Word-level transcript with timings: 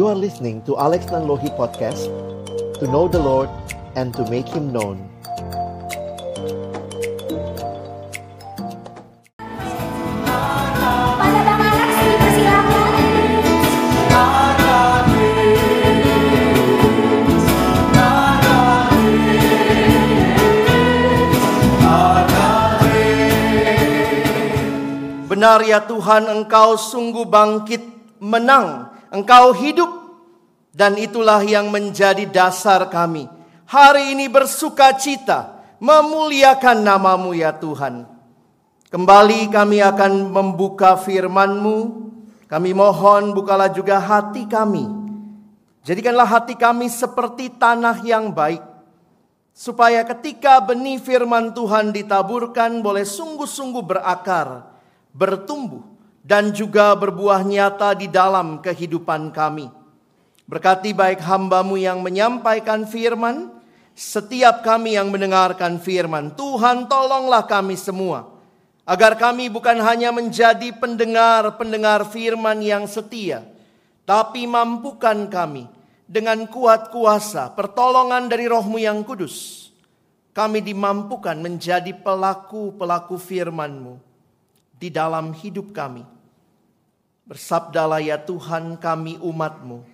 You 0.00 0.08
are 0.08 0.16
listening 0.16 0.64
to 0.64 0.80
Alex 0.80 1.12
Nanlohi 1.12 1.52
Podcast 1.60 2.08
To 2.80 2.88
know 2.88 3.04
the 3.04 3.20
Lord 3.20 3.52
and 4.00 4.16
to 4.16 4.24
make 4.32 4.48
Him 4.48 4.72
known. 4.72 4.96
Benar 25.28 25.60
ya 25.68 25.84
Tuhan, 25.84 26.24
Engkau 26.32 26.80
sungguh 26.80 27.28
bangkit, 27.28 27.84
menang, 28.24 28.89
Engkau 29.10 29.50
hidup, 29.58 29.90
dan 30.70 30.94
itulah 30.94 31.42
yang 31.42 31.66
menjadi 31.68 32.30
dasar 32.30 32.86
kami. 32.86 33.26
Hari 33.66 34.14
ini 34.14 34.30
bersuka 34.30 34.94
cita, 34.94 35.62
memuliakan 35.82 36.78
namamu 36.82 37.34
ya 37.34 37.50
Tuhan. 37.50 38.06
Kembali 38.90 39.50
kami 39.50 39.78
akan 39.82 40.30
membuka 40.30 40.98
firman-Mu. 40.98 41.78
Kami 42.50 42.70
mohon 42.74 43.30
bukalah 43.30 43.70
juga 43.70 44.02
hati 44.02 44.50
kami. 44.50 44.82
Jadikanlah 45.86 46.26
hati 46.26 46.58
kami 46.58 46.90
seperti 46.90 47.54
tanah 47.54 48.02
yang 48.02 48.34
baik. 48.34 48.62
Supaya 49.54 50.02
ketika 50.02 50.58
benih 50.58 50.98
firman 50.98 51.54
Tuhan 51.54 51.94
ditaburkan 51.94 52.82
boleh 52.82 53.06
sungguh-sungguh 53.06 53.82
berakar, 53.86 54.66
bertumbuh, 55.14 55.82
dan 56.20 56.52
juga 56.52 56.92
berbuah 56.96 57.40
nyata 57.44 57.96
di 57.96 58.06
dalam 58.06 58.60
kehidupan 58.60 59.32
kami. 59.32 59.72
Berkati 60.44 60.90
baik 60.92 61.22
hambamu 61.22 61.78
yang 61.78 62.02
menyampaikan 62.02 62.84
firman, 62.84 63.54
setiap 63.94 64.66
kami 64.66 64.96
yang 64.98 65.12
mendengarkan 65.12 65.78
firman. 65.78 66.34
Tuhan 66.34 66.90
tolonglah 66.90 67.46
kami 67.46 67.78
semua. 67.78 68.32
Agar 68.82 69.14
kami 69.14 69.46
bukan 69.46 69.78
hanya 69.86 70.10
menjadi 70.10 70.74
pendengar-pendengar 70.74 72.10
firman 72.10 72.58
yang 72.58 72.90
setia. 72.90 73.46
Tapi 74.02 74.50
mampukan 74.50 75.30
kami 75.30 75.70
dengan 76.10 76.42
kuat 76.50 76.90
kuasa 76.90 77.54
pertolongan 77.54 78.26
dari 78.26 78.50
rohmu 78.50 78.82
yang 78.82 79.06
kudus. 79.06 79.70
Kami 80.34 80.58
dimampukan 80.58 81.38
menjadi 81.38 81.94
pelaku-pelaku 81.94 83.14
firman-Mu 83.14 83.94
di 84.74 84.90
dalam 84.90 85.30
hidup 85.36 85.70
kami. 85.70 86.02
Bersabdalah 87.30 88.02
ya 88.02 88.18
Tuhan 88.18 88.74
kami 88.74 89.14
umat-Mu 89.22 89.86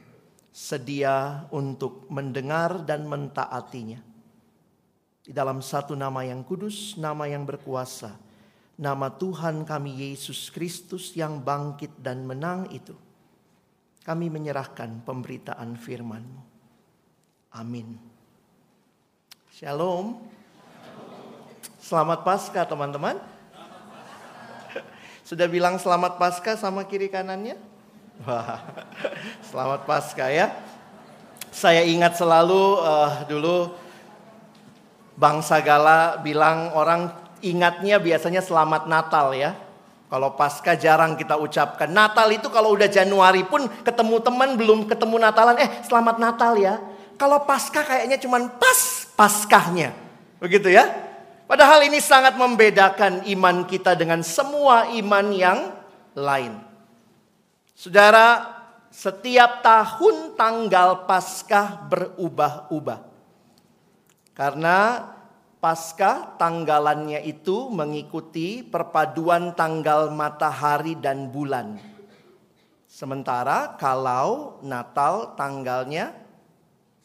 sedia 0.49 1.45
untuk 1.53 2.09
mendengar 2.09 2.81
dan 2.81 3.05
mentaatinya. 3.05 4.01
Di 5.21 5.37
dalam 5.37 5.61
satu 5.61 5.93
nama 5.93 6.25
yang 6.25 6.41
kudus, 6.41 6.97
nama 6.97 7.29
yang 7.29 7.45
berkuasa, 7.45 8.17
nama 8.81 9.13
Tuhan 9.13 9.69
kami 9.69 10.09
Yesus 10.09 10.49
Kristus 10.49 11.13
yang 11.13 11.45
bangkit 11.45 12.01
dan 12.01 12.25
menang 12.25 12.73
itu. 12.73 12.97
Kami 14.01 14.33
menyerahkan 14.33 15.05
pemberitaan 15.05 15.77
firman-Mu. 15.77 16.41
Amin. 17.53 18.01
Shalom. 19.53 20.25
Selamat 21.85 22.25
Paskah 22.25 22.65
teman-teman. 22.65 23.36
Sudah 25.29 25.47
bilang 25.51 25.81
selamat 25.81 26.21
Paskah 26.21 26.57
sama 26.59 26.87
kiri 26.87 27.11
kanannya? 27.11 27.59
Wah, 28.25 28.63
selamat 29.51 29.85
Paskah 29.85 30.31
ya. 30.31 30.47
Saya 31.53 31.85
ingat 31.89 32.21
selalu 32.21 32.85
uh, 32.85 33.25
dulu 33.25 33.73
bangsa 35.17 35.65
Gala 35.65 36.21
bilang 36.21 36.77
orang 36.77 37.09
ingatnya 37.41 37.97
biasanya 37.97 38.45
selamat 38.45 38.85
Natal 38.89 39.33
ya. 39.33 39.57
Kalau 40.07 40.39
pasca 40.39 40.79
jarang 40.79 41.19
kita 41.19 41.35
ucapkan. 41.35 41.91
Natal 41.91 42.31
itu 42.31 42.47
kalau 42.47 42.79
udah 42.79 42.87
Januari 42.87 43.43
pun 43.43 43.67
ketemu 43.83 44.23
teman 44.23 44.55
belum 44.55 44.87
ketemu 44.87 45.19
Natalan. 45.19 45.59
Eh 45.59 45.71
selamat 45.83 46.23
Natal 46.23 46.55
ya. 46.55 46.79
Kalau 47.19 47.43
pasca 47.43 47.83
kayaknya 47.83 48.15
cuman 48.23 48.55
pas 48.55 49.11
paskahnya. 49.19 49.91
Begitu 50.39 50.71
ya. 50.71 51.06
Padahal 51.47 51.87
ini 51.87 52.03
sangat 52.03 52.35
membedakan 52.35 53.23
iman 53.23 53.63
kita 53.71 53.95
dengan 53.95 54.19
semua 54.27 54.91
iman 54.91 55.27
yang 55.31 55.59
lain. 56.19 56.59
Saudara, 57.71 58.57
setiap 58.91 59.63
tahun 59.63 60.35
tanggal 60.35 61.07
Paskah 61.07 61.87
berubah-ubah. 61.87 63.01
Karena 64.35 65.07
Paskah 65.63 66.35
tanggalannya 66.35 67.23
itu 67.23 67.71
mengikuti 67.71 68.67
perpaduan 68.67 69.55
tanggal 69.55 70.11
matahari 70.11 70.99
dan 70.99 71.31
bulan. 71.31 71.79
Sementara 72.91 73.79
kalau 73.79 74.59
Natal 74.67 75.39
tanggalnya 75.39 76.11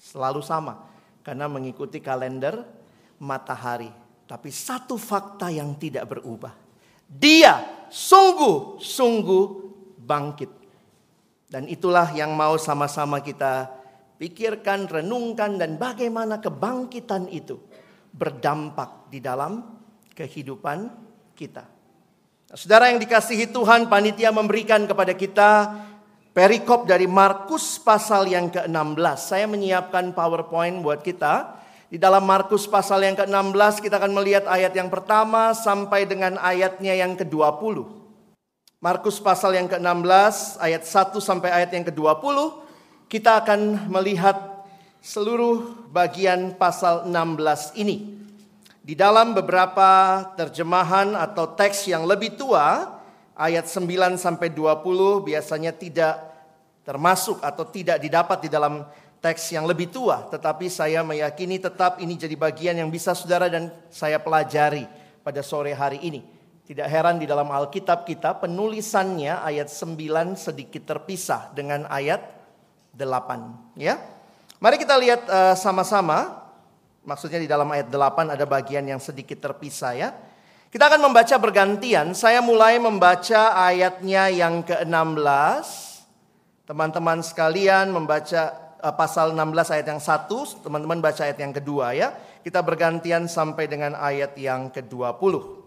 selalu 0.02 0.42
sama 0.42 0.82
karena 1.22 1.46
mengikuti 1.46 2.02
kalender 2.02 2.66
matahari. 3.22 4.01
Tapi 4.32 4.48
satu 4.48 4.96
fakta 4.96 5.52
yang 5.52 5.76
tidak 5.76 6.08
berubah. 6.16 6.56
Dia 7.04 7.84
sungguh-sungguh 7.92 9.46
bangkit. 10.00 10.52
Dan 11.52 11.68
itulah 11.68 12.16
yang 12.16 12.32
mau 12.32 12.56
sama-sama 12.56 13.20
kita 13.20 13.68
pikirkan, 14.16 14.88
renungkan 14.88 15.60
dan 15.60 15.76
bagaimana 15.76 16.40
kebangkitan 16.40 17.28
itu 17.28 17.60
berdampak 18.16 19.12
di 19.12 19.20
dalam 19.20 19.84
kehidupan 20.16 20.88
kita. 21.36 21.68
Nah, 22.48 22.56
saudara 22.56 22.88
yang 22.88 23.04
dikasihi 23.04 23.52
Tuhan, 23.52 23.92
panitia 23.92 24.32
memberikan 24.32 24.88
kepada 24.88 25.12
kita 25.12 25.76
perikop 26.32 26.88
dari 26.88 27.04
Markus 27.04 27.76
pasal 27.84 28.32
yang 28.32 28.48
ke-16. 28.48 29.20
Saya 29.20 29.44
menyiapkan 29.52 30.16
PowerPoint 30.16 30.80
buat 30.80 31.04
kita. 31.04 31.60
Di 31.92 32.00
dalam 32.00 32.24
Markus 32.24 32.72
pasal 32.72 33.04
yang 33.04 33.20
ke-16 33.20 33.84
kita 33.84 34.00
akan 34.00 34.16
melihat 34.16 34.48
ayat 34.48 34.72
yang 34.72 34.88
pertama 34.88 35.52
sampai 35.52 36.08
dengan 36.08 36.40
ayatnya 36.40 36.96
yang 36.96 37.20
ke-20. 37.20 37.84
Markus 38.80 39.20
pasal 39.20 39.60
yang 39.60 39.68
ke-16 39.68 40.56
ayat 40.64 40.88
1 40.88 41.20
sampai 41.20 41.52
ayat 41.52 41.76
yang 41.76 41.84
ke-20 41.84 42.64
kita 43.12 43.44
akan 43.44 43.92
melihat 43.92 44.64
seluruh 45.04 45.84
bagian 45.92 46.56
pasal 46.56 47.12
16 47.12 47.76
ini. 47.76 48.24
Di 48.80 48.96
dalam 48.96 49.36
beberapa 49.36 50.24
terjemahan 50.40 51.12
atau 51.20 51.44
teks 51.60 51.92
yang 51.92 52.08
lebih 52.08 52.40
tua, 52.40 52.88
ayat 53.36 53.68
9 53.68 54.16
sampai 54.16 54.48
20 54.48 55.28
biasanya 55.28 55.76
tidak 55.76 56.16
termasuk 56.88 57.44
atau 57.44 57.68
tidak 57.68 58.00
didapat 58.00 58.48
di 58.48 58.50
dalam 58.50 58.80
teks 59.22 59.54
yang 59.54 59.70
lebih 59.70 59.94
tua, 59.94 60.26
tetapi 60.28 60.66
saya 60.66 61.06
meyakini 61.06 61.62
tetap 61.62 62.02
ini 62.02 62.18
jadi 62.18 62.34
bagian 62.34 62.76
yang 62.82 62.90
bisa 62.90 63.14
saudara 63.14 63.46
dan 63.48 63.70
saya 63.94 64.18
pelajari 64.18 64.90
pada 65.22 65.46
sore 65.46 65.78
hari 65.78 66.02
ini. 66.02 66.26
Tidak 66.66 66.88
heran 66.90 67.22
di 67.22 67.30
dalam 67.30 67.46
Alkitab 67.54 68.04
kita 68.10 68.42
penulisannya 68.42 69.46
ayat 69.46 69.70
9 69.70 70.34
sedikit 70.34 70.82
terpisah 70.90 71.54
dengan 71.54 71.86
ayat 71.86 72.22
8, 72.98 73.78
ya. 73.78 74.02
Mari 74.62 74.78
kita 74.78 74.98
lihat 74.98 75.22
uh, 75.30 75.56
sama-sama. 75.58 76.42
Maksudnya 77.02 77.42
di 77.42 77.50
dalam 77.50 77.66
ayat 77.74 77.90
8 77.90 78.30
ada 78.30 78.46
bagian 78.46 78.86
yang 78.86 79.02
sedikit 79.02 79.42
terpisah 79.42 79.98
ya. 79.98 80.10
Kita 80.70 80.86
akan 80.86 81.02
membaca 81.02 81.36
bergantian. 81.42 82.14
Saya 82.14 82.40
mulai 82.46 82.78
membaca 82.78 83.58
ayatnya 83.58 84.30
yang 84.30 84.62
ke-16. 84.62 85.66
Teman-teman 86.70 87.20
sekalian 87.26 87.90
membaca 87.90 88.61
pasal 88.98 89.38
16 89.38 89.74
ayat 89.78 89.88
yang 89.88 90.02
satu, 90.02 90.44
teman-teman 90.66 90.98
baca 90.98 91.22
ayat 91.22 91.38
yang 91.38 91.54
kedua 91.54 91.94
ya. 91.94 92.18
Kita 92.42 92.66
bergantian 92.66 93.30
sampai 93.30 93.70
dengan 93.70 93.94
ayat 93.94 94.34
yang 94.34 94.74
ke-20. 94.74 95.62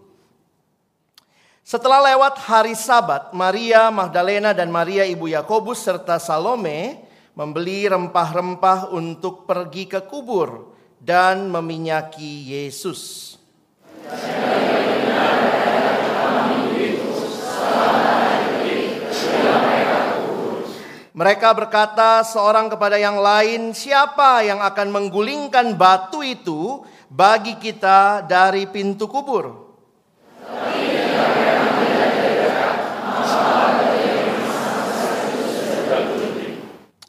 Setelah 1.65 2.13
lewat 2.13 2.45
hari 2.45 2.77
Sabat, 2.77 3.33
Maria 3.33 3.89
Magdalena 3.89 4.53
dan 4.53 4.69
Maria 4.69 5.01
ibu 5.07 5.25
Yakobus 5.25 5.81
serta 5.81 6.21
Salome 6.21 7.07
membeli 7.33 7.89
rempah-rempah 7.89 8.93
untuk 8.93 9.49
pergi 9.49 9.89
ke 9.89 10.05
kubur 10.05 10.75
dan 11.01 11.49
meminyaki 11.49 12.53
Yesus. 12.53 13.33
Mereka 21.15 21.55
berkata 21.55 22.27
seorang 22.27 22.67
kepada 22.67 22.99
yang 22.99 23.23
lain, 23.23 23.71
"Siapa 23.71 24.43
yang 24.43 24.59
akan 24.59 24.91
menggulingkan 24.91 25.79
batu 25.79 26.19
itu 26.19 26.83
bagi 27.07 27.55
kita 27.55 28.19
dari 28.27 28.67
pintu 28.67 29.07
kubur?" 29.07 29.63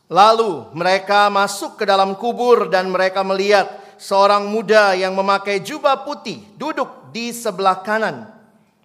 Lalu 0.07 0.71
mereka 0.71 1.27
masuk 1.27 1.75
ke 1.75 1.83
dalam 1.83 2.15
kubur 2.15 2.71
dan 2.71 2.87
mereka 2.87 3.27
melihat 3.27 3.67
seorang 3.99 4.47
muda 4.47 4.95
yang 4.95 5.19
memakai 5.19 5.59
jubah 5.59 6.07
putih 6.07 6.47
duduk 6.55 7.11
di 7.11 7.35
sebelah 7.35 7.83
kanan. 7.83 8.31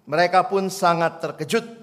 Mereka 0.10 0.50
pun 0.50 0.66
sangat 0.74 1.22
terkejut. 1.22 1.78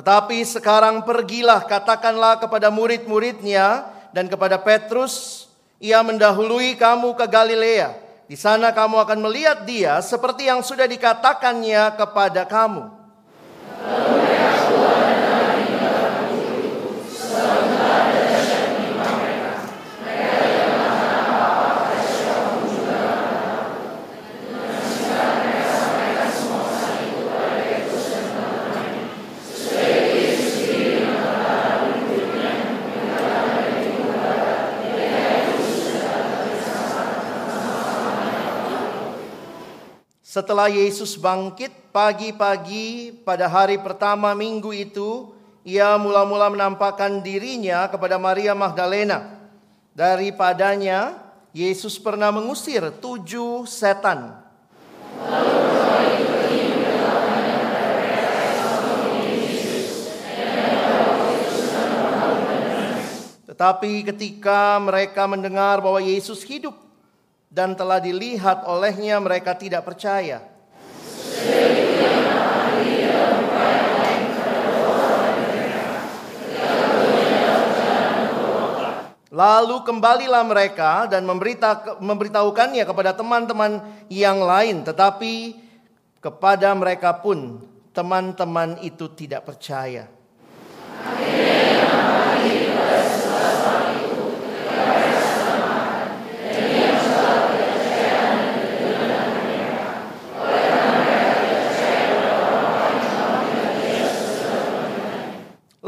Tetapi 0.00 0.40
sekarang 0.48 1.04
pergilah 1.04 1.60
katakanlah 1.68 2.40
kepada 2.40 2.72
murid-muridnya 2.72 3.84
dan 4.16 4.32
kepada 4.32 4.56
Petrus, 4.56 5.44
ia 5.76 6.00
mendahului 6.00 6.72
kamu 6.80 7.12
ke 7.20 7.28
Galilea. 7.28 8.00
Di 8.24 8.32
sana 8.32 8.72
kamu 8.72 8.96
akan 8.96 9.20
melihat 9.20 9.68
dia 9.68 10.00
seperti 10.00 10.48
yang 10.48 10.64
sudah 10.64 10.88
dikatakannya 10.88 12.00
kepada 12.00 12.48
kamu. 12.48 12.88
Setelah 40.30 40.70
Yesus 40.70 41.18
bangkit 41.18 41.90
pagi-pagi 41.90 43.10
pada 43.26 43.50
hari 43.50 43.82
pertama 43.82 44.30
minggu 44.30 44.70
itu, 44.70 45.34
ia 45.66 45.98
mula-mula 45.98 46.46
menampakkan 46.46 47.18
dirinya 47.18 47.90
kepada 47.90 48.14
Maria 48.14 48.54
Magdalena. 48.54 49.26
Daripadanya, 49.90 51.18
Yesus 51.50 51.98
pernah 51.98 52.30
mengusir 52.30 52.94
tujuh 53.02 53.66
setan. 53.66 54.38
Tetapi 63.50 63.92
ketika 64.14 64.78
mereka 64.78 65.26
mendengar 65.26 65.82
bahwa 65.82 65.98
Yesus 65.98 66.46
hidup 66.46 66.89
dan 67.50 67.74
telah 67.74 67.98
dilihat 67.98 68.62
olehnya 68.62 69.18
mereka 69.18 69.58
tidak 69.58 69.82
percaya. 69.82 70.38
Lalu 79.30 79.86
kembalilah 79.86 80.42
mereka 80.42 81.06
dan 81.06 81.22
memberita, 81.22 81.98
memberitahukannya 82.02 82.82
kepada 82.82 83.14
teman-teman 83.14 83.78
yang 84.10 84.42
lain, 84.42 84.82
tetapi 84.82 85.54
kepada 86.18 86.74
mereka 86.74 87.14
pun 87.14 87.62
teman-teman 87.94 88.78
itu 88.82 89.06
tidak 89.14 89.46
percaya. 89.46 90.10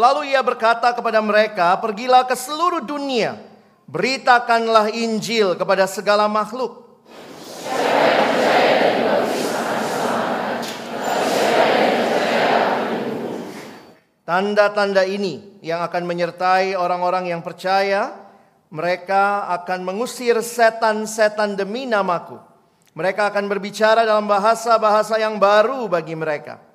Lalu 0.02 0.34
ia 0.34 0.42
berkata 0.42 0.90
kepada 0.90 1.22
mereka, 1.22 1.78
"Pergilah 1.78 2.26
ke 2.26 2.34
seluruh 2.34 2.82
dunia, 2.82 3.38
beritakanlah 3.86 4.90
Injil 4.90 5.54
kepada 5.54 5.86
segala 5.86 6.26
makhluk." 6.26 6.82
Tanda-tanda 14.26 15.06
ini 15.06 15.62
yang 15.62 15.86
akan 15.86 16.02
menyertai 16.02 16.74
orang-orang 16.74 17.30
yang 17.30 17.42
percaya, 17.46 18.10
mereka 18.74 19.46
akan 19.54 19.86
mengusir 19.86 20.34
setan-setan 20.42 21.54
demi 21.54 21.86
namaku. 21.86 22.42
Mereka 22.98 23.30
akan 23.30 23.46
berbicara 23.46 24.02
dalam 24.02 24.26
bahasa-bahasa 24.26 25.14
yang 25.22 25.38
baru 25.38 25.86
bagi 25.86 26.18
mereka. 26.18 26.71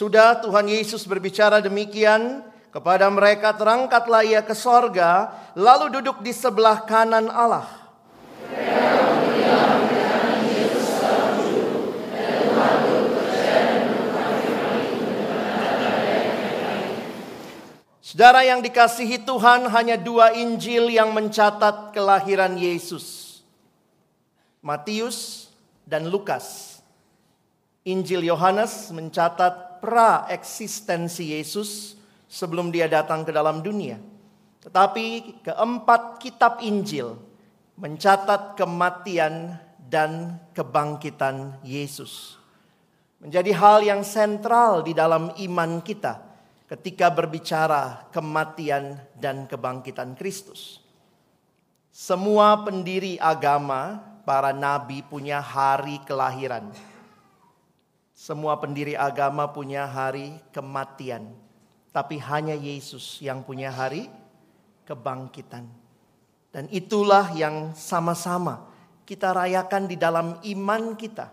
Sesudah 0.00 0.40
Tuhan 0.40 0.64
Yesus 0.64 1.04
berbicara 1.04 1.60
demikian, 1.60 2.40
kepada 2.72 3.04
mereka 3.12 3.52
terangkatlah 3.52 4.24
ia 4.24 4.40
ke 4.40 4.56
sorga, 4.56 5.28
lalu 5.52 5.92
duduk 6.00 6.24
di 6.24 6.32
sebelah 6.32 6.88
kanan 6.88 7.28
Allah. 7.28 7.68
Saudara 18.00 18.40
yang 18.40 18.64
dikasihi 18.64 19.20
Tuhan 19.28 19.68
hanya 19.68 20.00
dua 20.00 20.32
Injil 20.32 20.88
yang 20.88 21.12
mencatat 21.12 21.92
kelahiran 21.92 22.56
Yesus. 22.56 23.44
Matius 24.64 25.52
dan 25.84 26.08
Lukas. 26.08 26.80
Injil 27.84 28.24
Yohanes 28.24 28.88
mencatat 28.96 29.69
pra-eksistensi 29.80 31.32
Yesus 31.34 31.98
sebelum 32.30 32.70
dia 32.70 32.86
datang 32.86 33.26
ke 33.26 33.32
dalam 33.34 33.64
dunia. 33.64 33.98
Tetapi 34.60 35.40
keempat 35.42 36.20
kitab 36.20 36.60
Injil 36.60 37.16
mencatat 37.80 38.60
kematian 38.60 39.56
dan 39.88 40.36
kebangkitan 40.52 41.58
Yesus. 41.64 42.36
Menjadi 43.24 43.52
hal 43.56 43.78
yang 43.80 44.04
sentral 44.04 44.84
di 44.84 44.92
dalam 44.92 45.32
iman 45.32 45.80
kita 45.80 46.20
ketika 46.68 47.10
berbicara 47.10 48.08
kematian 48.12 49.00
dan 49.16 49.48
kebangkitan 49.48 50.14
Kristus. 50.14 50.84
Semua 51.90 52.62
pendiri 52.62 53.18
agama, 53.18 53.98
para 54.22 54.54
nabi 54.54 55.02
punya 55.02 55.42
hari 55.42 55.98
kelahiran 56.06 56.70
semua 58.20 58.52
pendiri 58.60 58.92
agama 58.92 59.48
punya 59.48 59.88
hari 59.88 60.36
kematian, 60.52 61.32
tapi 61.88 62.20
hanya 62.20 62.52
Yesus 62.52 63.16
yang 63.24 63.40
punya 63.40 63.72
hari 63.72 64.12
kebangkitan. 64.84 65.64
Dan 66.52 66.68
itulah 66.68 67.32
yang 67.32 67.72
sama-sama 67.72 68.68
kita 69.08 69.32
rayakan 69.32 69.88
di 69.88 69.96
dalam 69.96 70.36
iman 70.36 70.92
kita. 71.00 71.32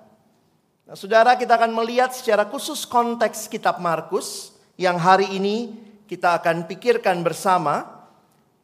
Nah, 0.88 0.96
saudara, 0.96 1.36
kita 1.36 1.60
akan 1.60 1.76
melihat 1.76 2.16
secara 2.16 2.48
khusus 2.48 2.88
konteks 2.88 3.52
Kitab 3.52 3.84
Markus 3.84 4.56
yang 4.80 4.96
hari 4.96 5.28
ini 5.36 5.76
kita 6.08 6.40
akan 6.40 6.72
pikirkan 6.72 7.20
bersama. 7.20 8.00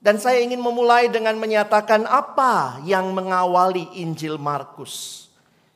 Dan 0.03 0.19
saya 0.19 0.39
ingin 0.43 0.59
memulai 0.59 1.07
dengan 1.07 1.35
menyatakan 1.39 2.03
apa 2.07 2.79
yang 2.83 3.11
mengawali 3.15 3.99
Injil 3.99 4.35
Markus. 4.35 5.22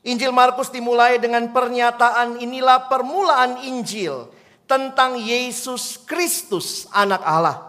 Injil 0.08 0.32
Markus 0.32 0.72
dimulai 0.72 1.20
dengan 1.20 1.52
pernyataan 1.52 2.40
inilah 2.40 2.88
permulaan 2.88 3.60
Injil 3.68 4.32
tentang 4.64 5.20
Yesus 5.20 6.00
Kristus 6.08 6.88
anak 6.96 7.20
Allah. 7.28 7.68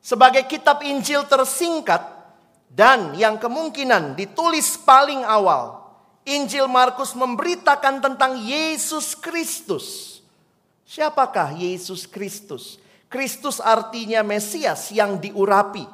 Sebagai 0.00 0.48
kitab 0.48 0.80
Injil 0.80 1.28
tersingkat 1.28 2.00
dan 2.72 3.12
yang 3.12 3.36
kemungkinan 3.36 4.16
ditulis 4.16 4.80
paling 4.80 5.20
awal, 5.20 5.84
Injil 6.24 6.64
Markus 6.64 7.12
memberitakan 7.12 8.00
tentang 8.00 8.40
Yesus 8.40 9.12
Kristus. 9.12 10.16
Siapakah 10.88 11.52
Yesus 11.52 12.08
Kristus? 12.08 12.80
Kristus 13.12 13.60
artinya 13.60 14.24
Mesias 14.24 14.88
yang 14.96 15.20
diurapi. 15.20 15.84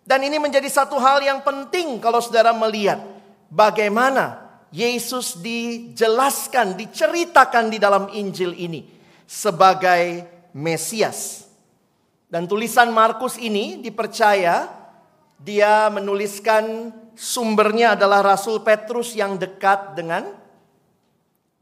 Dan 0.00 0.24
ini 0.24 0.40
menjadi 0.40 0.68
satu 0.72 0.96
hal 0.96 1.20
yang 1.20 1.44
penting 1.44 2.00
kalau 2.00 2.24
saudara 2.24 2.56
melihat 2.56 3.04
bagaimana 3.52 4.43
Yesus 4.74 5.38
dijelaskan, 5.38 6.74
diceritakan 6.74 7.70
di 7.70 7.78
dalam 7.78 8.10
Injil 8.10 8.58
ini 8.58 8.82
sebagai 9.22 10.26
Mesias. 10.50 11.46
Dan 12.26 12.50
tulisan 12.50 12.90
Markus 12.90 13.38
ini 13.38 13.78
dipercaya 13.78 14.82
Dia 15.38 15.92
menuliskan 15.92 16.90
sumbernya 17.14 17.94
adalah 17.94 18.24
Rasul 18.24 18.64
Petrus 18.64 19.12
yang 19.12 19.36
dekat 19.36 19.92
dengan 19.94 20.32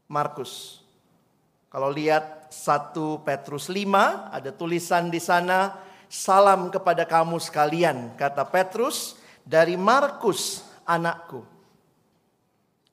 Markus. 0.07 0.79
Kalau 1.67 1.91
lihat 1.91 2.47
1 2.49 2.95
Petrus 3.27 3.67
5 3.67 3.83
ada 4.33 4.49
tulisan 4.55 5.11
di 5.11 5.19
sana 5.19 5.77
salam 6.07 6.71
kepada 6.71 7.03
kamu 7.03 7.41
sekalian 7.43 8.15
kata 8.15 8.45
Petrus 8.47 9.19
dari 9.43 9.75
Markus 9.75 10.63
anakku. 10.87 11.52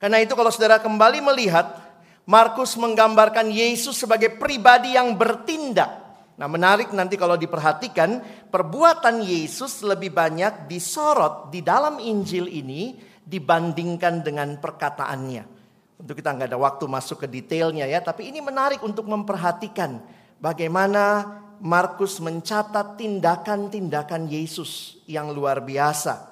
Karena 0.01 0.17
itu 0.17 0.33
kalau 0.33 0.49
saudara 0.49 0.81
kembali 0.81 1.21
melihat 1.21 1.77
Markus 2.25 2.73
menggambarkan 2.73 3.53
Yesus 3.53 4.01
sebagai 4.01 4.33
pribadi 4.33 4.97
yang 4.97 5.13
bertindak. 5.13 6.01
Nah, 6.41 6.49
menarik 6.49 6.89
nanti 6.89 7.21
kalau 7.21 7.37
diperhatikan, 7.37 8.17
perbuatan 8.49 9.21
Yesus 9.21 9.85
lebih 9.85 10.09
banyak 10.09 10.65
disorot 10.65 11.53
di 11.53 11.61
dalam 11.61 12.01
Injil 12.01 12.49
ini 12.49 12.97
dibandingkan 13.21 14.25
dengan 14.25 14.57
perkataannya. 14.57 15.61
Untuk 16.01 16.17
kita 16.17 16.33
nggak 16.33 16.49
ada 16.49 16.57
waktu 16.57 16.89
masuk 16.89 17.21
ke 17.21 17.27
detailnya 17.29 17.85
ya, 17.85 18.01
tapi 18.01 18.33
ini 18.33 18.41
menarik 18.41 18.81
untuk 18.81 19.05
memperhatikan 19.05 20.01
bagaimana 20.41 21.29
Markus 21.61 22.17
mencatat 22.17 22.97
tindakan-tindakan 22.97 24.25
Yesus 24.25 24.97
yang 25.05 25.29
luar 25.29 25.61
biasa. 25.61 26.25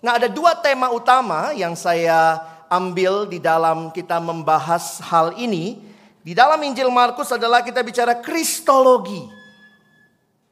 Nah, 0.00 0.16
ada 0.16 0.32
dua 0.32 0.56
tema 0.56 0.88
utama 0.88 1.52
yang 1.52 1.76
saya 1.76 2.40
ambil 2.70 3.26
di 3.26 3.42
dalam 3.42 3.90
kita 3.90 4.22
membahas 4.22 5.02
hal 5.02 5.34
ini. 5.34 5.82
Di 6.22 6.32
dalam 6.32 6.62
Injil 6.62 6.88
Markus 6.88 7.34
adalah 7.34 7.66
kita 7.66 7.82
bicara 7.82 8.22
kristologi. 8.22 9.26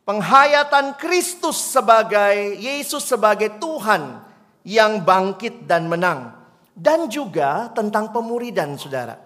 Penghayatan 0.03 0.99
Kristus 0.99 1.57
sebagai 1.57 2.59
Yesus 2.59 3.07
sebagai 3.07 3.61
Tuhan 3.61 4.25
yang 4.67 5.05
bangkit 5.05 5.69
dan 5.69 5.87
menang 5.87 6.33
dan 6.73 7.07
juga 7.13 7.69
tentang 7.77 8.11
pemuridan 8.11 8.75
saudara. 8.81 9.21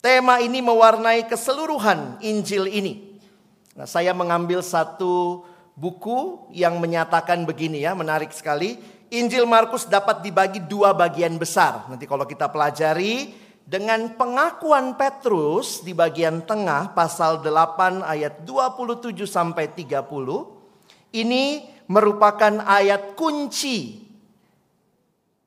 Tema 0.00 0.38
ini 0.38 0.64
mewarnai 0.64 1.26
keseluruhan 1.28 2.22
Injil 2.22 2.70
ini. 2.70 3.20
Nah, 3.76 3.84
saya 3.84 4.16
mengambil 4.16 4.64
satu 4.64 5.44
buku 5.76 6.48
yang 6.56 6.80
menyatakan 6.80 7.44
begini 7.44 7.84
ya, 7.84 7.92
menarik 7.92 8.32
sekali. 8.32 8.80
Injil 9.10 9.46
Markus 9.46 9.86
dapat 9.86 10.22
dibagi 10.22 10.58
dua 10.58 10.90
bagian 10.90 11.38
besar. 11.38 11.86
Nanti 11.86 12.10
kalau 12.10 12.26
kita 12.26 12.50
pelajari 12.50 13.30
dengan 13.66 14.14
pengakuan 14.14 14.94
Petrus 14.94 15.82
di 15.82 15.94
bagian 15.94 16.42
tengah 16.42 16.94
pasal 16.94 17.42
8 17.42 18.02
ayat 18.02 18.42
27 18.46 19.26
sampai 19.26 19.70
30. 19.74 20.06
Ini 21.14 21.44
merupakan 21.86 22.62
ayat 22.66 23.14
kunci 23.14 24.06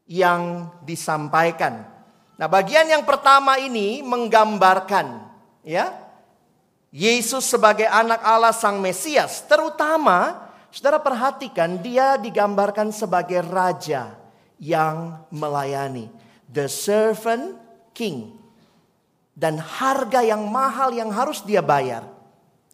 yang 0.07 0.71
disampaikan. 0.83 1.83
Nah, 2.39 2.47
bagian 2.47 2.87
yang 2.87 3.03
pertama 3.03 3.59
ini 3.59 3.99
menggambarkan 3.99 5.27
ya 5.67 5.91
Yesus 6.89 7.45
sebagai 7.45 7.85
anak 7.85 8.23
Allah 8.25 8.55
sang 8.55 8.81
Mesias, 8.81 9.45
terutama 9.45 10.48
Saudara 10.69 11.01
perhatikan 11.01 11.81
dia 11.81 12.15
digambarkan 12.21 12.93
sebagai 12.93 13.41
raja 13.41 14.13
yang 14.61 15.25
melayani, 15.33 16.11
the 16.45 16.69
servant 16.69 17.57
king. 17.95 18.37
Dan 19.39 19.55
harga 19.55 20.19
yang 20.19 20.51
mahal 20.51 20.91
yang 20.91 21.15
harus 21.15 21.39
dia 21.47 21.63
bayar 21.63 22.03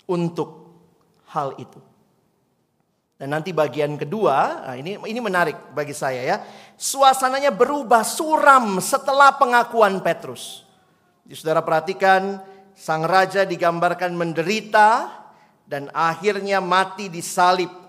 untuk 0.10 0.66
hal 1.30 1.54
itu. 1.62 1.78
Dan 3.16 3.38
nanti 3.38 3.54
bagian 3.54 3.96
kedua, 3.96 4.66
nah 4.66 4.75
ini 4.75 4.98
ini 5.06 5.20
menarik 5.22 5.56
bagi 5.78 5.94
saya 5.94 6.25
ya. 6.25 6.38
Suasananya 6.74 7.54
berubah 7.54 8.02
suram 8.02 8.82
setelah 8.82 9.38
pengakuan 9.38 10.02
Petrus. 10.02 10.66
Jadi 11.24 11.38
saudara 11.38 11.62
perhatikan, 11.62 12.42
sang 12.74 13.06
raja 13.06 13.46
digambarkan 13.46 14.18
menderita 14.18 15.22
dan 15.70 15.88
akhirnya 15.94 16.60
mati 16.60 17.14
disalib 17.14 17.85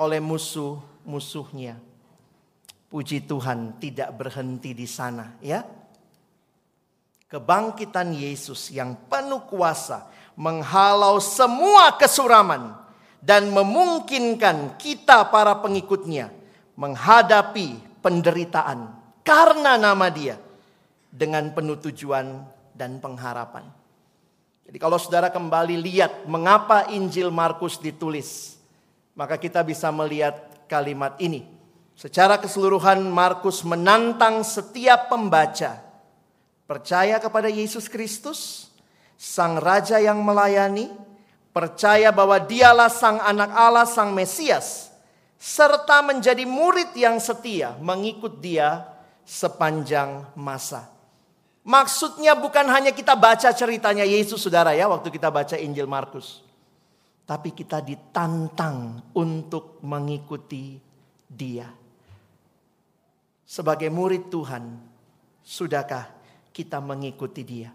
oleh 0.00 0.18
musuh-musuhnya. 0.18 1.76
Puji 2.90 3.22
Tuhan 3.28 3.78
tidak 3.78 4.16
berhenti 4.16 4.74
di 4.74 4.88
sana 4.88 5.38
ya. 5.38 5.62
Kebangkitan 7.30 8.10
Yesus 8.10 8.74
yang 8.74 8.98
penuh 9.06 9.46
kuasa 9.46 10.10
menghalau 10.34 11.22
semua 11.22 11.94
kesuraman 11.94 12.74
dan 13.22 13.52
memungkinkan 13.54 14.74
kita 14.80 15.30
para 15.30 15.54
pengikutnya 15.62 16.34
menghadapi 16.74 18.00
penderitaan 18.02 18.90
karena 19.22 19.78
nama 19.78 20.10
dia 20.10 20.40
dengan 21.12 21.52
penuh 21.54 21.78
tujuan 21.78 22.42
dan 22.74 22.98
pengharapan. 22.98 23.68
Jadi 24.64 24.78
kalau 24.78 24.96
saudara 24.96 25.28
kembali 25.28 25.76
lihat 25.76 26.30
mengapa 26.30 26.88
Injil 26.94 27.28
Markus 27.34 27.76
ditulis, 27.76 28.59
maka 29.20 29.36
kita 29.36 29.60
bisa 29.60 29.92
melihat 29.92 30.64
kalimat 30.64 31.12
ini. 31.20 31.44
Secara 31.92 32.40
keseluruhan 32.40 33.04
Markus 33.12 33.60
menantang 33.60 34.40
setiap 34.40 35.12
pembaca 35.12 35.76
percaya 36.64 37.20
kepada 37.20 37.52
Yesus 37.52 37.84
Kristus, 37.92 38.72
sang 39.20 39.60
raja 39.60 40.00
yang 40.00 40.24
melayani, 40.24 40.88
percaya 41.52 42.08
bahwa 42.08 42.40
dialah 42.40 42.88
sang 42.88 43.20
anak 43.20 43.52
Allah, 43.52 43.84
sang 43.84 44.16
Mesias, 44.16 44.88
serta 45.36 46.00
menjadi 46.00 46.48
murid 46.48 46.96
yang 46.96 47.20
setia 47.20 47.76
mengikut 47.76 48.40
dia 48.40 48.88
sepanjang 49.28 50.32
masa. 50.32 50.88
Maksudnya 51.60 52.32
bukan 52.32 52.64
hanya 52.72 52.88
kita 52.88 53.12
baca 53.12 53.52
ceritanya 53.52 54.08
Yesus 54.08 54.40
saudara 54.40 54.72
ya 54.72 54.88
waktu 54.88 55.12
kita 55.12 55.28
baca 55.28 55.60
Injil 55.60 55.84
Markus. 55.84 56.49
Tapi 57.24 57.54
kita 57.54 57.78
ditantang 57.80 59.10
untuk 59.14 59.78
mengikuti 59.86 60.78
dia. 61.30 61.70
Sebagai 63.46 63.90
murid 63.90 64.30
Tuhan, 64.30 64.78
sudahkah 65.42 66.06
kita 66.54 66.78
mengikuti 66.78 67.42
dia? 67.42 67.70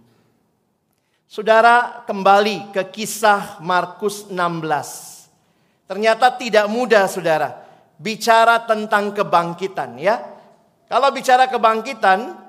Saudara 1.25 2.05
kembali 2.07 2.71
ke 2.71 2.83
kisah 2.95 3.59
Markus 3.59 4.31
16. 4.31 5.89
Ternyata 5.89 6.31
tidak 6.37 6.65
mudah 6.71 7.11
saudara. 7.11 7.65
Bicara 7.99 8.63
tentang 8.63 9.11
kebangkitan 9.11 9.99
ya. 9.99 10.21
Kalau 10.87 11.09
bicara 11.11 11.51
kebangkitan, 11.51 12.45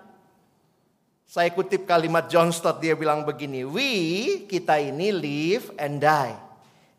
saya 1.26 1.50
kutip 1.50 1.82
kalimat 1.88 2.30
John 2.30 2.54
Stott 2.54 2.78
dia 2.78 2.94
bilang 2.94 3.26
begini. 3.26 3.66
We, 3.66 3.90
kita 4.46 4.78
ini 4.78 5.10
live 5.10 5.74
and 5.80 5.98
die. 5.98 6.45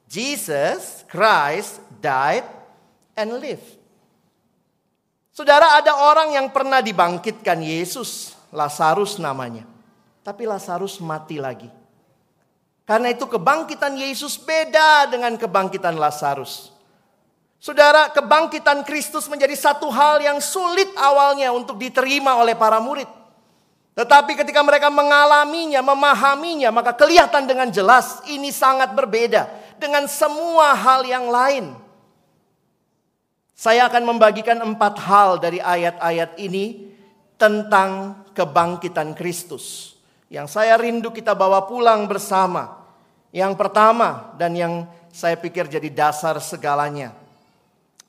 Jesus 0.08 1.04
Christ 1.12 1.84
died 2.00 2.48
and 3.20 3.36
live. 3.44 3.62
Saudara 5.36 5.78
ada 5.78 5.94
orang 6.08 6.34
yang 6.34 6.48
pernah 6.50 6.80
dibangkitkan 6.80 7.60
Yesus. 7.60 8.34
Lazarus 8.50 9.20
namanya. 9.20 9.68
Tapi 10.24 10.48
Lazarus 10.48 11.04
mati 11.04 11.38
lagi. 11.38 11.68
Karena 12.88 13.12
itu 13.12 13.28
kebangkitan 13.28 14.00
Yesus 14.00 14.40
beda 14.40 15.12
dengan 15.12 15.36
kebangkitan 15.36 16.00
Lazarus. 16.00 16.72
Saudara, 17.60 18.08
kebangkitan 18.16 18.88
Kristus 18.88 19.28
menjadi 19.28 19.52
satu 19.60 19.92
hal 19.92 20.24
yang 20.24 20.40
sulit 20.40 20.88
awalnya 20.96 21.52
untuk 21.52 21.76
diterima 21.76 22.40
oleh 22.40 22.56
para 22.56 22.80
murid. 22.80 23.10
Tetapi 23.98 24.40
ketika 24.40 24.64
mereka 24.64 24.88
mengalaminya, 24.88 25.84
memahaminya, 25.84 26.72
maka 26.72 26.96
kelihatan 26.96 27.44
dengan 27.44 27.68
jelas 27.68 28.24
ini 28.30 28.54
sangat 28.56 28.96
berbeda 28.96 29.67
dengan 29.78 30.06
semua 30.10 30.74
hal 30.74 31.06
yang 31.08 31.30
lain. 31.30 31.74
Saya 33.58 33.90
akan 33.90 34.14
membagikan 34.14 34.62
empat 34.62 35.02
hal 35.02 35.42
dari 35.42 35.58
ayat-ayat 35.58 36.38
ini 36.38 36.94
tentang 37.42 38.22
kebangkitan 38.38 39.18
Kristus 39.18 39.98
yang 40.28 40.46
saya 40.46 40.76
rindu 40.76 41.10
kita 41.12 41.32
bawa 41.32 41.64
pulang 41.66 42.06
bersama. 42.06 42.84
Yang 43.32 43.54
pertama 43.60 44.36
dan 44.36 44.56
yang 44.56 44.74
saya 45.12 45.40
pikir 45.40 45.68
jadi 45.68 45.88
dasar 45.92 46.36
segalanya. 46.44 47.16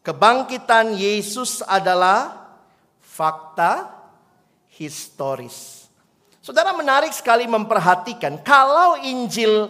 Kebangkitan 0.02 0.94
Yesus 0.94 1.62
adalah 1.62 2.48
fakta 3.02 3.92
historis. 4.72 5.86
Saudara 6.42 6.72
menarik 6.72 7.12
sekali 7.12 7.44
memperhatikan 7.44 8.40
kalau 8.40 8.96
Injil 9.04 9.68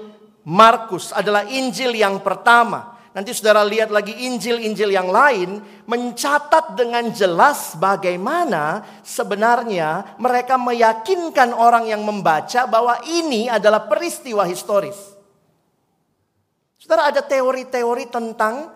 Markus 0.49 1.13
adalah 1.13 1.45
Injil 1.45 1.93
yang 1.93 2.25
pertama 2.25 2.99
Nanti 3.19 3.35
saudara 3.35 3.67
lihat 3.67 3.91
lagi 3.91 4.15
Injil-Injil 4.15 4.95
yang 4.95 5.11
lain 5.11 5.59
mencatat 5.91 6.79
dengan 6.79 7.11
jelas 7.11 7.75
bagaimana 7.75 8.87
sebenarnya 9.03 10.15
mereka 10.23 10.55
meyakinkan 10.55 11.51
orang 11.51 11.91
yang 11.91 12.07
membaca 12.07 12.71
bahwa 12.71 12.95
ini 13.11 13.51
adalah 13.51 13.91
peristiwa 13.91 14.47
historis. 14.47 14.95
Saudara 16.79 17.11
ada 17.11 17.19
teori-teori 17.27 18.07
tentang 18.07 18.71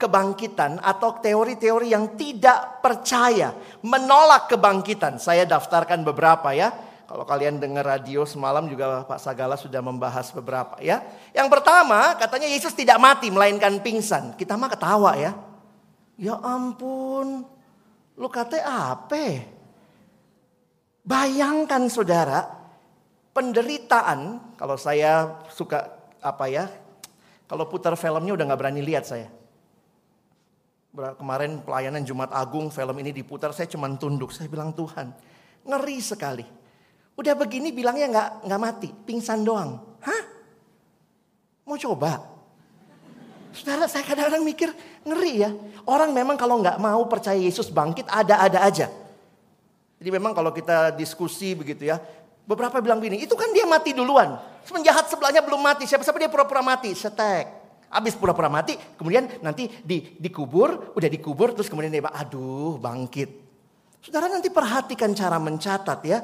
kebangkitan 0.00 0.80
atau 0.80 1.20
teori-teori 1.20 1.92
yang 1.92 2.16
tidak 2.16 2.80
percaya, 2.80 3.52
menolak 3.84 4.48
kebangkitan. 4.48 5.20
Saya 5.20 5.44
daftarkan 5.44 6.00
beberapa 6.00 6.56
ya. 6.56 6.72
Kalau 7.12 7.28
kalian 7.28 7.60
dengar 7.60 7.84
radio 7.84 8.24
semalam 8.24 8.64
juga 8.72 9.04
Pak 9.04 9.20
Sagala 9.20 9.60
sudah 9.60 9.84
membahas 9.84 10.32
beberapa 10.32 10.80
ya. 10.80 11.04
Yang 11.36 11.52
pertama 11.52 12.16
katanya 12.16 12.48
Yesus 12.48 12.72
tidak 12.72 12.96
mati 12.96 13.28
melainkan 13.28 13.84
pingsan. 13.84 14.32
Kita 14.32 14.56
mah 14.56 14.72
ketawa 14.72 15.12
ya. 15.20 15.36
Ya 16.16 16.40
ampun, 16.40 17.44
lu 18.16 18.28
katanya 18.32 18.96
apa? 18.96 19.44
Bayangkan 21.04 21.84
saudara, 21.92 22.48
penderitaan, 23.36 24.40
kalau 24.56 24.80
saya 24.80 25.36
suka 25.52 25.92
apa 26.16 26.48
ya, 26.48 26.72
kalau 27.44 27.68
putar 27.68 27.92
filmnya 27.92 28.32
udah 28.32 28.56
gak 28.56 28.60
berani 28.64 28.80
lihat 28.80 29.04
saya. 29.04 29.28
Kemarin 30.96 31.60
pelayanan 31.60 32.08
Jumat 32.08 32.32
Agung 32.32 32.72
film 32.72 32.96
ini 33.04 33.12
diputar, 33.12 33.52
saya 33.52 33.68
cuma 33.68 33.92
tunduk, 34.00 34.32
saya 34.32 34.48
bilang 34.48 34.72
Tuhan, 34.72 35.12
ngeri 35.68 36.00
sekali. 36.00 36.61
Udah 37.12 37.36
begini 37.36 37.70
bilangnya 37.70 38.08
nggak 38.08 38.28
nggak 38.48 38.60
mati, 38.60 38.88
pingsan 39.04 39.44
doang. 39.44 39.76
Hah? 40.00 40.22
Mau 41.68 41.76
coba? 41.76 42.32
Saudara 43.52 43.84
saya 43.84 44.00
kadang-kadang 44.02 44.42
mikir 44.42 44.72
ngeri 45.04 45.44
ya. 45.44 45.50
Orang 45.84 46.16
memang 46.16 46.40
kalau 46.40 46.58
nggak 46.64 46.80
mau 46.80 47.04
percaya 47.04 47.36
Yesus 47.36 47.68
bangkit 47.68 48.08
ada-ada 48.08 48.64
aja. 48.64 48.88
Jadi 50.00 50.10
memang 50.10 50.32
kalau 50.32 50.50
kita 50.50 50.90
diskusi 50.96 51.52
begitu 51.52 51.86
ya. 51.86 52.00
Beberapa 52.42 52.82
bilang 52.82 52.98
begini, 52.98 53.22
itu 53.22 53.38
kan 53.38 53.54
dia 53.54 53.62
mati 53.62 53.94
duluan. 53.94 54.34
Penjahat 54.66 55.06
sebelahnya 55.06 55.46
belum 55.46 55.62
mati, 55.62 55.86
siapa-siapa 55.86 56.18
dia 56.18 56.26
pura-pura 56.26 56.58
mati. 56.58 56.90
Setek. 56.90 57.62
Habis 57.92 58.18
pura-pura 58.18 58.50
mati, 58.50 58.74
kemudian 58.98 59.28
nanti 59.44 59.68
di, 59.84 60.16
dikubur, 60.18 60.96
udah 60.96 61.08
dikubur, 61.12 61.52
terus 61.54 61.68
kemudian 61.68 61.92
dia 61.92 62.02
aduh 62.08 62.80
bangkit. 62.80 63.30
Saudara 64.02 64.26
nanti 64.26 64.50
perhatikan 64.50 65.14
cara 65.14 65.38
mencatat 65.38 66.00
ya. 66.02 66.18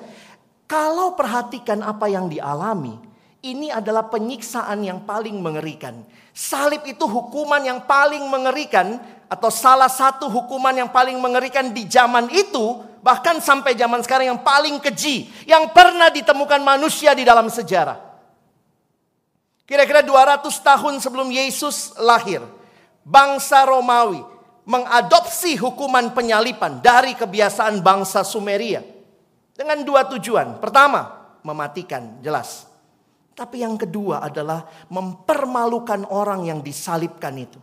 Kalau 0.69 1.17
perhatikan 1.17 1.81
apa 1.81 2.13
yang 2.13 2.29
dialami, 2.29 2.93
ini 3.41 3.73
adalah 3.73 4.13
penyiksaan 4.13 4.85
yang 4.85 5.01
paling 5.09 5.41
mengerikan. 5.41 6.05
Salib 6.37 6.85
itu 6.85 7.09
hukuman 7.09 7.65
yang 7.65 7.89
paling 7.89 8.21
mengerikan 8.29 9.01
atau 9.33 9.49
salah 9.49 9.89
satu 9.89 10.29
hukuman 10.29 10.77
yang 10.77 10.93
paling 10.93 11.17
mengerikan 11.17 11.73
di 11.73 11.89
zaman 11.89 12.29
itu 12.29 12.85
bahkan 13.01 13.41
sampai 13.41 13.73
zaman 13.81 14.05
sekarang 14.05 14.37
yang 14.37 14.43
paling 14.45 14.77
keji 14.77 15.33
yang 15.49 15.73
pernah 15.73 16.13
ditemukan 16.13 16.61
manusia 16.61 17.17
di 17.17 17.25
dalam 17.25 17.49
sejarah. 17.49 18.05
Kira-kira 19.65 20.05
200 20.05 20.53
tahun 20.53 21.01
sebelum 21.01 21.33
Yesus 21.33 21.97
lahir, 21.97 22.45
bangsa 23.09 23.65
Romawi 23.65 24.21
mengadopsi 24.69 25.57
hukuman 25.57 26.13
penyalipan 26.13 26.85
dari 26.85 27.17
kebiasaan 27.17 27.81
bangsa 27.81 28.21
Sumeria 28.21 28.98
dengan 29.59 29.83
dua 29.83 30.07
tujuan. 30.07 30.63
Pertama, 30.63 31.35
mematikan, 31.43 32.23
jelas. 32.23 32.71
Tapi 33.35 33.67
yang 33.67 33.75
kedua 33.75 34.23
adalah 34.23 34.63
mempermalukan 34.87 36.07
orang 36.15 36.47
yang 36.47 36.63
disalibkan 36.63 37.35
itu. 37.35 37.59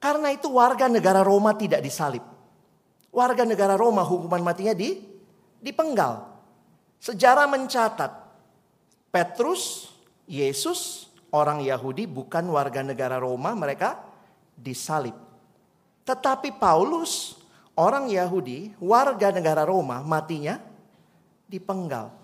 Karena 0.00 0.32
itu 0.32 0.52
warga 0.52 0.88
negara 0.88 1.24
Roma 1.24 1.56
tidak 1.56 1.80
disalib. 1.80 2.24
Warga 3.12 3.44
negara 3.48 3.76
Roma 3.76 4.04
hukuman 4.04 4.40
matinya 4.44 4.76
di 4.76 5.00
dipenggal. 5.60 6.28
Sejarah 7.00 7.48
mencatat 7.48 8.12
Petrus, 9.12 9.92
Yesus, 10.24 11.08
orang 11.32 11.60
Yahudi 11.64 12.08
bukan 12.08 12.48
warga 12.48 12.80
negara 12.80 13.20
Roma, 13.20 13.52
mereka 13.52 14.00
disalib. 14.56 15.16
Tetapi 16.04 16.56
Paulus, 16.56 17.36
orang 17.76 18.08
Yahudi, 18.08 18.72
warga 18.80 19.28
negara 19.32 19.68
Roma, 19.68 20.00
matinya 20.00 20.69
dipenggal. 21.50 22.14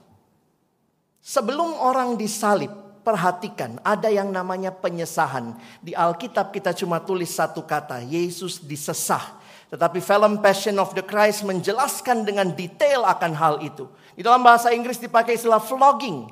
Sebelum 1.18 1.74
orang 1.82 2.14
disalib, 2.14 2.70
perhatikan, 3.02 3.82
ada 3.82 4.06
yang 4.06 4.30
namanya 4.30 4.70
penyesahan. 4.70 5.58
Di 5.82 5.90
Alkitab 5.98 6.54
kita 6.54 6.70
cuma 6.70 7.02
tulis 7.02 7.34
satu 7.34 7.66
kata, 7.66 8.06
Yesus 8.06 8.62
disesah. 8.62 9.34
Tetapi 9.66 9.98
film 9.98 10.38
Passion 10.38 10.78
of 10.78 10.94
the 10.94 11.02
Christ 11.02 11.42
menjelaskan 11.42 12.22
dengan 12.22 12.54
detail 12.54 13.02
akan 13.02 13.32
hal 13.34 13.54
itu. 13.66 13.90
Di 14.14 14.22
dalam 14.22 14.46
bahasa 14.46 14.70
Inggris 14.70 15.02
dipakai 15.02 15.34
istilah 15.34 15.58
flogging. 15.58 16.30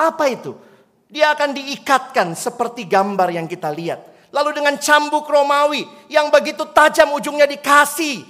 Apa 0.00 0.32
itu? 0.32 0.56
Dia 1.12 1.36
akan 1.36 1.52
diikatkan 1.52 2.32
seperti 2.32 2.88
gambar 2.88 3.28
yang 3.28 3.44
kita 3.44 3.68
lihat. 3.68 4.32
Lalu 4.32 4.56
dengan 4.56 4.80
cambuk 4.80 5.28
Romawi 5.28 5.84
yang 6.08 6.32
begitu 6.32 6.64
tajam 6.72 7.12
ujungnya 7.12 7.44
dikasih 7.44 8.24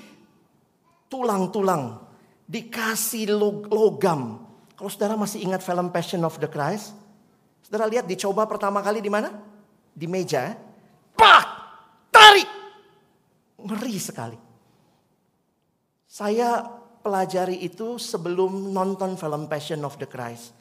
tulang-tulang, 1.06 2.01
dikasih 2.52 3.32
logam. 3.72 4.44
Kalau 4.76 4.90
saudara 4.92 5.16
masih 5.16 5.40
ingat 5.40 5.64
film 5.64 5.88
Passion 5.88 6.20
of 6.20 6.36
the 6.36 6.50
Christ, 6.50 6.92
Saudara 7.72 7.88
lihat 7.88 8.04
dicoba 8.04 8.44
pertama 8.44 8.84
kali 8.84 9.00
di 9.00 9.08
mana? 9.08 9.32
Di 9.96 10.04
meja. 10.04 10.52
Pak! 11.16 11.46
Tarik! 12.12 12.50
Ngeri 13.64 13.96
sekali. 13.96 14.36
Saya 16.04 16.68
pelajari 17.00 17.64
itu 17.64 17.96
sebelum 17.96 18.76
nonton 18.76 19.16
film 19.16 19.48
Passion 19.48 19.80
of 19.88 19.96
the 19.96 20.04
Christ. 20.04 20.52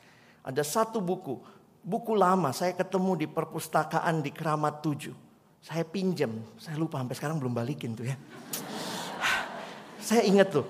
Ada 0.48 0.64
satu 0.64 1.04
buku, 1.04 1.36
buku 1.84 2.16
lama 2.16 2.56
saya 2.56 2.72
ketemu 2.72 3.20
di 3.20 3.28
perpustakaan 3.28 4.24
di 4.24 4.32
Keramat 4.32 4.80
7. 4.80 5.12
Saya 5.60 5.84
pinjam, 5.84 6.32
saya 6.56 6.80
lupa 6.80 6.96
sampai 7.04 7.20
sekarang 7.20 7.44
belum 7.44 7.52
balikin 7.52 7.92
tuh 7.92 8.08
ya. 8.08 8.16
Saya 10.00 10.24
ingat 10.24 10.48
tuh. 10.48 10.64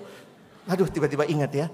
Aduh 0.70 0.86
tiba-tiba 0.86 1.26
ingat 1.26 1.52
ya. 1.54 1.66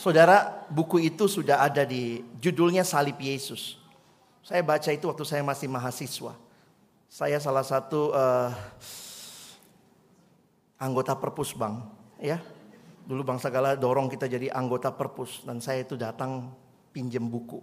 Saudara, 0.00 0.64
buku 0.72 1.02
itu 1.12 1.28
sudah 1.28 1.60
ada 1.60 1.84
di 1.84 2.24
judulnya 2.40 2.86
Salib 2.86 3.20
Yesus. 3.20 3.76
Saya 4.40 4.64
baca 4.64 4.88
itu 4.88 5.04
waktu 5.04 5.24
saya 5.28 5.44
masih 5.44 5.68
mahasiswa. 5.68 6.32
Saya 7.10 7.36
salah 7.36 7.66
satu 7.66 8.08
uh, 8.14 8.48
anggota 10.80 11.12
Perpus 11.18 11.52
Bang, 11.52 11.84
ya. 12.16 12.40
Dulu 13.04 13.26
Bang 13.26 13.42
Sagala 13.42 13.76
dorong 13.76 14.08
kita 14.08 14.24
jadi 14.30 14.48
anggota 14.54 14.88
Perpus 14.94 15.44
dan 15.44 15.60
saya 15.60 15.84
itu 15.84 16.00
datang 16.00 16.54
pinjem 16.94 17.26
buku. 17.26 17.60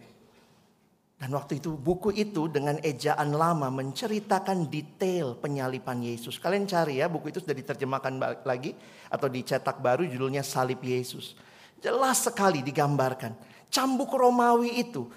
Dan 1.17 1.33
waktu 1.33 1.57
itu 1.57 1.73
buku 1.73 2.13
itu 2.13 2.45
dengan 2.45 2.77
ejaan 2.85 3.33
lama 3.33 3.73
menceritakan 3.73 4.69
detail 4.69 5.33
penyalipan 5.33 5.97
Yesus. 5.97 6.37
Kalian 6.37 6.69
cari 6.69 7.01
ya 7.01 7.09
buku 7.09 7.33
itu 7.33 7.41
sudah 7.41 7.57
diterjemahkan 7.57 8.45
lagi 8.45 8.77
atau 9.09 9.25
dicetak 9.25 9.81
baru 9.81 10.05
judulnya 10.05 10.45
Salib 10.45 10.77
Yesus. 10.85 11.33
Jelas 11.81 12.21
sekali 12.21 12.61
digambarkan. 12.61 13.33
Cambuk 13.73 14.13
Romawi 14.13 14.77
itu 14.77 15.09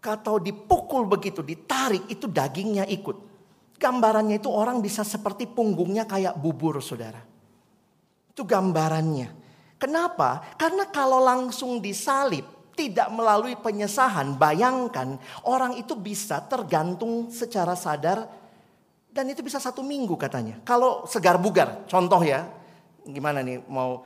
kalau 0.00 0.40
dipukul 0.40 1.04
begitu, 1.04 1.44
ditarik 1.44 2.08
itu 2.08 2.24
dagingnya 2.24 2.88
ikut. 2.88 3.28
Gambarannya 3.76 4.40
itu 4.40 4.48
orang 4.48 4.80
bisa 4.80 5.04
seperti 5.04 5.44
punggungnya 5.44 6.08
kayak 6.08 6.40
bubur 6.40 6.80
saudara. 6.80 7.20
Itu 8.32 8.48
gambarannya. 8.48 9.28
Kenapa? 9.76 10.56
Karena 10.56 10.88
kalau 10.88 11.20
langsung 11.20 11.80
disalib, 11.80 12.44
tidak 12.80 13.12
melalui 13.12 13.60
penyesahan, 13.60 14.40
bayangkan 14.40 15.20
orang 15.44 15.76
itu 15.76 15.92
bisa 15.92 16.40
tergantung 16.48 17.28
secara 17.28 17.76
sadar 17.76 18.24
dan 19.12 19.28
itu 19.28 19.44
bisa 19.44 19.60
satu 19.60 19.84
minggu 19.84 20.16
katanya. 20.16 20.64
Kalau 20.64 21.04
segar 21.04 21.36
bugar, 21.36 21.84
contoh 21.84 22.24
ya, 22.24 22.48
gimana 23.04 23.44
nih 23.44 23.60
mau 23.68 24.00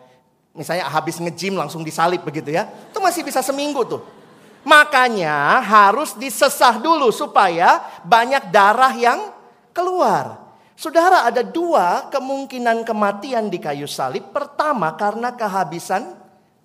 Misalnya 0.55 0.87
habis 0.87 1.19
nge-gym 1.19 1.59
langsung 1.59 1.83
disalib 1.83 2.23
begitu 2.23 2.55
ya. 2.55 2.71
Itu 2.71 3.03
masih 3.03 3.27
bisa 3.27 3.43
seminggu 3.43 3.83
tuh. 3.83 4.07
Makanya 4.63 5.61
harus 5.61 6.15
disesah 6.15 6.79
dulu 6.79 7.11
supaya 7.11 7.83
banyak 8.07 8.55
darah 8.55 8.95
yang 8.95 9.35
keluar. 9.75 10.47
Saudara 10.79 11.27
ada 11.27 11.43
dua 11.43 12.07
kemungkinan 12.07 12.87
kematian 12.87 13.51
di 13.51 13.59
kayu 13.59 13.91
salib. 13.91 14.31
Pertama 14.31 14.95
karena 14.95 15.35
kehabisan 15.35 16.15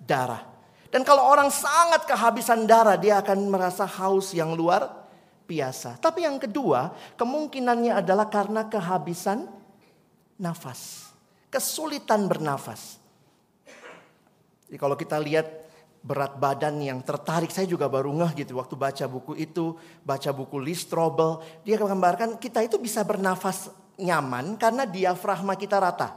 darah. 0.05 0.48
Dan 0.89 1.05
kalau 1.05 1.21
orang 1.29 1.53
sangat 1.53 2.09
kehabisan 2.09 2.65
darah 2.65 2.97
dia 2.97 3.21
akan 3.21 3.45
merasa 3.49 3.85
haus 3.85 4.33
yang 4.33 4.57
luar 4.57 4.89
biasa. 5.45 6.01
Tapi 6.01 6.25
yang 6.25 6.41
kedua 6.41 6.93
kemungkinannya 7.17 7.93
adalah 7.93 8.25
karena 8.29 8.65
kehabisan 8.65 9.45
nafas. 10.41 11.13
Kesulitan 11.49 12.25
bernafas. 12.29 13.01
Jadi 14.69 14.77
kalau 14.77 14.93
kita 14.93 15.17
lihat 15.17 15.49
berat 16.05 16.37
badan 16.37 16.77
yang 16.77 17.01
tertarik, 17.01 17.49
saya 17.49 17.65
juga 17.65 17.89
baru 17.89 18.13
ngeh 18.13 18.45
gitu 18.45 18.61
waktu 18.61 18.77
baca 18.77 19.05
buku 19.09 19.33
itu, 19.33 19.73
baca 20.05 20.29
buku 20.29 20.61
Lee 20.61 20.77
Strobel, 20.77 21.41
dia 21.65 21.75
menggambarkan 21.81 22.37
kita 22.37 22.61
itu 22.61 22.77
bisa 22.77 23.01
bernafas 23.01 23.73
nyaman 23.97 24.55
karena 24.55 24.85
diafragma 24.85 25.57
kita 25.57 25.81
rata. 25.81 26.09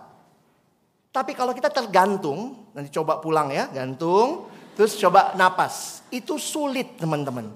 Tapi 1.12 1.32
kalau 1.36 1.52
kita 1.52 1.68
tergantung, 1.68 2.72
nanti 2.72 2.88
coba 2.88 3.20
pulang 3.20 3.52
ya, 3.52 3.68
gantung, 3.68 4.51
terus 4.74 4.98
coba 4.98 5.34
napas. 5.34 6.02
Itu 6.12 6.36
sulit 6.36 7.00
teman-teman. 7.00 7.48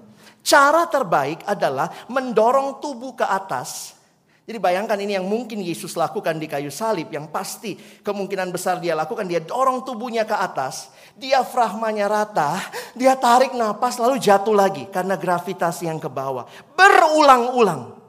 Cara 0.47 0.87
terbaik 0.87 1.43
adalah 1.43 1.91
mendorong 2.07 2.79
tubuh 2.79 3.19
ke 3.19 3.27
atas, 3.27 3.99
Jadi 4.47 4.63
bayangkan 4.63 4.95
ini 4.95 5.19
yang 5.19 5.27
mungkin 5.27 5.59
Yesus 5.59 5.99
lakukan 5.99 6.39
di 6.39 6.47
kayu 6.47 6.71
salib 6.71 7.11
yang 7.11 7.27
pasti 7.27 7.75
kemungkinan 7.75 8.47
besar 8.47 8.79
dia 8.79 8.95
lakukan 8.95 9.27
dia 9.27 9.43
dorong 9.43 9.83
tubuhnya 9.83 10.23
ke 10.23 10.31
atas, 10.31 10.87
diafragmanya 11.19 12.07
rata, 12.07 12.55
dia 12.95 13.19
tarik 13.19 13.51
napas 13.51 13.99
lalu 13.99 14.23
jatuh 14.23 14.55
lagi 14.55 14.87
karena 14.87 15.19
gravitasi 15.19 15.91
yang 15.91 15.99
ke 15.99 16.07
bawah. 16.07 16.47
Berulang-ulang. 16.79 17.99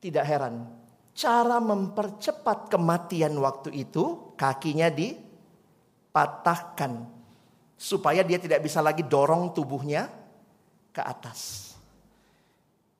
Tidak 0.00 0.24
heran, 0.24 0.64
cara 1.12 1.60
mempercepat 1.60 2.72
kematian 2.72 3.36
waktu 3.36 3.84
itu 3.84 4.32
kakinya 4.32 4.88
dipatahkan 4.88 7.17
supaya 7.78 8.26
dia 8.26 8.42
tidak 8.42 8.58
bisa 8.66 8.82
lagi 8.82 9.06
dorong 9.06 9.54
tubuhnya 9.54 10.10
ke 10.90 10.98
atas. 10.98 11.72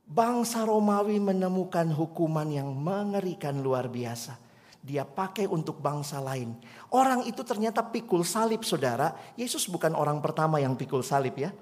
Bangsa 0.09 0.65
Romawi 0.65 1.21
menemukan 1.21 1.91
hukuman 1.93 2.49
yang 2.49 2.73
mengerikan 2.73 3.59
luar 3.61 3.91
biasa. 3.91 4.39
Dia 4.79 5.05
pakai 5.05 5.45
untuk 5.51 5.83
bangsa 5.83 6.23
lain. 6.23 6.55
Orang 6.95 7.27
itu 7.29 7.45
ternyata 7.45 7.85
pikul 7.85 8.25
salib 8.25 8.65
saudara. 8.65 9.13
Yesus 9.37 9.69
bukan 9.69 9.93
orang 9.93 10.23
pertama 10.25 10.63
yang 10.63 10.79
pikul 10.79 11.05
salib 11.05 11.37
ya. 11.37 11.53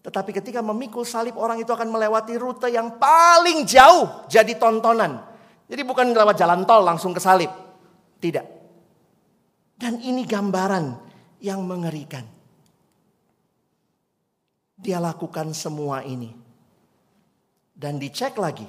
Tetapi 0.00 0.30
ketika 0.32 0.64
memikul 0.64 1.04
salib 1.04 1.36
orang 1.36 1.60
itu 1.60 1.68
akan 1.68 1.92
melewati 1.92 2.38
rute 2.40 2.72
yang 2.72 2.96
paling 2.96 3.68
jauh 3.68 4.24
jadi 4.30 4.56
tontonan. 4.56 5.20
Jadi 5.68 5.82
bukan 5.84 6.16
lewat 6.16 6.40
jalan 6.40 6.64
tol 6.64 6.80
langsung 6.80 7.12
ke 7.12 7.20
salib. 7.20 7.52
Tidak. 8.16 8.46
Dan 9.76 10.00
ini 10.00 10.24
gambaran 10.24 11.07
yang 11.38 11.62
mengerikan. 11.64 12.26
Dia 14.78 15.02
lakukan 15.02 15.50
semua 15.54 16.06
ini 16.06 16.30
dan 17.78 17.98
dicek 17.98 18.34
lagi. 18.38 18.66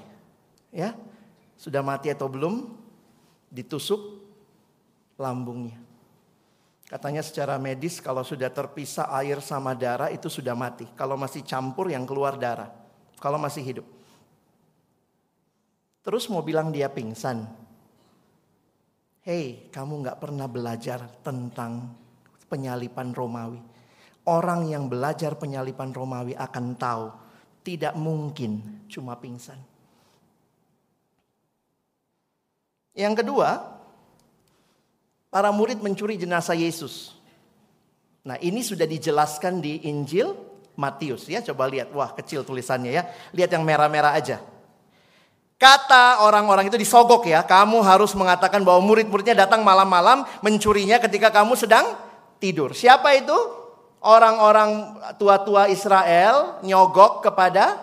Ya. 0.70 0.94
Sudah 1.58 1.82
mati 1.82 2.14
atau 2.14 2.30
belum? 2.30 2.66
Ditusuk 3.50 4.22
lambungnya. 5.18 5.78
Katanya 6.90 7.22
secara 7.22 7.62
medis 7.62 8.02
kalau 8.02 8.26
sudah 8.26 8.50
terpisah 8.50 9.10
air 9.22 9.38
sama 9.46 9.78
darah 9.78 10.10
itu 10.10 10.26
sudah 10.26 10.58
mati. 10.58 10.90
Kalau 10.98 11.14
masih 11.14 11.46
campur 11.46 11.90
yang 11.94 12.06
keluar 12.06 12.38
darah. 12.38 12.74
Kalau 13.22 13.38
masih 13.38 13.62
hidup. 13.62 13.86
Terus 16.02 16.26
mau 16.32 16.42
bilang 16.42 16.74
dia 16.74 16.90
pingsan. 16.90 17.46
Hei, 19.22 19.70
kamu 19.70 20.02
nggak 20.02 20.18
pernah 20.18 20.48
belajar 20.50 21.06
tentang 21.22 21.94
penyalipan 22.50 23.14
Romawi. 23.14 23.62
Orang 24.26 24.68
yang 24.68 24.90
belajar 24.90 25.38
penyalipan 25.38 25.94
Romawi 25.94 26.34
akan 26.36 26.66
tahu 26.76 27.06
tidak 27.64 27.94
mungkin 27.96 28.84
cuma 28.90 29.14
pingsan. 29.16 29.58
Yang 32.98 33.24
kedua, 33.24 33.80
para 35.32 35.54
murid 35.54 35.80
mencuri 35.80 36.18
jenazah 36.18 36.58
Yesus. 36.58 37.16
Nah, 38.26 38.36
ini 38.44 38.60
sudah 38.60 38.84
dijelaskan 38.84 39.64
di 39.64 39.88
Injil 39.88 40.36
Matius 40.76 41.30
ya. 41.32 41.40
Coba 41.40 41.72
lihat, 41.72 41.94
wah 41.96 42.12
kecil 42.12 42.44
tulisannya 42.44 42.92
ya. 42.92 43.04
Lihat 43.32 43.56
yang 43.56 43.64
merah-merah 43.64 44.18
aja. 44.20 44.44
Kata 45.60 46.24
orang-orang 46.24 46.72
itu 46.72 46.80
disogok 46.80 47.28
ya, 47.28 47.44
kamu 47.44 47.84
harus 47.84 48.16
mengatakan 48.16 48.64
bahwa 48.64 48.80
murid-muridnya 48.80 49.44
datang 49.44 49.60
malam-malam 49.60 50.24
mencurinya 50.40 51.04
ketika 51.04 51.28
kamu 51.36 51.60
sedang 51.60 52.00
tidur. 52.40 52.72
Siapa 52.74 53.14
itu? 53.20 53.60
orang-orang 54.04 55.00
tua-tua 55.20 55.68
Israel 55.68 56.64
nyogok 56.64 57.24
kepada 57.24 57.76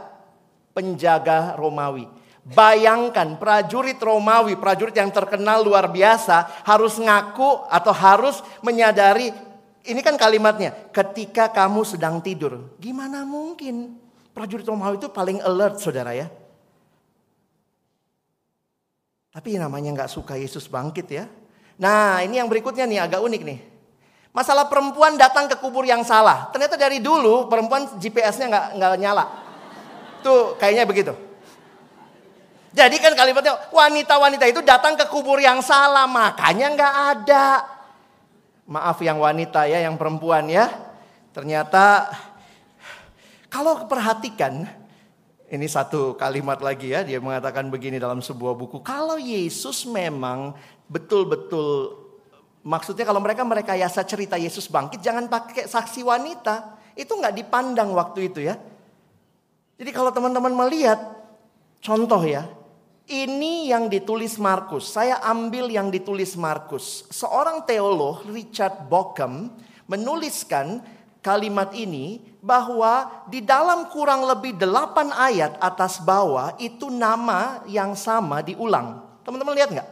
penjaga 0.73 1.57
Romawi. 1.57 2.09
Bayangkan 2.47 3.35
prajurit 3.42 3.99
Romawi, 3.99 4.55
prajurit 4.55 4.95
yang 4.95 5.11
terkenal 5.11 5.66
luar 5.66 5.90
biasa 5.90 6.62
harus 6.62 6.95
ngaku 6.95 7.66
atau 7.66 7.90
harus 7.90 8.38
menyadari 8.62 9.35
ini 9.87 10.03
kan 10.03 10.19
kalimatnya, 10.19 10.75
ketika 10.90 11.47
kamu 11.51 11.87
sedang 11.87 12.19
tidur. 12.19 12.75
Gimana 12.83 13.23
mungkin? 13.23 13.99
Prajurit 14.35 14.66
Romawi 14.66 14.99
itu 14.99 15.11
paling 15.11 15.38
alert 15.42 15.79
saudara 15.79 16.14
ya. 16.14 16.27
Tapi 19.31 19.59
namanya 19.59 19.95
nggak 19.95 20.11
suka 20.11 20.35
Yesus 20.38 20.66
bangkit 20.66 21.07
ya. 21.07 21.25
Nah 21.77 22.25
ini 22.25 22.40
yang 22.40 22.49
berikutnya 22.49 22.88
nih 22.88 22.99
agak 23.05 23.21
unik 23.21 23.42
nih. 23.42 23.76
Masalah 24.37 24.68
perempuan 24.68 25.16
datang 25.16 25.49
ke 25.49 25.57
kubur 25.57 25.88
yang 25.88 26.05
salah. 26.05 26.53
Ternyata 26.53 26.77
dari 26.77 27.01
dulu 27.01 27.49
perempuan 27.49 27.88
GPS-nya 27.96 28.53
nggak 28.53 28.66
nggak 28.77 29.01
nyala. 29.01 29.25
Tuh 30.20 30.61
kayaknya 30.61 30.85
begitu. 30.85 31.16
Jadi 32.77 33.01
kan 33.01 33.16
kalimatnya 33.16 33.57
wanita-wanita 33.72 34.44
itu 34.53 34.61
datang 34.61 34.92
ke 35.01 35.09
kubur 35.09 35.40
yang 35.40 35.64
salah, 35.64 36.05
makanya 36.05 36.68
nggak 36.77 36.94
ada. 37.16 37.46
Maaf 38.68 39.01
yang 39.01 39.16
wanita 39.16 39.64
ya, 39.64 39.81
yang 39.88 39.96
perempuan 39.96 40.44
ya. 40.53 40.68
Ternyata 41.33 42.12
kalau 43.49 43.88
perhatikan, 43.88 44.68
ini 45.49 45.64
satu 45.64 46.12
kalimat 46.12 46.61
lagi 46.61 46.92
ya, 46.92 47.01
dia 47.01 47.16
mengatakan 47.25 47.72
begini 47.72 47.96
dalam 47.96 48.20
sebuah 48.20 48.53
buku. 48.53 48.85
Kalau 48.85 49.16
Yesus 49.16 49.88
memang 49.88 50.53
betul-betul 50.92 52.06
Maksudnya 52.66 53.07
kalau 53.07 53.22
mereka 53.22 53.46
mereka 53.46 53.79
yasa 53.79 54.02
cerita 54.02 54.35
Yesus 54.35 54.66
bangkit, 54.66 54.98
jangan 54.98 55.31
pakai 55.31 55.70
saksi 55.70 56.02
wanita. 56.02 56.74
Itu 56.98 57.14
nggak 57.14 57.38
dipandang 57.38 57.94
waktu 57.94 58.26
itu 58.26 58.42
ya. 58.42 58.59
Jadi 59.79 59.90
kalau 59.94 60.11
teman-teman 60.11 60.50
melihat, 60.50 60.98
contoh 61.79 62.18
ya, 62.26 62.42
ini 63.07 63.70
yang 63.70 63.87
ditulis 63.87 64.35
Markus. 64.42 64.90
Saya 64.90 65.22
ambil 65.22 65.70
yang 65.70 65.94
ditulis 65.94 66.35
Markus. 66.35 67.07
Seorang 67.14 67.62
teolog 67.62 68.26
Richard 68.26 68.90
Bockham 68.90 69.55
menuliskan 69.87 70.83
kalimat 71.22 71.70
ini 71.70 72.18
bahwa 72.42 73.22
di 73.31 73.46
dalam 73.46 73.87
kurang 73.94 74.26
lebih 74.26 74.59
delapan 74.59 75.14
ayat 75.14 75.55
atas 75.62 76.02
bawah 76.02 76.59
itu 76.59 76.90
nama 76.90 77.62
yang 77.70 77.94
sama 77.94 78.42
diulang. 78.42 79.07
Teman-teman 79.22 79.55
lihat 79.55 79.70
nggak? 79.70 79.88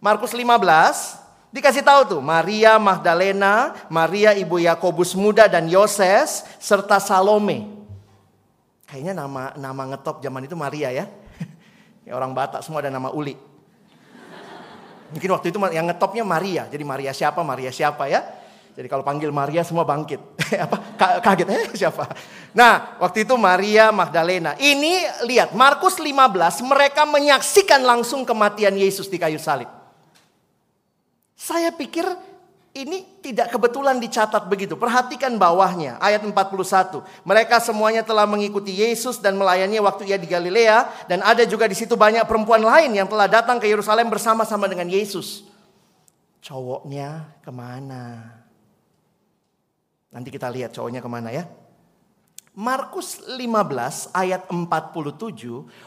Markus 0.00 0.32
15 0.32 1.25
Dikasih 1.56 1.80
tahu 1.80 2.00
tuh 2.04 2.20
Maria 2.20 2.76
Magdalena, 2.76 3.72
Maria 3.88 4.36
ibu 4.36 4.60
Yakobus 4.60 5.16
muda 5.16 5.48
dan 5.48 5.64
Yoses 5.72 6.44
serta 6.60 7.00
Salome. 7.00 7.64
Kayaknya 8.84 9.16
nama 9.16 9.56
nama 9.56 9.82
ngetop 9.88 10.20
zaman 10.20 10.44
itu 10.44 10.52
Maria 10.52 10.92
ya. 10.92 11.08
ya 12.04 12.12
orang 12.12 12.36
Batak 12.36 12.60
semua 12.60 12.84
ada 12.84 12.92
nama 12.92 13.08
Uli. 13.08 13.40
Mungkin 15.16 15.32
waktu 15.32 15.48
itu 15.48 15.56
yang 15.72 15.88
ngetopnya 15.88 16.28
Maria. 16.28 16.68
Jadi 16.68 16.84
Maria 16.84 17.16
siapa? 17.16 17.40
Maria 17.40 17.72
siapa 17.72 18.04
ya? 18.04 18.20
Jadi 18.76 18.92
kalau 18.92 19.00
panggil 19.00 19.32
Maria 19.32 19.64
semua 19.64 19.88
bangkit. 19.88 20.20
Apa? 20.68 20.76
Kaget 21.24 21.48
eh 21.48 21.72
siapa? 21.72 22.04
Nah, 22.52 23.00
waktu 23.00 23.24
itu 23.24 23.32
Maria 23.40 23.88
Magdalena. 23.96 24.52
Ini 24.60 25.24
lihat 25.24 25.56
Markus 25.56 25.96
15 25.96 26.12
mereka 26.68 27.08
menyaksikan 27.08 27.80
langsung 27.80 28.28
kematian 28.28 28.76
Yesus 28.76 29.08
di 29.08 29.16
kayu 29.16 29.40
salib. 29.40 29.85
Saya 31.36 31.68
pikir 31.68 32.08
ini 32.76 33.04
tidak 33.24 33.52
kebetulan 33.52 33.96
dicatat 33.96 34.48
begitu. 34.48 34.76
Perhatikan 34.76 35.36
bawahnya, 35.40 35.96
ayat 36.00 36.24
41. 36.24 37.00
Mereka 37.24 37.56
semuanya 37.60 38.04
telah 38.04 38.28
mengikuti 38.28 38.72
Yesus 38.72 39.16
dan 39.16 39.36
melayani 39.36 39.80
waktu 39.80 40.08
ia 40.08 40.20
di 40.20 40.28
Galilea. 40.28 41.08
Dan 41.08 41.24
ada 41.24 41.44
juga 41.48 41.64
di 41.68 41.76
situ 41.76 41.96
banyak 41.96 42.24
perempuan 42.28 42.60
lain 42.60 42.92
yang 42.92 43.08
telah 43.08 43.28
datang 43.28 43.56
ke 43.56 43.68
Yerusalem 43.68 44.12
bersama-sama 44.12 44.68
dengan 44.68 44.88
Yesus. 44.88 45.44
Cowoknya 46.44 47.36
ke 47.40 47.48
mana? 47.48 48.32
Nanti 50.12 50.28
kita 50.28 50.52
lihat 50.52 50.72
cowoknya 50.76 51.00
ke 51.00 51.08
mana 51.08 51.32
ya. 51.32 51.48
Markus 52.56 53.20
15 53.20 54.16
ayat 54.16 54.48
47, 54.48 54.88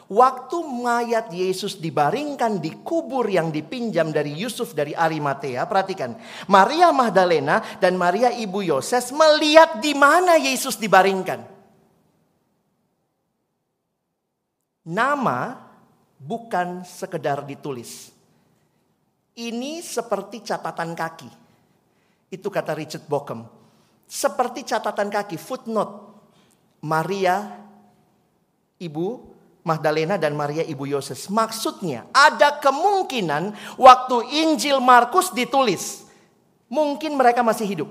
waktu 0.06 0.58
mayat 0.70 1.34
Yesus 1.34 1.82
dibaringkan 1.82 2.62
di 2.62 2.86
kubur 2.86 3.26
yang 3.26 3.50
dipinjam 3.50 4.14
dari 4.14 4.38
Yusuf 4.38 4.78
dari 4.78 4.94
Arimatea, 4.94 5.66
perhatikan. 5.66 6.14
Maria 6.46 6.94
Magdalena 6.94 7.66
dan 7.82 7.98
Maria 7.98 8.30
ibu 8.30 8.62
Yoses 8.62 9.10
melihat 9.10 9.82
di 9.82 9.98
mana 9.98 10.38
Yesus 10.38 10.78
dibaringkan. 10.78 11.42
Nama 14.86 15.58
bukan 16.22 16.86
sekedar 16.86 17.50
ditulis. 17.50 18.14
Ini 19.34 19.82
seperti 19.82 20.46
catatan 20.46 20.94
kaki. 20.94 21.30
Itu 22.30 22.54
kata 22.54 22.78
Richard 22.78 23.10
Bockham. 23.10 23.50
Seperti 24.06 24.62
catatan 24.70 25.10
kaki, 25.10 25.34
footnote 25.42 26.09
Maria 26.80 27.60
ibu 28.80 29.30
Magdalena 29.64 30.16
dan 30.16 30.34
Maria 30.34 30.64
ibu 30.66 30.88
Yoses. 30.88 31.28
Maksudnya 31.30 32.08
ada 32.16 32.58
kemungkinan 32.58 33.76
waktu 33.78 34.18
Injil 34.48 34.82
Markus 34.82 35.30
ditulis. 35.30 36.08
Mungkin 36.72 37.14
mereka 37.14 37.46
masih 37.46 37.66
hidup. 37.68 37.90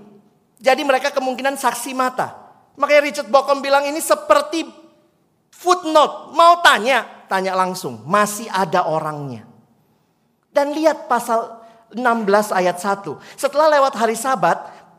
Jadi 0.59 0.83
mereka 0.83 1.15
kemungkinan 1.15 1.55
saksi 1.55 1.95
mata. 1.95 2.35
Makanya 2.79 3.03
Richard 3.03 3.29
Bockham 3.31 3.63
bilang 3.63 3.87
ini 3.87 3.99
seperti 4.03 4.67
footnote. 5.51 6.35
Mau 6.35 6.63
tanya, 6.63 7.07
tanya 7.27 7.55
langsung, 7.55 8.03
masih 8.07 8.47
ada 8.51 8.87
orangnya. 8.87 9.47
Dan 10.51 10.75
lihat 10.75 11.07
pasal 11.11 11.59
16 11.95 12.55
ayat 12.55 12.79
1. 12.79 13.19
Setelah 13.39 13.67
lewat 13.79 13.95
hari 13.99 14.15
sabat, 14.19 14.59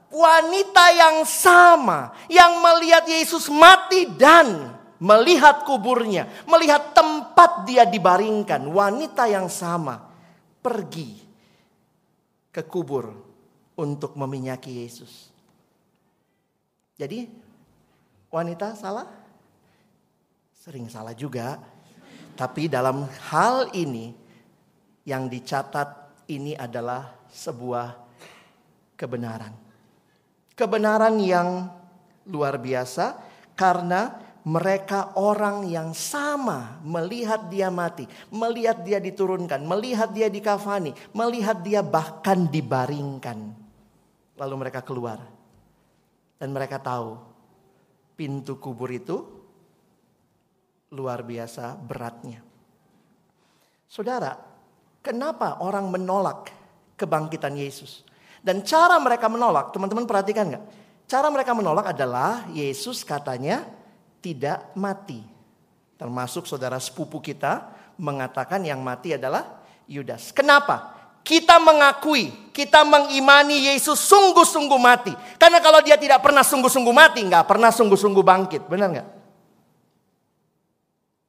wanita 0.09 0.85
yang 0.93 1.17
sama 1.25 2.13
yang 2.29 2.57
melihat 2.61 3.05
Yesus 3.05 3.49
mati 3.49 4.09
dan 4.09 4.73
melihat 4.99 5.63
kuburnya, 5.63 6.27
melihat 6.45 6.91
tempat 6.91 7.63
dia 7.63 7.87
dibaringkan, 7.87 8.67
wanita 8.67 9.29
yang 9.31 9.47
sama 9.47 10.11
pergi 10.59 11.15
ke 12.51 12.61
kubur 12.67 13.15
untuk 13.79 14.17
meminyaki 14.19 14.83
Yesus. 14.83 15.31
Jadi 16.99 17.31
wanita 18.27 18.75
salah? 18.75 19.07
Sering 20.51 20.91
salah 20.91 21.15
juga. 21.15 21.55
Tapi 22.35 22.67
dalam 22.67 23.07
hal 23.31 23.71
ini 23.71 24.11
yang 25.07 25.31
dicatat 25.31 25.87
ini 26.27 26.55
adalah 26.59 27.07
sebuah 27.31 27.95
kebenaran. 28.99 29.68
Kebenaran 30.59 31.15
yang 31.23 31.71
luar 32.27 32.59
biasa 32.59 33.15
karena 33.55 34.19
mereka 34.43 35.15
orang 35.15 35.63
yang 35.71 35.95
sama 35.95 36.83
melihat 36.83 37.47
dia 37.47 37.71
mati, 37.71 38.03
melihat 38.27 38.83
dia 38.83 38.99
diturunkan, 38.99 39.63
melihat 39.63 40.11
dia 40.11 40.27
dikafani, 40.27 40.91
melihat 41.15 41.63
dia 41.63 41.79
bahkan 41.79 42.51
dibaringkan. 42.51 43.55
Lalu 44.35 44.55
mereka 44.59 44.83
keluar. 44.83 45.23
Dan 46.35 46.51
mereka 46.51 46.79
tahu 46.79 47.19
pintu 48.19 48.59
kubur 48.59 48.91
itu 48.91 49.23
luar 50.91 51.23
biasa 51.23 51.75
beratnya. 51.79 52.43
Saudara, 53.87 54.49
Kenapa 54.99 55.63
orang 55.63 55.87
menolak 55.87 56.51
kebangkitan 56.99 57.55
Yesus? 57.55 58.03
Dan 58.49 58.65
cara 58.65 58.97
mereka 58.97 59.29
menolak, 59.29 59.69
teman-teman 59.69 60.09
perhatikan 60.09 60.49
nggak? 60.49 60.65
Cara 61.05 61.29
mereka 61.29 61.53
menolak 61.53 61.93
adalah 61.93 62.49
Yesus 62.49 63.05
katanya 63.05 63.61
tidak 64.25 64.73
mati. 64.73 65.21
Termasuk 66.01 66.49
saudara 66.49 66.81
sepupu 66.81 67.21
kita 67.21 67.69
mengatakan 68.01 68.65
yang 68.65 68.81
mati 68.81 69.13
adalah 69.13 69.61
Yudas. 69.85 70.33
Kenapa? 70.33 70.97
Kita 71.21 71.61
mengakui, 71.61 72.49
kita 72.49 72.81
mengimani 72.81 73.69
Yesus 73.69 74.01
sungguh-sungguh 74.09 74.81
mati. 74.81 75.13
Karena 75.37 75.61
kalau 75.61 75.85
dia 75.85 76.01
tidak 76.01 76.17
pernah 76.25 76.41
sungguh-sungguh 76.41 76.95
mati, 76.95 77.21
nggak 77.29 77.45
pernah 77.45 77.69
sungguh-sungguh 77.69 78.25
bangkit. 78.25 78.65
Benar 78.65 78.87
nggak? 78.97 79.09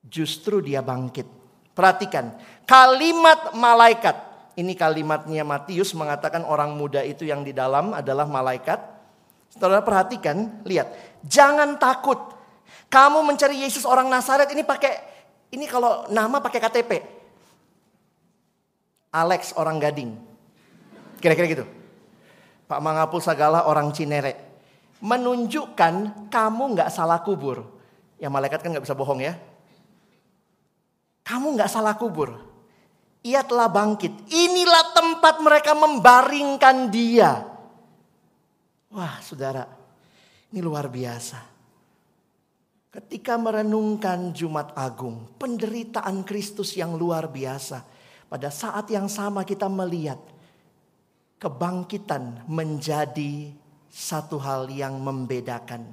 Justru 0.08 0.64
dia 0.64 0.80
bangkit. 0.80 1.28
Perhatikan, 1.76 2.32
kalimat 2.64 3.52
malaikat. 3.52 4.29
Ini 4.58 4.74
kalimatnya 4.74 5.46
Matius 5.46 5.94
mengatakan 5.94 6.42
orang 6.42 6.74
muda 6.74 7.00
itu 7.06 7.22
yang 7.22 7.46
di 7.46 7.54
dalam 7.54 7.94
adalah 7.94 8.26
malaikat. 8.26 8.82
Saudara 9.54 9.82
perhatikan, 9.82 10.62
lihat. 10.66 10.90
Jangan 11.26 11.78
takut. 11.78 12.18
Kamu 12.90 13.22
mencari 13.22 13.62
Yesus 13.62 13.86
orang 13.86 14.10
Nazaret 14.10 14.50
ini 14.50 14.66
pakai 14.66 14.98
ini 15.54 15.66
kalau 15.70 16.06
nama 16.10 16.42
pakai 16.42 16.58
KTP. 16.58 16.90
Alex 19.10 19.54
orang 19.58 19.78
Gading. 19.78 20.14
Kira-kira 21.18 21.46
gitu. 21.50 21.66
Pak 22.70 22.78
Mangapul 22.78 23.22
Sagala 23.22 23.66
orang 23.66 23.90
Cinere. 23.90 24.38
Menunjukkan 25.02 26.26
kamu 26.30 26.62
nggak 26.78 26.90
salah 26.90 27.18
kubur. 27.22 27.66
Ya 28.18 28.30
malaikat 28.30 28.62
kan 28.62 28.70
nggak 28.70 28.86
bisa 28.86 28.94
bohong 28.94 29.22
ya. 29.22 29.34
Kamu 31.26 31.54
nggak 31.58 31.70
salah 31.70 31.94
kubur. 31.94 32.49
Ia 33.20 33.44
telah 33.44 33.68
bangkit. 33.68 34.32
Inilah 34.32 34.96
tempat 34.96 35.44
mereka 35.44 35.76
membaringkan 35.76 36.88
dia. 36.88 37.44
Wah 38.90 39.20
saudara, 39.20 39.68
ini 40.50 40.60
luar 40.64 40.88
biasa. 40.88 41.38
Ketika 42.90 43.38
merenungkan 43.38 44.34
Jumat 44.34 44.74
Agung, 44.74 45.30
penderitaan 45.38 46.26
Kristus 46.26 46.74
yang 46.74 46.98
luar 46.98 47.30
biasa. 47.30 47.86
Pada 48.26 48.50
saat 48.50 48.90
yang 48.90 49.06
sama 49.06 49.46
kita 49.46 49.70
melihat 49.70 50.18
kebangkitan 51.38 52.46
menjadi 52.50 53.54
satu 53.90 54.42
hal 54.42 54.70
yang 54.74 54.98
membedakan. 54.98 55.86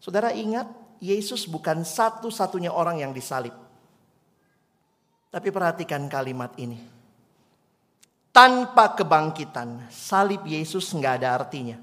Saudara 0.00 0.36
ingat, 0.36 0.68
Yesus 1.00 1.48
bukan 1.48 1.80
satu-satunya 1.80 2.72
orang 2.72 3.00
yang 3.00 3.12
disalib. 3.16 3.52
Tapi 5.34 5.50
perhatikan 5.50 6.06
kalimat 6.06 6.54
ini. 6.62 6.78
Tanpa 8.30 8.94
kebangkitan, 8.94 9.90
salib 9.90 10.46
Yesus 10.46 10.94
nggak 10.94 11.14
ada 11.18 11.42
artinya. 11.42 11.74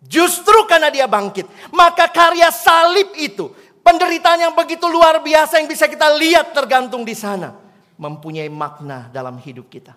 Justru 0.00 0.64
karena 0.64 0.88
dia 0.88 1.04
bangkit, 1.04 1.44
maka 1.76 2.08
karya 2.08 2.48
salib 2.48 3.12
itu, 3.20 3.52
penderitaan 3.84 4.48
yang 4.48 4.54
begitu 4.56 4.88
luar 4.88 5.20
biasa 5.20 5.60
yang 5.60 5.68
bisa 5.68 5.84
kita 5.84 6.08
lihat 6.16 6.56
tergantung 6.56 7.04
di 7.04 7.12
sana, 7.12 7.52
mempunyai 8.00 8.48
makna 8.48 9.12
dalam 9.12 9.36
hidup 9.44 9.68
kita. 9.68 9.92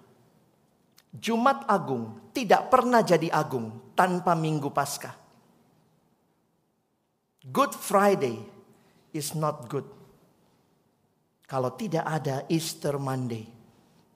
Jumat 1.15 1.71
Agung 1.71 2.19
tidak 2.35 2.67
pernah 2.67 2.99
jadi 2.99 3.31
agung 3.31 3.95
tanpa 3.95 4.35
Minggu 4.35 4.75
Paskah. 4.75 5.15
Good 7.47 7.79
Friday 7.79 8.43
is 9.15 9.31
not 9.31 9.71
good 9.71 9.98
kalau 11.49 11.73
tidak 11.73 12.05
ada 12.05 12.45
Easter 12.45 13.01
Monday. 13.01 13.41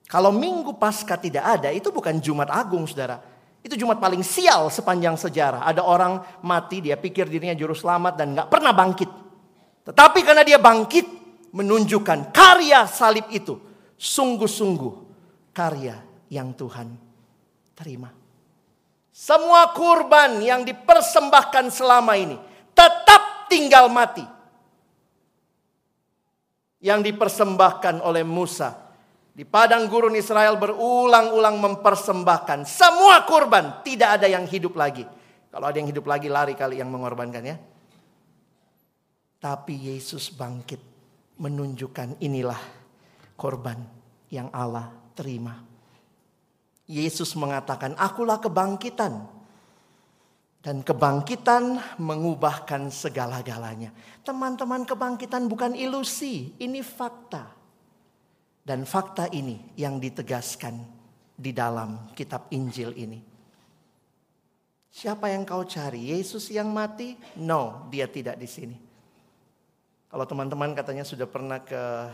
Kalau 0.06 0.30
Minggu 0.30 0.78
Paskah 0.78 1.18
tidak 1.18 1.42
ada, 1.42 1.74
itu 1.74 1.90
bukan 1.90 2.22
Jumat 2.22 2.46
Agung, 2.46 2.86
saudara. 2.86 3.18
Itu 3.58 3.74
Jumat 3.74 3.98
paling 3.98 4.22
sial 4.22 4.70
sepanjang 4.70 5.18
sejarah. 5.18 5.66
Ada 5.66 5.82
orang 5.82 6.22
mati, 6.46 6.78
dia 6.78 6.94
pikir 6.94 7.26
dirinya 7.26 7.58
juru 7.58 7.74
selamat 7.74 8.14
dan 8.14 8.38
nggak 8.38 8.46
pernah 8.46 8.70
bangkit. 8.70 9.10
Tetapi 9.82 10.20
karena 10.22 10.46
dia 10.46 10.62
bangkit, 10.62 11.06
menunjukkan 11.50 12.30
karya 12.30 12.86
salib 12.86 13.26
itu 13.34 13.58
sungguh-sungguh 13.98 14.94
karya 15.50 15.98
yang 16.30 16.54
Tuhan 16.54 16.94
terima. 17.74 18.14
Semua 19.14 19.70
kurban 19.74 20.42
yang 20.42 20.66
dipersembahkan 20.66 21.70
selama 21.70 22.14
ini 22.18 22.34
tetap 22.74 23.46
tinggal 23.46 23.86
mati 23.86 24.33
yang 26.84 27.00
dipersembahkan 27.00 28.04
oleh 28.04 28.20
Musa. 28.20 28.76
Di 29.34 29.42
padang 29.48 29.88
gurun 29.88 30.14
Israel 30.14 30.60
berulang-ulang 30.60 31.56
mempersembahkan 31.58 32.68
semua 32.68 33.24
kurban, 33.24 33.80
tidak 33.80 34.20
ada 34.20 34.28
yang 34.28 34.44
hidup 34.44 34.76
lagi. 34.76 35.08
Kalau 35.48 35.64
ada 35.64 35.80
yang 35.80 35.88
hidup 35.88 36.04
lagi 36.04 36.28
lari 36.28 36.52
kali 36.52 36.78
yang 36.78 36.92
mengorbankannya. 36.92 37.56
Tapi 39.40 39.74
Yesus 39.90 40.30
bangkit 40.30 40.78
menunjukkan 41.40 42.20
inilah 42.22 42.60
korban 43.34 43.80
yang 44.30 44.52
Allah 44.54 44.92
terima. 45.18 45.58
Yesus 46.84 47.32
mengatakan, 47.34 47.96
"Akulah 47.96 48.38
kebangkitan 48.38 49.33
dan 50.64 50.80
kebangkitan 50.80 51.76
mengubahkan 52.00 52.88
segala-galanya. 52.88 53.92
Teman-teman, 54.24 54.88
kebangkitan 54.88 55.44
bukan 55.44 55.76
ilusi, 55.76 56.56
ini 56.56 56.80
fakta. 56.80 57.52
Dan 58.64 58.88
fakta 58.88 59.28
ini 59.28 59.60
yang 59.76 60.00
ditegaskan 60.00 60.80
di 61.36 61.52
dalam 61.52 62.08
kitab 62.16 62.48
Injil 62.48 62.96
ini. 62.96 63.20
Siapa 64.88 65.28
yang 65.28 65.44
kau 65.44 65.68
cari? 65.68 66.16
Yesus 66.16 66.48
yang 66.48 66.72
mati? 66.72 67.12
No, 67.36 67.84
dia 67.92 68.08
tidak 68.08 68.40
di 68.40 68.48
sini. 68.48 68.76
Kalau 70.08 70.24
teman-teman 70.24 70.72
katanya 70.72 71.04
sudah 71.04 71.28
pernah 71.28 71.60
ke 71.60 72.08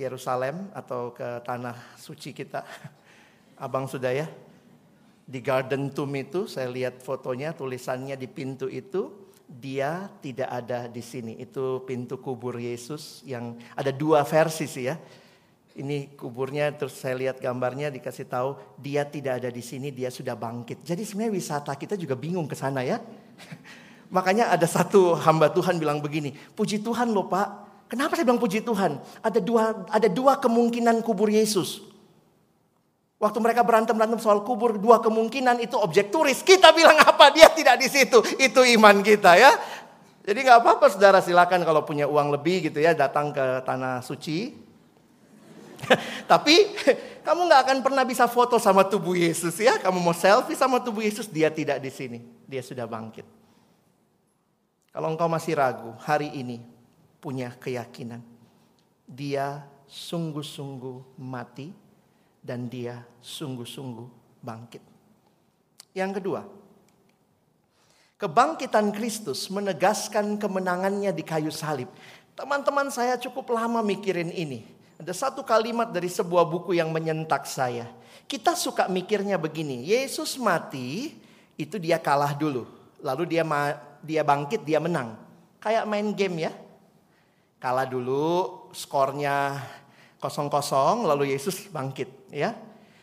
Yerusalem 0.00 0.72
atau 0.72 1.12
ke 1.12 1.44
tanah 1.44 1.76
suci 2.00 2.32
kita, 2.32 2.64
abang 3.60 3.84
sudah 3.84 4.16
ya? 4.16 4.47
Di 5.28 5.44
Garden 5.44 5.92
Tomb 5.92 6.16
itu 6.16 6.48
saya 6.48 6.72
lihat 6.72 7.04
fotonya 7.04 7.52
tulisannya 7.52 8.16
di 8.16 8.24
pintu 8.24 8.64
itu 8.64 9.12
dia 9.44 10.08
tidak 10.24 10.48
ada 10.48 10.88
di 10.88 11.04
sini. 11.04 11.36
Itu 11.36 11.84
pintu 11.84 12.16
kubur 12.16 12.56
Yesus 12.56 13.20
yang 13.28 13.60
ada 13.76 13.92
dua 13.92 14.24
versi 14.24 14.64
sih 14.64 14.88
ya. 14.88 14.96
Ini 15.78 16.16
kuburnya 16.16 16.72
terus 16.74 16.96
saya 16.96 17.14
lihat 17.14 17.44
gambarnya 17.44 17.92
dikasih 17.92 18.24
tahu 18.24 18.56
dia 18.80 19.04
tidak 19.04 19.44
ada 19.44 19.52
di 19.52 19.60
sini, 19.60 19.92
dia 19.92 20.08
sudah 20.08 20.32
bangkit. 20.32 20.80
Jadi 20.80 21.04
sebenarnya 21.04 21.36
wisata 21.36 21.76
kita 21.76 21.94
juga 22.00 22.16
bingung 22.16 22.48
ke 22.48 22.56
sana 22.56 22.80
ya. 22.80 22.96
Makanya 24.16 24.48
ada 24.48 24.64
satu 24.64 25.12
hamba 25.12 25.52
Tuhan 25.52 25.76
bilang 25.76 26.00
begini, 26.00 26.32
puji 26.56 26.80
Tuhan 26.80 27.12
loh 27.12 27.28
Pak. 27.28 27.68
Kenapa 27.92 28.16
saya 28.16 28.24
bilang 28.24 28.40
puji 28.40 28.64
Tuhan? 28.64 28.96
Ada 29.20 29.40
dua 29.44 29.84
ada 29.92 30.08
dua 30.08 30.40
kemungkinan 30.40 31.04
kubur 31.04 31.28
Yesus. 31.28 31.87
Waktu 33.18 33.38
mereka 33.42 33.66
berantem-berantem 33.66 34.22
soal 34.22 34.46
kubur, 34.46 34.78
dua 34.78 35.02
kemungkinan 35.02 35.58
itu 35.58 35.74
objek 35.74 36.14
turis. 36.14 36.38
Kita 36.38 36.70
bilang 36.70 36.94
apa? 37.02 37.34
Dia 37.34 37.50
tidak 37.50 37.82
di 37.82 37.90
situ. 37.90 38.22
Itu 38.38 38.62
iman 38.62 39.02
kita 39.02 39.34
ya. 39.34 39.58
Jadi 40.22 40.38
nggak 40.46 40.62
apa-apa 40.62 40.86
saudara 40.86 41.18
silakan 41.18 41.66
kalau 41.66 41.82
punya 41.82 42.06
uang 42.06 42.30
lebih 42.38 42.70
gitu 42.70 42.78
ya 42.78 42.94
datang 42.94 43.34
ke 43.34 43.66
tanah 43.66 44.06
suci. 44.06 44.54
Tapi 46.30 46.78
kamu 47.26 47.50
nggak 47.50 47.60
akan 47.66 47.78
pernah 47.82 48.06
bisa 48.06 48.30
foto 48.30 48.54
sama 48.62 48.86
tubuh 48.86 49.18
Yesus 49.18 49.58
ya. 49.58 49.82
Kamu 49.82 49.98
mau 49.98 50.14
selfie 50.14 50.54
sama 50.54 50.78
tubuh 50.78 51.02
Yesus, 51.02 51.26
dia 51.26 51.50
tidak 51.50 51.82
di 51.82 51.90
sini. 51.90 52.22
Dia 52.46 52.62
sudah 52.62 52.86
bangkit. 52.86 53.26
Kalau 54.94 55.10
engkau 55.10 55.26
masih 55.26 55.58
ragu, 55.58 55.90
hari 56.06 56.30
ini 56.38 56.62
punya 57.18 57.50
keyakinan. 57.58 58.22
Dia 59.10 59.66
sungguh-sungguh 59.90 61.18
mati 61.18 61.87
dan 62.48 62.64
dia 62.64 63.04
sungguh-sungguh 63.20 64.40
bangkit. 64.40 64.80
Yang 65.92 66.10
kedua, 66.16 66.48
kebangkitan 68.16 68.88
Kristus 68.96 69.52
menegaskan 69.52 70.40
kemenangannya 70.40 71.12
di 71.12 71.20
kayu 71.20 71.52
salib. 71.52 71.92
Teman-teman 72.32 72.88
saya 72.88 73.20
cukup 73.20 73.52
lama 73.52 73.84
mikirin 73.84 74.32
ini. 74.32 74.64
Ada 74.96 75.28
satu 75.28 75.44
kalimat 75.44 75.92
dari 75.92 76.08
sebuah 76.08 76.48
buku 76.48 76.72
yang 76.72 76.88
menyentak 76.88 77.44
saya. 77.44 77.84
Kita 78.24 78.56
suka 78.56 78.88
mikirnya 78.88 79.36
begini, 79.36 79.84
Yesus 79.84 80.40
mati 80.40 81.20
itu 81.60 81.76
dia 81.76 82.00
kalah 82.00 82.32
dulu. 82.32 82.64
Lalu 83.04 83.36
dia 83.36 83.44
dia 84.00 84.22
bangkit, 84.24 84.64
dia 84.64 84.80
menang. 84.80 85.20
Kayak 85.60 85.84
main 85.84 86.16
game 86.16 86.48
ya. 86.48 86.52
Kalah 87.58 87.86
dulu, 87.86 88.70
skornya 88.70 89.58
kosong-kosong, 90.22 91.06
lalu 91.06 91.34
Yesus 91.34 91.66
bangkit 91.70 92.17
ya. 92.32 92.56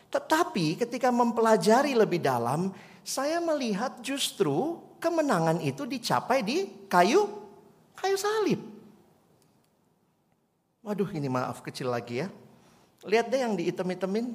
Tetapi 0.09 0.79
ketika 0.79 1.11
mempelajari 1.11 1.91
lebih 1.91 2.23
dalam, 2.23 2.71
saya 3.05 3.37
melihat 3.43 3.99
justru 3.99 4.79
kemenangan 4.97 5.61
itu 5.61 5.85
dicapai 5.85 6.41
di 6.41 6.87
kayu 6.87 7.27
kayu 7.93 8.17
salib. 8.17 8.59
Waduh 10.85 11.09
ini 11.13 11.29
maaf 11.29 11.65
kecil 11.65 11.89
lagi 11.89 12.25
ya. 12.25 12.27
Lihat 13.05 13.29
deh 13.29 13.41
yang 13.41 13.53
diitem-itemin. 13.53 14.33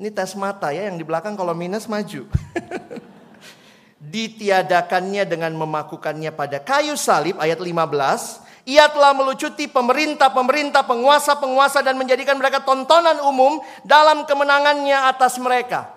Ini 0.00 0.08
tes 0.12 0.32
mata 0.32 0.72
ya, 0.72 0.88
yang 0.88 0.96
di 0.96 1.04
belakang 1.04 1.36
kalau 1.36 1.52
minus 1.52 1.84
maju. 1.84 2.24
Ditiadakannya 4.16 5.28
dengan 5.28 5.52
memakukannya 5.60 6.32
pada 6.32 6.56
kayu 6.56 6.96
salib 6.96 7.36
ayat 7.36 7.60
15 7.60 8.49
ia 8.70 8.86
telah 8.86 9.10
melucuti 9.10 9.66
pemerintah-pemerintah, 9.66 10.86
penguasa-penguasa 10.86 11.82
dan 11.82 11.98
menjadikan 11.98 12.38
mereka 12.38 12.62
tontonan 12.62 13.18
umum 13.26 13.58
dalam 13.82 14.22
kemenangannya 14.22 15.10
atas 15.10 15.42
mereka. 15.42 15.90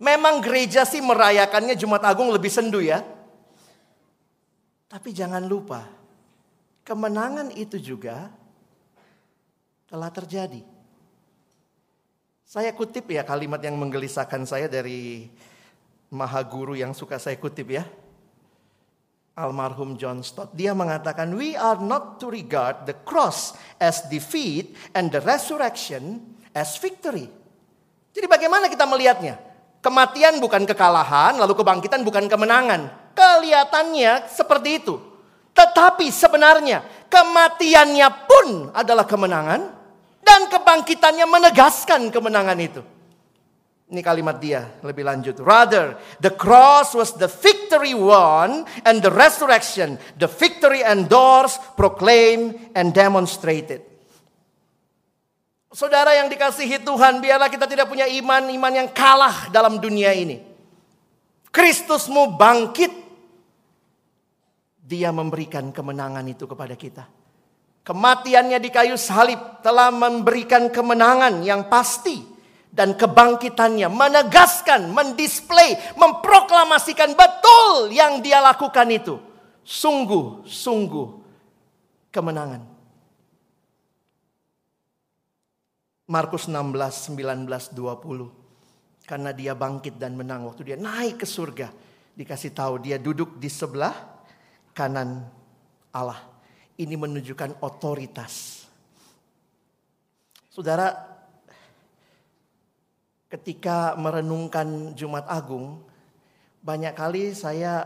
Memang 0.00 0.40
gereja 0.40 0.88
sih 0.88 1.04
merayakannya 1.04 1.76
Jumat 1.76 2.00
Agung 2.08 2.32
lebih 2.32 2.48
sendu 2.48 2.80
ya. 2.80 3.04
Tapi 4.88 5.12
jangan 5.12 5.44
lupa, 5.44 5.84
kemenangan 6.88 7.52
itu 7.52 7.76
juga 7.76 8.32
telah 9.84 10.08
terjadi. 10.08 10.64
Saya 12.48 12.72
kutip 12.72 13.12
ya 13.12 13.26
kalimat 13.28 13.60
yang 13.60 13.76
menggelisahkan 13.76 14.46
saya 14.48 14.70
dari 14.72 15.28
Maha 16.08 16.40
Guru 16.46 16.78
yang 16.78 16.94
suka 16.94 17.18
saya 17.18 17.34
kutip 17.34 17.74
ya 17.74 17.84
almarhum 19.34 19.98
John 19.98 20.22
Stott. 20.22 20.54
Dia 20.54 20.72
mengatakan, 20.72 21.34
"We 21.34 21.58
are 21.58 21.78
not 21.78 22.22
to 22.22 22.30
regard 22.30 22.86
the 22.86 22.94
cross 23.02 23.54
as 23.82 24.06
defeat 24.06 24.74
and 24.94 25.10
the 25.10 25.20
resurrection 25.22 26.22
as 26.54 26.78
victory." 26.78 27.26
Jadi 28.14 28.26
bagaimana 28.30 28.70
kita 28.70 28.86
melihatnya? 28.86 29.36
Kematian 29.82 30.40
bukan 30.40 30.64
kekalahan, 30.64 31.36
lalu 31.36 31.60
kebangkitan 31.60 32.06
bukan 32.06 32.24
kemenangan. 32.30 32.88
Kelihatannya 33.12 34.30
seperti 34.32 34.80
itu. 34.80 34.96
Tetapi 35.54 36.08
sebenarnya 36.08 36.82
kematiannya 37.10 38.08
pun 38.26 38.46
adalah 38.74 39.06
kemenangan 39.06 39.60
dan 40.24 40.40
kebangkitannya 40.50 41.26
menegaskan 41.28 42.10
kemenangan 42.10 42.58
itu. 42.58 42.82
Ini 43.94 44.02
kalimat 44.02 44.42
dia 44.42 44.74
lebih 44.82 45.06
lanjut. 45.06 45.38
Rather, 45.38 45.94
the 46.18 46.34
cross 46.34 46.98
was 46.98 47.14
the 47.14 47.30
victory 47.30 47.94
won 47.94 48.66
and 48.82 48.98
the 48.98 49.12
resurrection, 49.14 50.02
the 50.18 50.26
victory 50.26 50.82
endorsed, 50.82 51.62
proclaimed, 51.78 52.58
and 52.74 52.90
demonstrated. 52.90 53.86
Saudara 55.70 56.10
yang 56.18 56.26
dikasihi 56.26 56.82
Tuhan, 56.82 57.22
biarlah 57.22 57.46
kita 57.46 57.70
tidak 57.70 57.86
punya 57.86 58.10
iman, 58.18 58.50
iman 58.50 58.72
yang 58.74 58.90
kalah 58.90 59.46
dalam 59.54 59.78
dunia 59.78 60.10
ini. 60.10 60.42
Kristusmu 61.54 62.34
bangkit. 62.34 63.06
Dia 64.82 65.14
memberikan 65.14 65.70
kemenangan 65.70 66.26
itu 66.26 66.50
kepada 66.50 66.74
kita. 66.74 67.06
Kematiannya 67.86 68.58
di 68.58 68.74
kayu 68.74 68.98
salib 68.98 69.62
telah 69.62 69.94
memberikan 69.94 70.66
kemenangan 70.66 71.46
yang 71.46 71.70
pasti 71.70 72.33
dan 72.74 72.98
kebangkitannya 72.98 73.86
menegaskan, 73.86 74.90
mendisplay, 74.90 75.78
memproklamasikan 75.94 77.14
betul 77.14 77.94
yang 77.94 78.18
dia 78.18 78.42
lakukan 78.42 78.90
itu. 78.90 79.22
Sungguh-sungguh 79.62 81.08
kemenangan. 82.10 82.66
Markus 86.10 86.50
16, 86.50 87.14
19, 87.14 87.46
20. 87.72 89.06
Karena 89.06 89.30
dia 89.30 89.54
bangkit 89.54 89.94
dan 89.94 90.18
menang 90.18 90.50
waktu 90.50 90.74
dia 90.74 90.76
naik 90.76 91.22
ke 91.22 91.26
surga. 91.30 91.70
Dikasih 92.18 92.52
tahu 92.52 92.82
dia 92.82 92.98
duduk 92.98 93.38
di 93.38 93.48
sebelah 93.48 93.94
kanan 94.74 95.22
Allah. 95.94 96.20
Ini 96.74 96.98
menunjukkan 96.98 97.62
otoritas. 97.62 98.66
Saudara, 100.50 101.13
ketika 103.28 103.96
merenungkan 103.98 104.92
Jumat 104.94 105.26
Agung, 105.26 105.82
banyak 106.64 106.96
kali 106.96 107.36
saya 107.36 107.84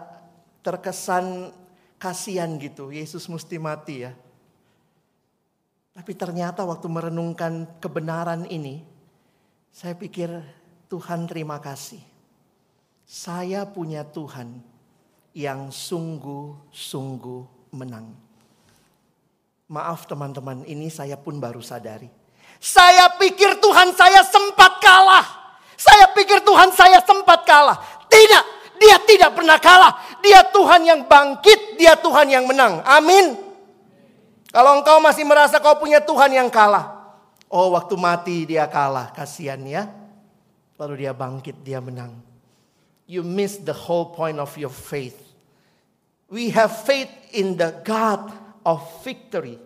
terkesan 0.63 1.51
kasihan 1.99 2.55
gitu, 2.63 2.95
Yesus 2.95 3.27
mesti 3.27 3.59
mati 3.59 4.07
ya. 4.07 4.13
Tapi 5.99 6.15
ternyata 6.15 6.63
waktu 6.63 6.87
merenungkan 6.87 7.67
kebenaran 7.83 8.47
ini, 8.47 8.87
saya 9.75 9.99
pikir 9.99 10.31
Tuhan 10.87 11.27
terima 11.27 11.59
kasih. 11.59 11.99
Saya 13.03 13.67
punya 13.67 14.07
Tuhan 14.07 14.63
yang 15.35 15.75
sungguh-sungguh 15.75 17.73
menang. 17.75 18.15
Maaf 19.69 20.07
teman-teman, 20.07 20.65
ini 20.65 20.87
saya 20.89 21.19
pun 21.19 21.37
baru 21.43 21.61
sadari. 21.61 22.18
Saya 22.59 23.15
pikir 23.17 23.63
Tuhan 23.63 23.95
saya 23.95 24.27
sempat 24.27 24.83
kalah. 24.83 25.27
Saya 25.79 26.11
pikir 26.11 26.43
Tuhan 26.43 26.75
saya 26.75 26.99
sempat 27.07 27.47
kalah. 27.47 27.79
Tidak, 28.11 28.45
dia 28.83 28.97
tidak 29.07 29.31
pernah 29.39 29.59
kalah. 29.63 29.95
Dia 30.19 30.43
Tuhan 30.51 30.83
yang 30.83 31.01
bangkit, 31.07 31.79
dia 31.79 31.95
Tuhan 31.95 32.27
yang 32.27 32.45
menang. 32.51 32.83
Amin. 32.83 33.39
Kalau 34.51 34.83
engkau 34.83 34.99
masih 34.99 35.23
merasa 35.23 35.63
kau 35.63 35.79
punya 35.79 36.03
Tuhan 36.03 36.35
yang 36.35 36.51
kalah. 36.51 36.99
Oh 37.47 37.73
waktu 37.73 37.95
mati 37.95 38.45
dia 38.45 38.67
kalah, 38.67 39.15
kasihan 39.15 39.61
ya. 39.63 39.87
Lalu 40.79 41.07
dia 41.07 41.13
bangkit, 41.15 41.63
dia 41.63 41.79
menang. 41.79 42.19
You 43.09 43.25
miss 43.25 43.57
the 43.63 43.73
whole 43.73 44.13
point 44.13 44.37
of 44.37 44.53
your 44.59 44.73
faith. 44.73 45.17
We 46.29 46.53
have 46.53 46.85
faith 46.85 47.09
in 47.33 47.57
the 47.57 47.73
God 47.87 48.29
of 48.67 48.85
victory. 49.01 49.57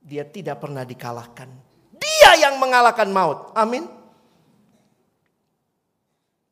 Dia 0.00 0.24
tidak 0.24 0.64
pernah 0.64 0.82
dikalahkan. 0.82 1.48
Dia 1.94 2.48
yang 2.48 2.56
mengalahkan 2.56 3.08
maut. 3.12 3.52
Amin. 3.52 3.84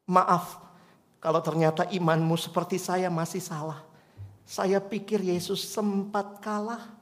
Maaf 0.09 0.69
kalau 1.19 1.43
ternyata 1.43 1.83
imanmu 1.91 2.39
seperti 2.39 2.79
saya 2.79 3.11
masih 3.11 3.43
salah. 3.43 3.83
Saya 4.49 4.79
pikir 4.79 5.21
Yesus 5.21 5.67
sempat 5.67 6.39
kalah. 6.39 6.95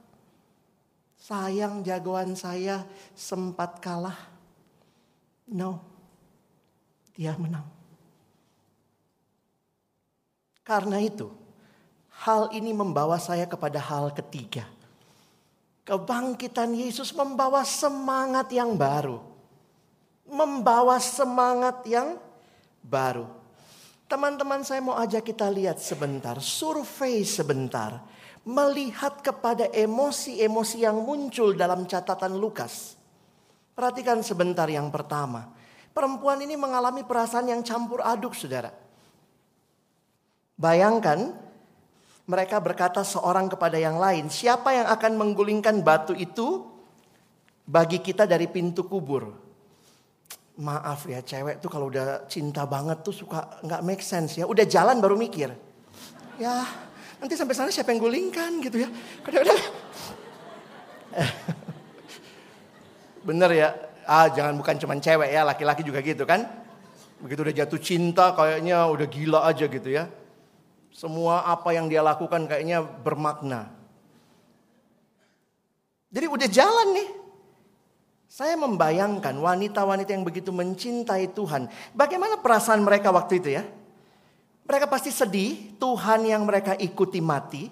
Sayang 1.17 1.85
jagoan 1.85 2.33
saya 2.33 2.83
sempat 3.13 3.79
kalah. 3.79 4.17
No, 5.47 5.79
dia 7.15 7.33
menang. 7.39 7.63
Karena 10.67 10.99
itu, 10.99 11.31
hal 12.11 12.51
ini 12.51 12.75
membawa 12.75 13.15
saya 13.15 13.47
kepada 13.47 13.79
hal 13.79 14.11
ketiga. 14.11 14.67
Kebangkitan 15.87 16.75
Yesus 16.75 17.15
membawa 17.15 17.63
semangat 17.63 18.51
yang 18.51 18.75
baru. 18.75 19.23
Membawa 20.27 20.99
semangat 20.99 21.79
yang 21.87 22.19
baru. 22.83 23.23
Teman-teman 24.11 24.67
saya 24.67 24.83
mau 24.83 24.99
ajak 24.99 25.31
kita 25.31 25.47
lihat 25.47 25.79
sebentar, 25.79 26.35
survei 26.43 27.23
sebentar. 27.23 28.03
Melihat 28.43 29.23
kepada 29.23 29.71
emosi-emosi 29.71 30.83
yang 30.83 30.99
muncul 30.99 31.55
dalam 31.55 31.87
catatan 31.87 32.35
Lukas. 32.35 32.99
Perhatikan 33.71 34.19
sebentar 34.19 34.67
yang 34.67 34.91
pertama. 34.91 35.55
Perempuan 35.95 36.43
ini 36.43 36.59
mengalami 36.59 37.07
perasaan 37.07 37.47
yang 37.47 37.63
campur 37.63 38.03
aduk 38.03 38.35
saudara. 38.35 38.75
Bayangkan 40.59 41.46
Mereka 42.27 42.59
berkata 42.59 43.07
seorang 43.07 43.47
kepada 43.47 43.79
yang 43.79 43.95
lain, 43.95 44.27
siapa 44.27 44.75
yang 44.75 44.91
akan 44.91 45.15
menggulingkan 45.15 45.79
batu 45.79 46.11
itu 46.11 46.59
bagi 47.63 48.03
kita 48.03 48.27
dari 48.27 48.51
pintu 48.51 48.83
kubur? 48.83 49.31
Maaf 50.59 51.07
ya 51.07 51.23
cewek 51.23 51.63
tuh 51.63 51.71
kalau 51.71 51.87
udah 51.87 52.27
cinta 52.27 52.67
banget 52.67 52.99
tuh 52.99 53.15
suka 53.15 53.63
nggak 53.63 53.79
make 53.79 54.03
sense 54.03 54.35
ya. 54.35 54.43
Udah 54.43 54.67
jalan 54.67 54.99
baru 54.99 55.15
mikir. 55.15 55.55
Ya 56.35 56.67
nanti 57.23 57.39
sampai 57.39 57.55
sana 57.55 57.71
siapa 57.71 57.95
yang 57.95 58.03
gulingkan 58.03 58.59
gitu 58.59 58.83
ya. 58.83 58.91
Kadang-kadang. 59.23 59.61
Bener 63.27 63.51
ya. 63.55 63.69
Ah 64.03 64.27
jangan 64.27 64.59
bukan 64.59 64.75
cuma 64.83 64.99
cewek 64.99 65.31
ya 65.31 65.47
laki-laki 65.47 65.79
juga 65.79 66.03
gitu 66.03 66.27
kan. 66.27 66.43
Begitu 67.23 67.39
udah 67.39 67.55
jatuh 67.55 67.79
cinta 67.79 68.35
kayaknya 68.35 68.83
udah 68.91 69.07
gila 69.07 69.47
aja 69.47 69.63
gitu 69.71 69.95
ya. 69.95 70.11
Semua 70.97 71.45
apa 71.45 71.77
yang 71.77 71.85
dia 71.85 72.01
lakukan 72.01 72.49
kayaknya 72.49 72.81
bermakna. 72.81 73.69
Jadi 76.09 76.25
udah 76.25 76.49
jalan 76.49 76.87
nih. 76.97 77.09
Saya 78.25 78.57
membayangkan 78.57 79.37
wanita-wanita 79.37 80.09
yang 80.17 80.25
begitu 80.25 80.49
mencintai 80.49 81.37
Tuhan. 81.37 81.69
Bagaimana 81.93 82.41
perasaan 82.41 82.81
mereka 82.81 83.13
waktu 83.13 83.37
itu 83.37 83.49
ya? 83.53 83.63
Mereka 84.65 84.89
pasti 84.89 85.13
sedih, 85.13 85.77
Tuhan 85.77 86.25
yang 86.25 86.41
mereka 86.49 86.73
ikuti 86.73 87.21
mati. 87.21 87.69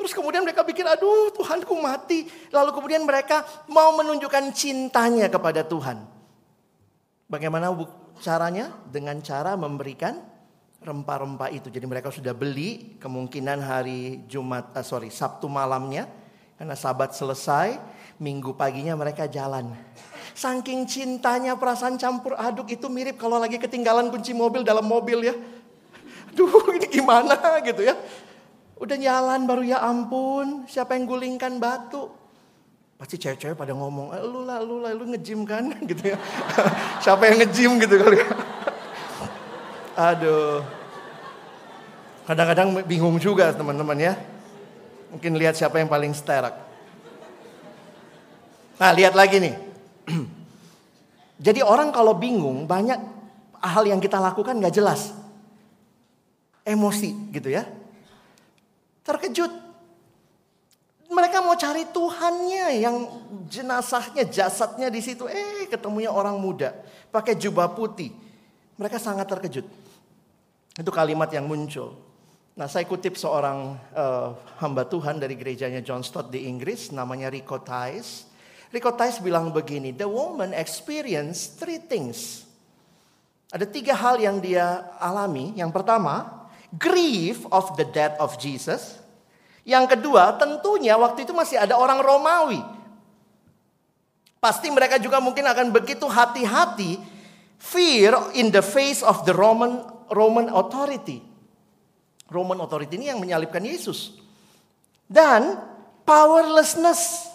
Terus 0.00 0.16
kemudian 0.16 0.40
mereka 0.40 0.64
pikir, 0.64 0.88
aduh 0.88 1.36
Tuhanku 1.36 1.76
mati. 1.76 2.32
Lalu 2.48 2.72
kemudian 2.72 3.04
mereka 3.04 3.44
mau 3.68 3.92
menunjukkan 3.92 4.56
cintanya 4.56 5.28
kepada 5.28 5.60
Tuhan. 5.68 6.00
Bagaimana 7.28 7.76
caranya? 8.24 8.72
Dengan 8.88 9.20
cara 9.20 9.52
memberikan 9.52 10.35
rempah-rempah 10.86 11.50
itu. 11.50 11.66
Jadi 11.66 11.82
mereka 11.82 12.14
sudah 12.14 12.30
beli 12.30 12.94
kemungkinan 13.02 13.58
hari 13.58 14.22
Jumat, 14.30 14.70
uh, 14.70 14.86
sorry 14.86 15.10
Sabtu 15.10 15.50
malamnya. 15.50 16.06
Karena 16.56 16.78
sabat 16.78 17.12
selesai, 17.12 17.76
minggu 18.22 18.54
paginya 18.56 18.96
mereka 18.96 19.28
jalan. 19.28 19.74
Saking 20.32 20.88
cintanya 20.88 21.58
perasaan 21.58 22.00
campur 22.00 22.38
aduk 22.38 22.70
itu 22.72 22.88
mirip 22.88 23.20
kalau 23.20 23.36
lagi 23.36 23.60
ketinggalan 23.60 24.08
kunci 24.08 24.32
mobil 24.32 24.64
dalam 24.64 24.86
mobil 24.86 25.26
ya. 25.26 25.34
Duh 26.32 26.48
ini 26.76 26.86
gimana 26.88 27.60
gitu 27.60 27.84
ya. 27.84 27.96
Udah 28.76 28.96
jalan 29.00 29.48
baru 29.48 29.64
ya 29.64 29.80
ampun, 29.80 30.68
siapa 30.68 30.96
yang 30.96 31.08
gulingkan 31.08 31.56
batu? 31.56 32.12
Pasti 32.96 33.20
cewek-cewek 33.20 33.56
pada 33.56 33.76
ngomong, 33.76 34.16
eh, 34.16 34.24
lu 34.24 34.44
lah, 34.44 34.60
lu 34.60 34.80
lah, 34.80 34.92
lu 34.96 35.04
ngejim 35.12 35.44
kan 35.44 35.68
gitu 35.90 36.12
ya. 36.12 36.16
Siapa 37.04 37.28
yang 37.28 37.44
ngejim 37.44 37.76
gitu 37.80 38.00
kali 38.00 38.20
ya. 38.20 38.28
Aduh. 39.96 40.60
Kadang-kadang 42.28 42.84
bingung 42.84 43.16
juga 43.16 43.48
teman-teman 43.56 43.96
ya. 43.96 44.14
Mungkin 45.08 45.40
lihat 45.40 45.56
siapa 45.56 45.80
yang 45.80 45.88
paling 45.88 46.12
sterak. 46.12 46.52
Nah 48.76 48.92
lihat 48.92 49.16
lagi 49.16 49.40
nih. 49.40 49.56
Jadi 51.46 51.64
orang 51.64 51.88
kalau 51.96 52.12
bingung 52.12 52.68
banyak 52.68 53.00
hal 53.64 53.84
yang 53.88 53.96
kita 53.96 54.20
lakukan 54.20 54.60
gak 54.60 54.76
jelas. 54.76 55.16
Emosi 56.66 57.16
gitu 57.32 57.48
ya. 57.48 57.64
Terkejut 59.06 59.66
mereka 61.06 61.38
mau 61.38 61.54
cari 61.54 61.86
Tuhannya 61.86 62.82
yang 62.82 62.96
jenazahnya, 63.46 64.26
jasadnya 64.26 64.90
di 64.90 64.98
situ. 64.98 65.30
Eh, 65.30 65.70
ketemunya 65.70 66.10
orang 66.10 66.36
muda 66.36 66.74
pakai 67.14 67.38
jubah 67.38 67.70
putih. 67.72 68.10
Mereka 68.76 68.98
sangat 68.98 69.30
terkejut. 69.30 69.85
Itu 70.76 70.92
kalimat 70.92 71.32
yang 71.32 71.48
muncul. 71.48 71.96
Nah, 72.56 72.68
saya 72.68 72.88
kutip 72.88 73.16
seorang 73.20 73.76
uh, 73.96 74.32
hamba 74.60 74.84
Tuhan 74.88 75.20
dari 75.20 75.36
gerejanya 75.36 75.80
John 75.80 76.00
Stott 76.04 76.32
di 76.32 76.48
Inggris, 76.48 76.92
namanya 76.92 77.32
Rico 77.32 77.60
Tice. 77.60 78.28
Rico 78.72 78.92
Tice 78.92 79.20
bilang 79.24 79.52
begini, 79.52 79.92
the 79.92 80.08
woman 80.08 80.52
experience 80.52 81.56
three 81.56 81.80
things. 81.80 82.44
Ada 83.52 83.64
tiga 83.68 83.96
hal 83.96 84.20
yang 84.20 84.40
dia 84.40 84.84
alami. 85.00 85.56
Yang 85.56 85.72
pertama, 85.72 86.48
grief 86.76 87.44
of 87.48 87.72
the 87.80 87.88
death 87.88 88.16
of 88.20 88.36
Jesus. 88.36 89.00
Yang 89.64 89.96
kedua, 89.96 90.36
tentunya 90.36 90.96
waktu 91.00 91.24
itu 91.24 91.32
masih 91.32 91.56
ada 91.56 91.76
orang 91.76 92.04
Romawi. 92.04 92.60
Pasti 94.40 94.68
mereka 94.68 95.00
juga 95.00 95.18
mungkin 95.24 95.42
akan 95.42 95.72
begitu 95.72 96.04
hati-hati 96.04 97.00
fear 97.56 98.12
in 98.36 98.52
the 98.52 98.60
face 98.60 99.00
of 99.00 99.24
the 99.24 99.32
Roman 99.32 99.95
Roman 100.10 100.52
authority. 100.52 101.22
Roman 102.26 102.58
authority 102.58 102.98
ini 102.98 103.06
yang 103.10 103.22
menyalibkan 103.22 103.62
Yesus. 103.62 104.18
Dan 105.06 105.54
powerlessness, 106.02 107.30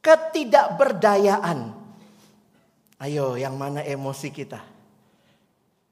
ketidakberdayaan. 0.00 1.76
Ayo, 3.04 3.36
yang 3.36 3.56
mana 3.60 3.84
emosi 3.84 4.28
kita? 4.32 4.60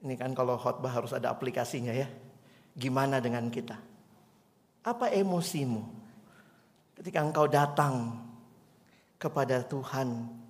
Ini 0.02 0.18
kan 0.18 0.34
kalau 0.34 0.58
khotbah 0.58 0.90
harus 0.90 1.12
ada 1.14 1.30
aplikasinya 1.30 1.94
ya. 1.94 2.08
Gimana 2.72 3.20
dengan 3.20 3.46
kita? 3.52 3.76
Apa 4.82 5.12
emosimu 5.14 5.84
ketika 6.98 7.22
engkau 7.22 7.46
datang 7.46 8.18
kepada 9.20 9.62
Tuhan? 9.62 10.40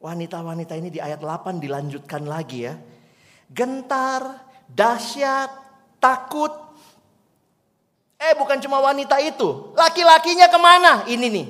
Wanita-wanita 0.00 0.74
ini 0.80 0.88
di 0.88 0.96
ayat 0.96 1.20
8 1.20 1.60
dilanjutkan 1.60 2.24
lagi 2.24 2.64
ya. 2.64 2.74
Gentar, 3.52 4.49
dahsyat, 4.74 5.50
takut. 6.02 6.52
Eh 8.20 8.36
bukan 8.36 8.60
cuma 8.60 8.84
wanita 8.84 9.16
itu. 9.24 9.72
Laki-lakinya 9.72 10.46
ke 10.52 10.58
mana? 10.60 10.92
Ini 11.08 11.26
nih. 11.30 11.46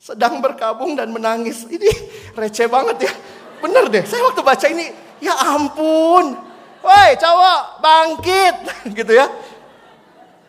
Sedang 0.00 0.40
berkabung 0.40 0.96
dan 0.96 1.12
menangis. 1.12 1.68
Ini 1.68 1.88
receh 2.36 2.68
banget 2.68 3.08
ya. 3.08 3.12
Bener 3.64 3.88
deh, 3.88 4.04
saya 4.04 4.20
waktu 4.28 4.44
baca 4.44 4.66
ini, 4.68 4.92
ya 5.24 5.32
ampun. 5.56 6.36
Woi 6.84 7.10
cowok, 7.16 7.60
bangkit. 7.80 8.56
gitu 9.00 9.12
ya. 9.16 9.26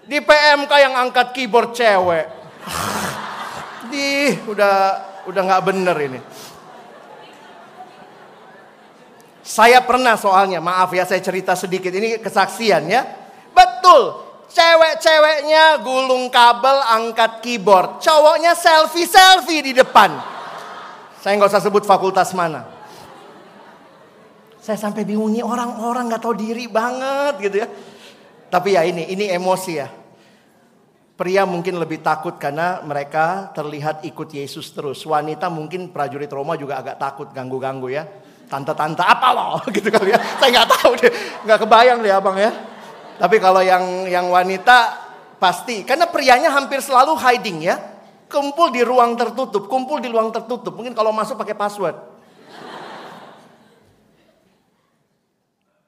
Di 0.05 0.19
PMK 0.19 0.71
yang 0.75 0.93
angkat 0.99 1.31
keyboard 1.31 1.71
cewek. 1.71 2.27
Di 3.87 4.35
udah 4.47 4.75
udah 5.31 5.41
nggak 5.41 5.63
bener 5.63 5.97
ini. 6.03 6.19
Saya 9.55 9.79
pernah 9.79 10.19
soalnya, 10.19 10.59
maaf 10.59 10.91
ya 10.91 11.07
saya 11.07 11.23
cerita 11.23 11.55
sedikit 11.55 11.95
ini 11.95 12.19
kesaksian 12.19 12.91
ya. 12.91 13.07
Betul, 13.55 14.19
cewek-ceweknya 14.51 15.79
gulung 15.79 16.27
kabel 16.27 16.75
angkat 16.83 17.39
keyboard, 17.39 18.03
cowoknya 18.03 18.51
selfie-selfie 18.51 19.71
di 19.71 19.71
depan. 19.71 20.11
Saya 21.23 21.39
nggak 21.39 21.55
usah 21.55 21.63
sebut 21.63 21.87
fakultas 21.87 22.35
mana. 22.35 22.67
Saya 24.59 24.75
sampai 24.75 25.07
bingung 25.07 25.31
nih 25.31 25.47
orang-orang 25.47 26.11
nggak 26.11 26.19
tahu 26.19 26.35
diri 26.35 26.67
banget 26.67 27.39
gitu 27.39 27.63
ya. 27.63 27.67
Tapi 28.51 28.75
ya 28.75 28.83
ini, 28.83 29.07
ini 29.07 29.31
emosi 29.31 29.71
ya. 29.71 29.87
Pria 31.15 31.47
mungkin 31.47 31.79
lebih 31.79 32.03
takut 32.03 32.35
karena 32.35 32.83
mereka 32.83 33.55
terlihat 33.55 34.03
ikut 34.03 34.35
Yesus 34.35 34.67
terus. 34.75 34.99
Wanita 35.07 35.47
mungkin 35.47 35.95
prajurit 35.95 36.27
Roma 36.27 36.59
juga 36.59 36.83
agak 36.83 36.99
takut 36.99 37.31
ganggu-ganggu 37.31 37.87
ya. 37.87 38.03
Tante-tante 38.45 39.01
apa 39.01 39.29
loh 39.33 39.57
gitu 39.75 39.89
kali 39.89 40.13
ya. 40.13 40.19
Saya 40.37 40.49
nggak 40.61 40.69
tahu 40.69 40.91
deh, 41.01 41.11
nggak 41.45 41.59
kebayang 41.65 41.99
deh 42.05 42.13
abang 42.13 42.37
ya. 42.37 42.51
Tapi 43.15 43.39
kalau 43.39 43.63
yang 43.63 44.05
yang 44.11 44.27
wanita 44.27 45.05
pasti, 45.39 45.87
karena 45.87 46.05
prianya 46.09 46.51
hampir 46.51 46.83
selalu 46.83 47.15
hiding 47.15 47.65
ya. 47.65 47.77
Kumpul 48.25 48.73
di 48.73 48.81
ruang 48.81 49.13
tertutup, 49.13 49.69
kumpul 49.69 50.01
di 50.01 50.09
ruang 50.09 50.33
tertutup. 50.33 50.73
Mungkin 50.73 50.97
kalau 50.97 51.13
masuk 51.13 51.37
pakai 51.37 51.53
password. 51.53 51.93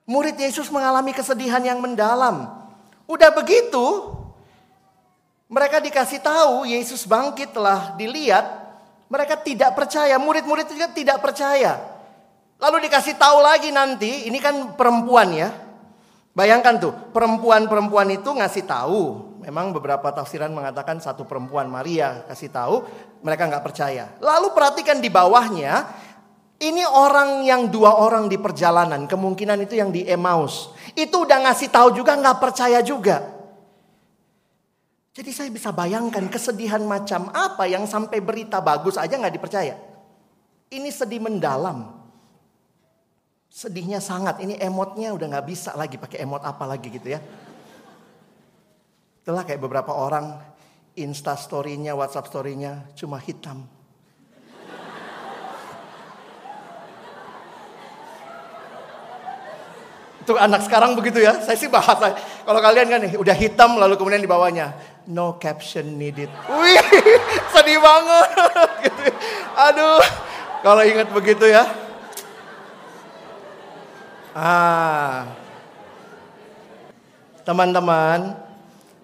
Murid 0.08 0.39
Yesus 0.39 0.72
mengalami 0.72 1.12
kesedihan 1.12 1.60
yang 1.60 1.84
mendalam. 1.84 2.47
Udah 3.12 3.28
begitu, 3.36 4.16
mereka 5.51 5.84
dikasih 5.84 6.24
tahu 6.24 6.64
Yesus 6.64 7.03
bangkit 7.03 7.51
telah 7.51 7.91
dilihat, 7.99 8.45
mereka 9.12 9.36
tidak 9.36 9.76
percaya, 9.76 10.16
murid-murid 10.16 10.68
juga 10.72 10.88
tidak 10.91 11.20
percaya. 11.20 11.96
Lalu 12.58 12.89
dikasih 12.89 13.16
tahu 13.22 13.38
lagi 13.41 13.70
nanti, 13.70 14.26
ini 14.26 14.41
kan 14.41 14.74
perempuan 14.74 15.30
ya. 15.34 15.49
Bayangkan 16.34 16.78
tuh, 16.78 16.93
perempuan-perempuan 17.14 18.14
itu 18.14 18.30
ngasih 18.30 18.66
tahu. 18.66 19.01
Memang 19.41 19.74
beberapa 19.74 20.10
tafsiran 20.10 20.53
mengatakan 20.53 20.97
satu 20.97 21.26
perempuan 21.26 21.70
Maria 21.70 22.26
kasih 22.30 22.49
tahu, 22.49 22.86
mereka 23.26 23.49
nggak 23.49 23.66
percaya. 23.66 24.14
Lalu 24.22 24.53
perhatikan 24.53 25.01
di 25.01 25.10
bawahnya, 25.10 25.88
ini 26.58 26.82
orang 26.86 27.45
yang 27.45 27.70
dua 27.70 27.97
orang 28.01 28.26
di 28.26 28.38
perjalanan, 28.41 29.05
kemungkinan 29.05 29.66
itu 29.66 29.78
yang 29.78 29.93
di 29.93 30.05
Emmaus. 30.05 30.74
Itu 30.97 31.26
udah 31.26 31.49
ngasih 31.49 31.70
tahu 31.70 31.93
juga 31.93 32.18
nggak 32.18 32.38
percaya 32.41 32.82
juga. 32.82 33.22
Jadi 35.18 35.34
saya 35.34 35.49
bisa 35.49 35.74
bayangkan 35.74 36.30
kesedihan 36.30 36.86
macam 36.86 37.34
apa 37.34 37.66
yang 37.66 37.89
sampai 37.89 38.22
berita 38.22 38.62
bagus 38.62 39.01
aja 39.01 39.18
nggak 39.18 39.34
dipercaya. 39.34 39.74
Ini 40.70 40.89
sedih 40.93 41.18
mendalam. 41.18 41.96
Sedihnya 43.58 43.97
sangat. 43.97 44.38
Ini 44.38 44.62
emotnya 44.62 45.18
udah 45.18 45.34
nggak 45.34 45.47
bisa 45.49 45.74
lagi 45.74 45.97
pakai 45.97 46.22
emot 46.22 46.45
apa 46.45 46.62
lagi 46.70 46.93
gitu 46.93 47.10
ya. 47.10 47.18
Itulah 49.26 49.41
kayak 49.41 49.58
beberapa 49.58 49.97
orang 49.97 50.38
Insta 50.93 51.34
story-nya, 51.34 51.97
WhatsApp 51.97 52.30
story-nya 52.30 52.86
cuma 52.93 53.18
hitam. 53.18 53.66
Itu 60.22 60.38
anak 60.38 60.62
sekarang 60.70 60.93
begitu 60.93 61.26
ya. 61.26 61.41
Saya 61.41 61.58
sih 61.58 61.66
bahas. 61.66 61.97
Kalau 62.45 62.62
kalian 62.62 62.93
kan 62.93 63.01
nih 63.10 63.18
udah 63.18 63.34
hitam 63.34 63.82
lalu 63.82 63.97
kemudian 63.97 64.22
di 64.22 64.30
bawahnya 64.30 64.78
no 65.10 65.41
caption 65.41 65.97
needed. 65.97 66.30
Wih, 66.45 66.78
sedih 67.58 67.82
banget. 67.82 68.30
Gitu. 68.86 69.01
Aduh, 69.58 69.97
kalau 70.62 70.86
ingat 70.86 71.10
begitu 71.10 71.49
ya. 71.49 71.86
Ah. 74.38 75.33
Teman-teman, 77.41 78.38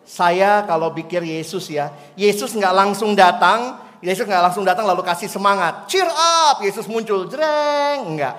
saya 0.06 0.62
kalau 0.70 0.94
pikir 0.94 1.26
Yesus 1.26 1.74
ya, 1.74 1.90
Yesus 2.14 2.54
nggak 2.54 2.76
langsung 2.76 3.18
datang, 3.18 3.82
Yesus 4.04 4.30
nggak 4.30 4.52
langsung 4.52 4.62
datang 4.62 4.86
lalu 4.86 5.02
kasih 5.02 5.32
semangat, 5.32 5.90
cheer 5.90 6.06
up, 6.06 6.62
Yesus 6.62 6.86
muncul, 6.86 7.26
jreng, 7.26 8.14
enggak. 8.14 8.38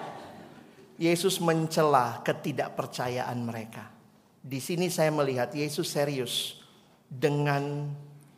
Yesus 0.95 1.43
mencela 1.43 2.23
ketidakpercayaan 2.23 3.43
mereka. 3.43 3.91
Di 4.39 4.63
sini 4.63 4.87
saya 4.87 5.11
melihat 5.11 5.51
Yesus 5.51 5.91
serius 5.91 6.63
dengan 7.11 7.91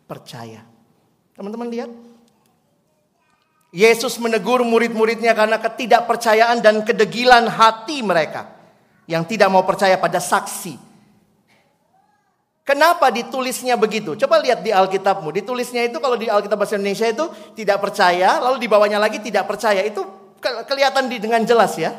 percaya. 0.08 0.64
Teman-teman 1.36 1.68
lihat. 1.68 2.05
Yesus 3.76 4.16
menegur 4.16 4.64
murid-muridnya 4.64 5.36
karena 5.36 5.60
ketidakpercayaan 5.60 6.64
dan 6.64 6.80
kedegilan 6.80 7.44
hati 7.44 8.00
mereka. 8.00 8.48
Yang 9.04 9.36
tidak 9.36 9.52
mau 9.52 9.68
percaya 9.68 10.00
pada 10.00 10.16
saksi. 10.16 10.80
Kenapa 12.64 13.12
ditulisnya 13.12 13.76
begitu? 13.76 14.16
Coba 14.16 14.40
lihat 14.40 14.64
di 14.64 14.72
Alkitabmu. 14.72 15.28
Ditulisnya 15.28 15.84
itu 15.84 16.00
kalau 16.00 16.16
di 16.16 16.26
Alkitab 16.26 16.56
bahasa 16.56 16.80
Indonesia 16.80 17.04
itu 17.04 17.28
tidak 17.52 17.78
percaya, 17.84 18.40
lalu 18.40 18.64
di 18.64 18.66
bawahnya 18.66 18.96
lagi 18.96 19.20
tidak 19.20 19.44
percaya. 19.44 19.84
Itu 19.84 20.08
kelihatan 20.40 21.12
dengan 21.12 21.44
jelas 21.44 21.76
ya. 21.76 21.92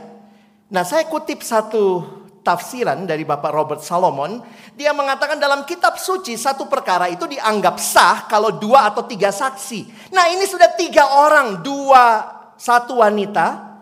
Nah 0.74 0.82
saya 0.82 1.06
kutip 1.06 1.46
satu 1.46 2.17
tafsiran 2.48 3.04
dari 3.04 3.28
Bapak 3.28 3.52
Robert 3.52 3.84
Salomon. 3.84 4.40
Dia 4.72 4.96
mengatakan 4.96 5.36
dalam 5.36 5.68
kitab 5.68 6.00
suci 6.00 6.40
satu 6.40 6.72
perkara 6.72 7.12
itu 7.12 7.28
dianggap 7.28 7.76
sah 7.76 8.24
kalau 8.32 8.56
dua 8.56 8.88
atau 8.88 9.04
tiga 9.04 9.36
saksi. 9.36 10.12
Nah 10.16 10.32
ini 10.32 10.48
sudah 10.48 10.72
tiga 10.80 11.20
orang, 11.20 11.60
dua 11.60 12.24
satu 12.56 13.04
wanita, 13.04 13.76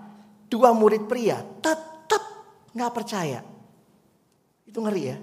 dua 0.49 0.74
murid 0.74 1.05
pria. 1.05 1.45
Tetap 1.61 2.24
nggak 2.74 2.91
percaya. 2.91 3.45
Itu 4.66 4.82
ngeri 4.82 5.03
ya. 5.05 5.18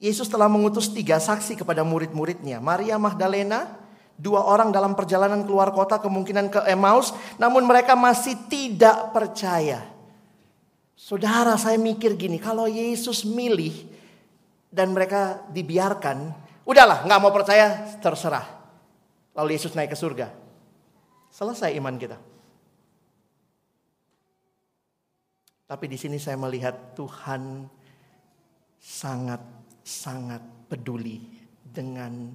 Yesus 0.00 0.32
telah 0.32 0.48
mengutus 0.48 0.88
tiga 0.88 1.20
saksi 1.20 1.60
kepada 1.60 1.84
murid-muridnya. 1.84 2.60
Maria 2.60 2.96
Magdalena, 2.96 3.84
Dua 4.14 4.46
orang 4.46 4.70
dalam 4.70 4.94
perjalanan 4.94 5.42
keluar 5.42 5.74
kota 5.74 5.98
kemungkinan 5.98 6.46
ke 6.46 6.60
Emmaus, 6.70 7.10
namun 7.34 7.66
mereka 7.66 7.98
masih 7.98 8.46
tidak 8.46 9.10
percaya. 9.10 9.93
Saudara, 10.94 11.58
saya 11.58 11.74
mikir 11.74 12.14
gini, 12.14 12.38
kalau 12.38 12.70
Yesus 12.70 13.26
milih 13.26 13.74
dan 14.70 14.94
mereka 14.94 15.42
dibiarkan, 15.50 16.30
udahlah, 16.62 17.02
nggak 17.02 17.20
mau 17.20 17.34
percaya, 17.34 17.98
terserah. 17.98 18.46
Lalu 19.34 19.58
Yesus 19.58 19.74
naik 19.74 19.90
ke 19.90 19.98
surga. 19.98 20.30
Selesai 21.34 21.74
iman 21.74 21.98
kita. 21.98 22.14
Tapi 25.66 25.90
di 25.90 25.98
sini 25.98 26.22
saya 26.22 26.38
melihat 26.38 26.94
Tuhan 26.94 27.66
sangat-sangat 28.78 30.70
peduli 30.70 31.18
dengan 31.64 32.30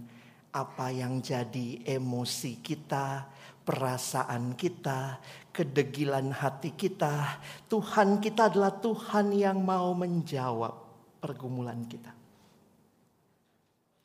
apa 0.50 0.90
yang 0.90 1.22
jadi 1.22 1.86
emosi 1.86 2.60
kita, 2.60 3.30
perasaan 3.64 4.58
kita, 4.58 5.22
kedegilan 5.60 6.32
hati 6.32 6.72
kita. 6.72 7.44
Tuhan 7.68 8.24
kita 8.24 8.48
adalah 8.48 8.72
Tuhan 8.80 9.36
yang 9.36 9.60
mau 9.60 9.92
menjawab 9.92 10.72
pergumulan 11.20 11.84
kita. 11.84 12.16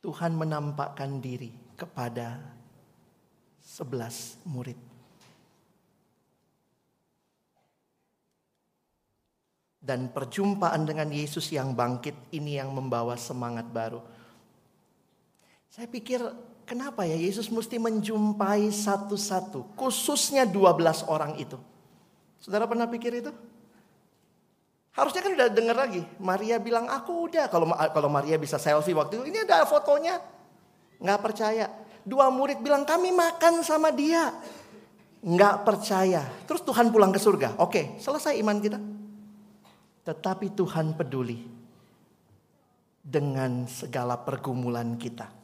Tuhan 0.03 0.35
menampakkan 0.35 1.23
diri 1.23 1.55
kepada 1.79 2.43
sebelas 3.63 4.35
murid. 4.43 4.75
Dan 9.79 10.11
perjumpaan 10.11 10.83
dengan 10.83 11.07
Yesus 11.07 11.55
yang 11.55 11.71
bangkit 11.71 12.35
ini 12.35 12.59
yang 12.59 12.75
membawa 12.75 13.15
semangat 13.15 13.69
baru 13.71 14.03
saya 15.75 15.91
pikir 15.91 16.23
kenapa 16.65 17.05
ya 17.05 17.15
Yesus 17.15 17.47
mesti 17.47 17.77
menjumpai 17.77 18.67
satu-satu. 18.73 19.77
Khususnya 19.77 20.43
12 20.43 21.05
orang 21.07 21.37
itu. 21.37 21.55
Saudara 22.41 22.65
pernah 22.65 22.89
pikir 22.89 23.25
itu? 23.25 23.31
Harusnya 24.95 25.21
kan 25.27 25.31
udah 25.35 25.49
dengar 25.51 25.75
lagi. 25.75 26.01
Maria 26.23 26.55
bilang 26.55 26.87
aku 26.87 27.27
udah. 27.27 27.51
Kalau 27.51 27.67
kalau 27.73 28.07
Maria 28.07 28.39
bisa 28.39 28.55
selfie 28.55 28.95
waktu 28.95 29.19
itu. 29.19 29.23
Ini 29.27 29.43
ada 29.43 29.67
fotonya. 29.67 30.23
Nggak 31.03 31.19
percaya. 31.19 31.67
Dua 32.07 32.31
murid 32.31 32.63
bilang 32.63 32.87
kami 32.87 33.11
makan 33.11 33.59
sama 33.59 33.91
dia. 33.91 34.31
Nggak 35.19 35.67
percaya. 35.67 36.23
Terus 36.47 36.63
Tuhan 36.63 36.95
pulang 36.95 37.11
ke 37.11 37.19
surga. 37.19 37.59
Oke 37.59 37.99
selesai 37.99 38.39
iman 38.39 38.57
kita. 38.63 38.79
Tetapi 40.07 40.55
Tuhan 40.55 40.95
peduli. 40.95 41.43
Dengan 43.03 43.67
segala 43.67 44.15
pergumulan 44.15 44.95
kita. 44.95 45.34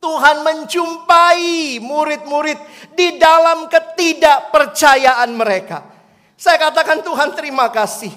Tuhan 0.00 0.40
menjumpai 0.40 1.76
murid-murid 1.84 2.56
di 2.96 3.20
dalam 3.20 3.68
ketidakpercayaan 3.68 5.28
mereka. 5.36 5.84
Saya 6.40 6.56
katakan 6.56 7.04
Tuhan 7.04 7.36
terima 7.36 7.68
kasih. 7.68 8.08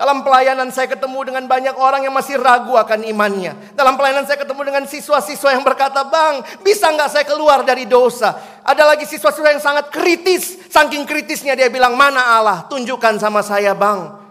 Dalam 0.00 0.24
pelayanan 0.24 0.72
saya 0.72 0.88
ketemu 0.88 1.28
dengan 1.28 1.44
banyak 1.44 1.76
orang 1.76 2.08
yang 2.08 2.16
masih 2.16 2.40
ragu 2.40 2.72
akan 2.76 3.04
imannya. 3.04 3.52
Dalam 3.76 4.00
pelayanan 4.00 4.24
saya 4.24 4.40
ketemu 4.40 4.64
dengan 4.64 4.84
siswa-siswa 4.88 5.52
yang 5.52 5.64
berkata, 5.64 6.08
Bang, 6.08 6.40
bisa 6.64 6.88
nggak 6.88 7.12
saya 7.12 7.24
keluar 7.28 7.64
dari 7.68 7.84
dosa? 7.84 8.60
Ada 8.64 8.96
lagi 8.96 9.04
siswa-siswa 9.04 9.56
yang 9.56 9.60
sangat 9.60 9.92
kritis. 9.92 10.56
Saking 10.72 11.04
kritisnya 11.04 11.52
dia 11.52 11.68
bilang, 11.68 11.96
mana 12.00 12.40
Allah? 12.40 12.64
Tunjukkan 12.64 13.20
sama 13.20 13.44
saya, 13.44 13.76
Bang. 13.76 14.25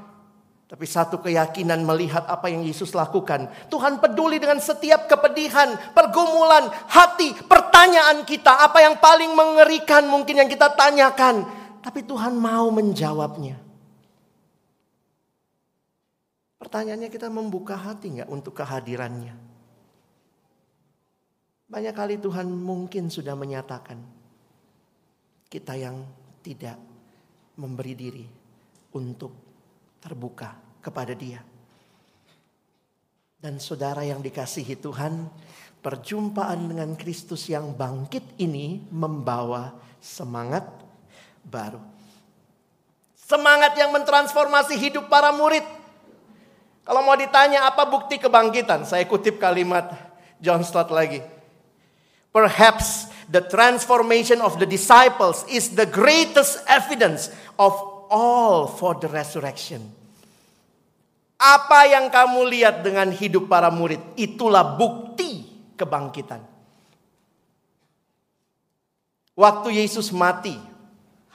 Tapi 0.66 0.82
satu 0.90 1.22
keyakinan 1.22 1.86
melihat 1.86 2.26
apa 2.26 2.50
yang 2.50 2.66
Yesus 2.66 2.98
lakukan. 2.98 3.46
Tuhan 3.70 4.02
peduli 4.02 4.42
dengan 4.42 4.58
setiap 4.58 5.06
kepedihan, 5.06 5.78
pergumulan, 5.94 6.74
hati, 6.90 7.38
pertanyaan 7.46 8.26
kita. 8.26 8.66
Apa 8.66 8.82
yang 8.82 8.98
paling 8.98 9.30
mengerikan 9.38 10.10
mungkin 10.10 10.42
yang 10.42 10.50
kita 10.50 10.74
tanyakan. 10.74 11.46
Tapi 11.86 12.02
Tuhan 12.02 12.34
mau 12.34 12.74
menjawabnya. 12.74 13.62
Pertanyaannya 16.58 17.14
kita 17.14 17.30
membuka 17.30 17.78
hati 17.78 18.18
nggak 18.18 18.30
untuk 18.34 18.58
kehadirannya? 18.58 19.38
Banyak 21.70 21.94
kali 21.94 22.18
Tuhan 22.18 22.50
mungkin 22.50 23.14
sudah 23.14 23.38
menyatakan. 23.38 24.02
Kita 25.46 25.78
yang 25.78 26.02
tidak 26.42 26.82
memberi 27.62 27.94
diri 27.94 28.26
untuk 28.98 29.45
terbuka 30.06 30.54
kepada 30.86 31.18
Dia. 31.18 31.42
Dan 33.42 33.58
saudara 33.58 34.06
yang 34.06 34.22
dikasihi 34.22 34.78
Tuhan, 34.78 35.26
perjumpaan 35.82 36.70
dengan 36.70 36.94
Kristus 36.94 37.50
yang 37.50 37.74
bangkit 37.74 38.38
ini 38.38 38.86
membawa 38.94 39.74
semangat 39.98 40.70
baru. 41.42 41.82
Semangat 43.18 43.74
yang 43.74 43.90
mentransformasi 43.90 44.78
hidup 44.78 45.10
para 45.10 45.34
murid. 45.34 45.66
Kalau 46.86 47.02
mau 47.02 47.18
ditanya 47.18 47.66
apa 47.66 47.90
bukti 47.90 48.22
kebangkitan, 48.22 48.86
saya 48.86 49.10
kutip 49.10 49.42
kalimat 49.42 49.90
John 50.38 50.62
Stott 50.62 50.94
lagi. 50.94 51.26
Perhaps 52.30 53.10
the 53.34 53.42
transformation 53.42 54.38
of 54.46 54.62
the 54.62 54.70
disciples 54.70 55.42
is 55.50 55.74
the 55.74 55.90
greatest 55.90 56.62
evidence 56.70 57.34
of 57.58 57.95
all 58.16 58.72
for 58.72 58.96
the 58.96 59.12
resurrection. 59.12 59.84
Apa 61.36 61.92
yang 61.92 62.08
kamu 62.08 62.48
lihat 62.48 62.80
dengan 62.80 63.12
hidup 63.12 63.52
para 63.52 63.68
murid, 63.68 64.00
itulah 64.16 64.64
bukti 64.64 65.44
kebangkitan. 65.76 66.40
Waktu 69.36 69.84
Yesus 69.84 70.16
mati, 70.16 70.56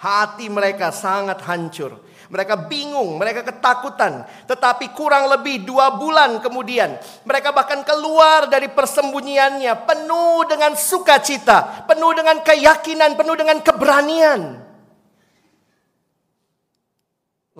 hati 0.01 0.49
mereka 0.49 0.89
sangat 0.89 1.45
hancur. 1.45 2.01
Mereka 2.33 2.71
bingung, 2.71 3.21
mereka 3.21 3.45
ketakutan. 3.45 4.25
Tetapi 4.49 4.97
kurang 4.97 5.29
lebih 5.29 5.69
dua 5.69 5.93
bulan 6.01 6.41
kemudian, 6.41 6.97
mereka 7.29 7.53
bahkan 7.53 7.85
keluar 7.85 8.49
dari 8.49 8.73
persembunyiannya 8.73 9.85
penuh 9.85 10.49
dengan 10.49 10.73
sukacita, 10.79 11.85
penuh 11.85 12.17
dengan 12.17 12.41
keyakinan, 12.41 13.21
penuh 13.21 13.37
dengan 13.37 13.59
keberanian. 13.61 14.70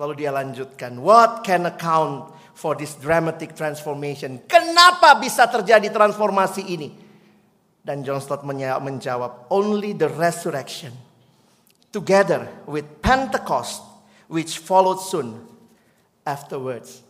Lalu 0.01 0.25
dia 0.25 0.33
lanjutkan, 0.33 0.97
what 0.97 1.45
can 1.45 1.69
account 1.69 2.33
for 2.61 2.77
this 2.77 2.93
dramatic 2.99 3.57
transformation. 3.57 4.37
Kenapa 4.45 5.17
bisa 5.17 5.49
terjadi 5.49 5.89
transformasi 5.89 6.61
ini? 6.69 6.89
Dan 7.81 8.05
John 8.05 8.21
Stott 8.21 8.45
menjawab, 8.45 9.49
only 9.49 9.97
the 9.97 10.05
resurrection 10.05 10.93
together 11.89 12.45
with 12.69 12.85
Pentecost 13.01 13.81
which 14.29 14.61
followed 14.61 15.01
soon 15.01 15.41
afterwards. 16.21 17.01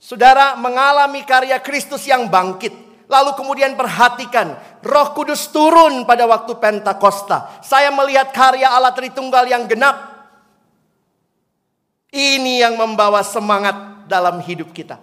Saudara 0.00 0.56
mengalami 0.56 1.28
karya 1.28 1.60
Kristus 1.60 2.08
yang 2.08 2.32
bangkit. 2.32 2.88
Lalu 3.06 3.38
kemudian 3.38 3.78
perhatikan, 3.78 4.58
Roh 4.82 5.14
Kudus 5.14 5.46
turun 5.54 6.02
pada 6.08 6.26
waktu 6.26 6.58
Pentakosta. 6.58 7.62
Saya 7.62 7.94
melihat 7.94 8.34
karya 8.34 8.66
Allah 8.66 8.90
Tritunggal 8.90 9.46
yang 9.46 9.70
genap. 9.70 10.15
Ini 12.16 12.64
yang 12.64 12.80
membawa 12.80 13.20
semangat 13.20 14.08
dalam 14.08 14.40
hidup 14.40 14.72
kita. 14.72 14.96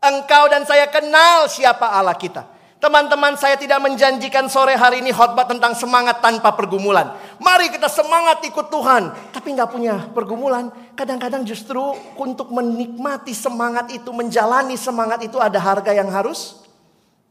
Engkau 0.00 0.48
dan 0.48 0.64
saya 0.64 0.88
kenal 0.88 1.52
siapa 1.52 1.84
Allah 1.84 2.16
kita. 2.16 2.48
Teman-teman 2.80 3.32
saya 3.40 3.56
tidak 3.56 3.80
menjanjikan 3.80 4.44
sore 4.52 4.76
hari 4.76 5.00
ini 5.00 5.08
khotbah 5.08 5.48
tentang 5.48 5.72
semangat 5.72 6.20
tanpa 6.20 6.52
pergumulan. 6.52 7.16
Mari 7.40 7.72
kita 7.72 7.88
semangat 7.88 8.44
ikut 8.44 8.68
Tuhan. 8.68 9.32
Tapi 9.32 9.56
nggak 9.56 9.72
punya 9.72 10.12
pergumulan. 10.12 10.68
Kadang-kadang 10.92 11.48
justru 11.48 11.80
untuk 12.20 12.52
menikmati 12.52 13.32
semangat 13.32 13.88
itu, 13.88 14.12
menjalani 14.12 14.76
semangat 14.76 15.24
itu 15.24 15.40
ada 15.40 15.56
harga 15.56 15.96
yang 15.96 16.12
harus 16.12 16.60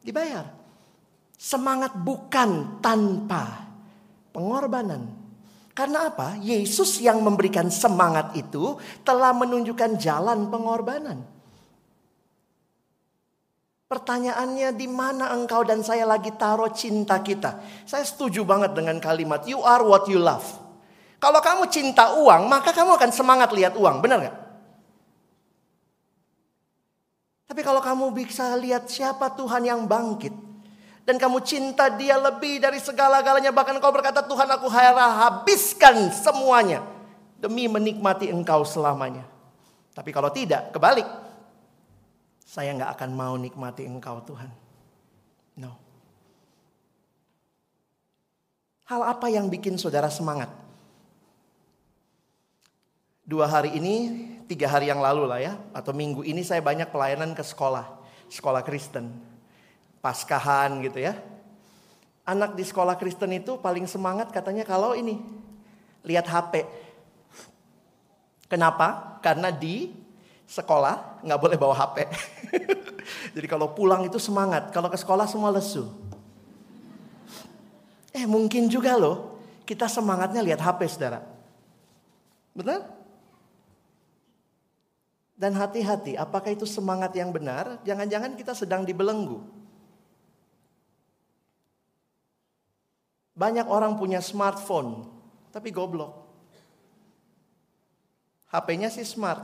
dibayar. 0.01 0.49
Semangat 1.38 1.93
bukan 1.97 2.82
tanpa 2.82 3.70
pengorbanan. 4.34 5.22
Karena 5.74 6.13
apa? 6.13 6.38
Yesus 6.38 7.01
yang 7.01 7.26
memberikan 7.26 7.65
semangat 7.74 8.38
itu 8.38 8.78
telah 9.01 9.34
menunjukkan 9.34 9.97
jalan 9.97 10.45
pengorbanan. 10.53 11.26
Pertanyaannya 13.89 14.74
di 14.74 14.89
mana 14.89 15.34
engkau 15.34 15.61
dan 15.65 15.86
saya 15.86 16.05
lagi 16.05 16.34
taruh 16.34 16.69
cinta 16.74 17.21
kita? 17.21 17.61
Saya 17.86 18.05
setuju 18.05 18.45
banget 18.45 18.74
dengan 18.74 18.97
kalimat 19.01 19.45
you 19.49 19.61
are 19.61 19.82
what 19.86 20.05
you 20.09 20.17
love. 20.21 20.45
Kalau 21.17 21.41
kamu 21.41 21.69
cinta 21.69 22.17
uang, 22.17 22.49
maka 22.49 22.74
kamu 22.74 22.97
akan 22.97 23.11
semangat 23.13 23.49
lihat 23.53 23.74
uang, 23.78 24.01
benar 24.01 24.17
nggak? 24.21 24.38
Tapi 27.53 27.61
kalau 27.61 27.82
kamu 27.86 28.11
bisa 28.17 28.57
lihat 28.57 28.89
siapa 28.89 29.30
Tuhan 29.38 29.61
yang 29.61 29.86
bangkit 29.86 30.34
dan 31.04 31.20
kamu 31.20 31.43
cinta 31.43 31.91
dia 31.91 32.16
lebih 32.16 32.64
dari 32.64 32.80
segala-galanya 32.80 33.51
bahkan 33.51 33.76
kau 33.84 33.91
berkata 33.91 34.24
Tuhan 34.24 34.47
aku 34.47 34.72
harap 34.72 34.95
habiskan 35.20 36.08
semuanya 36.16 36.80
demi 37.43 37.68
menikmati 37.68 38.32
engkau 38.32 38.64
selamanya. 38.64 39.28
Tapi 39.91 40.10
kalau 40.16 40.32
tidak, 40.32 40.72
kebalik. 40.72 41.06
Saya 42.47 42.72
nggak 42.72 42.95
akan 42.95 43.10
mau 43.12 43.36
nikmati 43.36 43.84
engkau 43.84 44.24
Tuhan. 44.24 44.47
No. 45.60 45.76
Hal 48.88 49.04
apa 49.04 49.28
yang 49.28 49.51
bikin 49.51 49.76
saudara 49.76 50.08
semangat? 50.08 50.47
Dua 53.28 53.47
hari 53.47 53.76
ini, 53.76 53.95
tiga 54.47 54.72
hari 54.72 54.88
yang 54.88 55.04
lalu 55.04 55.28
lah 55.28 55.39
ya, 55.39 55.54
atau 55.76 55.91
minggu 55.91 56.24
ini 56.24 56.43
saya 56.43 56.60
banyak 56.64 56.91
pelayanan 56.91 57.32
ke 57.36 57.43
sekolah, 57.43 57.88
sekolah 58.28 58.62
Kristen, 58.64 59.32
paskahan 60.04 60.84
gitu 60.84 60.99
ya. 60.99 61.16
Anak 62.28 62.60
di 62.60 62.68
sekolah 62.68 62.99
Kristen 62.99 63.32
itu 63.32 63.56
paling 63.56 63.88
semangat 63.88 64.36
katanya 64.36 64.68
kalau 64.68 64.91
ini, 64.91 65.24
lihat 66.04 66.28
HP. 66.28 66.68
Kenapa? 68.51 69.20
Karena 69.24 69.47
di 69.47 69.95
sekolah 70.43 71.24
nggak 71.24 71.39
boleh 71.39 71.58
bawa 71.58 71.76
HP. 71.76 71.97
Jadi 73.39 73.47
kalau 73.47 73.72
pulang 73.72 74.04
itu 74.04 74.20
semangat, 74.20 74.72
kalau 74.76 74.91
ke 74.91 74.99
sekolah 74.99 75.24
semua 75.28 75.56
lesu. 75.56 75.88
Eh 78.14 78.28
mungkin 78.28 78.70
juga 78.70 78.93
loh, 78.99 79.41
kita 79.64 79.88
semangatnya 79.88 80.43
lihat 80.43 80.62
HP 80.62 80.80
saudara. 80.91 81.24
Benar? 82.54 82.86
Dan 85.34 85.58
hati-hati, 85.58 86.14
apakah 86.16 86.54
itu 86.54 86.64
semangat 86.64 87.12
yang 87.18 87.34
benar? 87.34 87.82
Jangan-jangan 87.84 88.38
kita 88.38 88.54
sedang 88.54 88.86
dibelenggu. 88.86 89.62
Banyak 93.34 93.65
orang 93.65 93.97
punya 93.97 94.21
smartphone, 94.21 95.09
tapi 95.49 95.73
goblok. 95.73 96.21
HP-nya 98.53 98.93
sih 98.93 99.01
smart, 99.01 99.41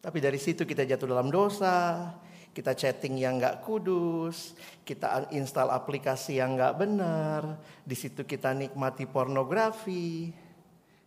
tapi 0.00 0.20
dari 0.20 0.40
situ 0.40 0.64
kita 0.64 0.88
jatuh 0.88 1.04
dalam 1.04 1.28
dosa, 1.28 2.08
kita 2.52 2.72
chatting 2.72 3.20
yang 3.20 3.36
nggak 3.36 3.60
kudus, 3.60 4.56
kita 4.84 5.28
install 5.32 5.68
aplikasi 5.68 6.40
yang 6.40 6.56
nggak 6.56 6.76
benar, 6.80 7.60
di 7.84 7.92
situ 7.92 8.24
kita 8.24 8.56
nikmati 8.56 9.04
pornografi. 9.04 10.32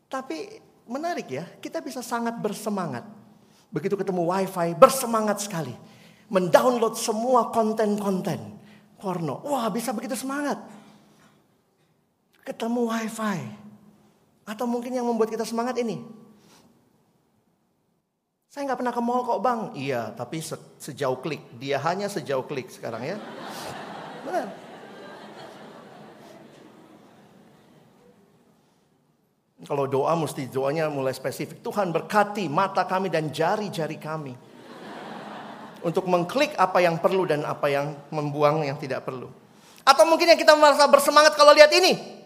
Tapi 0.06 0.38
menarik 0.86 1.28
ya, 1.30 1.46
kita 1.58 1.82
bisa 1.82 2.06
sangat 2.06 2.38
bersemangat. 2.38 3.06
Begitu 3.74 3.98
ketemu 3.98 4.26
wifi, 4.26 4.74
bersemangat 4.78 5.46
sekali. 5.46 5.74
Mendownload 6.28 6.94
semua 6.98 7.50
konten-konten 7.50 8.58
porno. 9.00 9.46
Wah 9.46 9.70
bisa 9.70 9.94
begitu 9.94 10.18
semangat. 10.18 10.60
Ketemu 12.48 12.88
wifi. 12.88 13.44
Atau 14.48 14.64
mungkin 14.64 14.96
yang 14.96 15.04
membuat 15.04 15.28
kita 15.28 15.44
semangat 15.44 15.76
ini. 15.84 16.00
Saya 18.48 18.72
nggak 18.72 18.80
pernah 18.80 18.96
ke 18.96 19.02
mall 19.04 19.28
kok 19.28 19.44
bang. 19.44 19.62
Iya, 19.76 20.16
tapi 20.16 20.40
se 20.40 20.56
sejauh 20.80 21.20
klik. 21.20 21.44
Dia 21.60 21.78
hanya 21.84 22.08
sejauh 22.08 22.48
klik 22.48 22.72
sekarang 22.72 23.04
ya. 23.04 23.18
Benar. 24.24 24.48
Kalau 29.68 29.84
doa 29.84 30.16
mesti 30.16 30.48
doanya 30.48 30.88
mulai 30.88 31.12
spesifik. 31.12 31.60
Tuhan 31.60 31.92
berkati 31.92 32.48
mata 32.48 32.88
kami 32.88 33.12
dan 33.12 33.28
jari-jari 33.28 34.00
kami. 34.00 34.34
Untuk 35.84 36.08
mengklik 36.08 36.56
apa 36.56 36.80
yang 36.80 36.98
perlu 36.98 37.28
dan 37.28 37.44
apa 37.44 37.68
yang 37.68 37.94
membuang 38.10 38.64
yang 38.64 38.80
tidak 38.80 39.04
perlu. 39.04 39.28
Atau 39.84 40.08
mungkin 40.08 40.32
yang 40.32 40.40
kita 40.40 40.56
merasa 40.56 40.88
bersemangat 40.88 41.36
kalau 41.36 41.52
lihat 41.52 41.70
ini. 41.76 42.17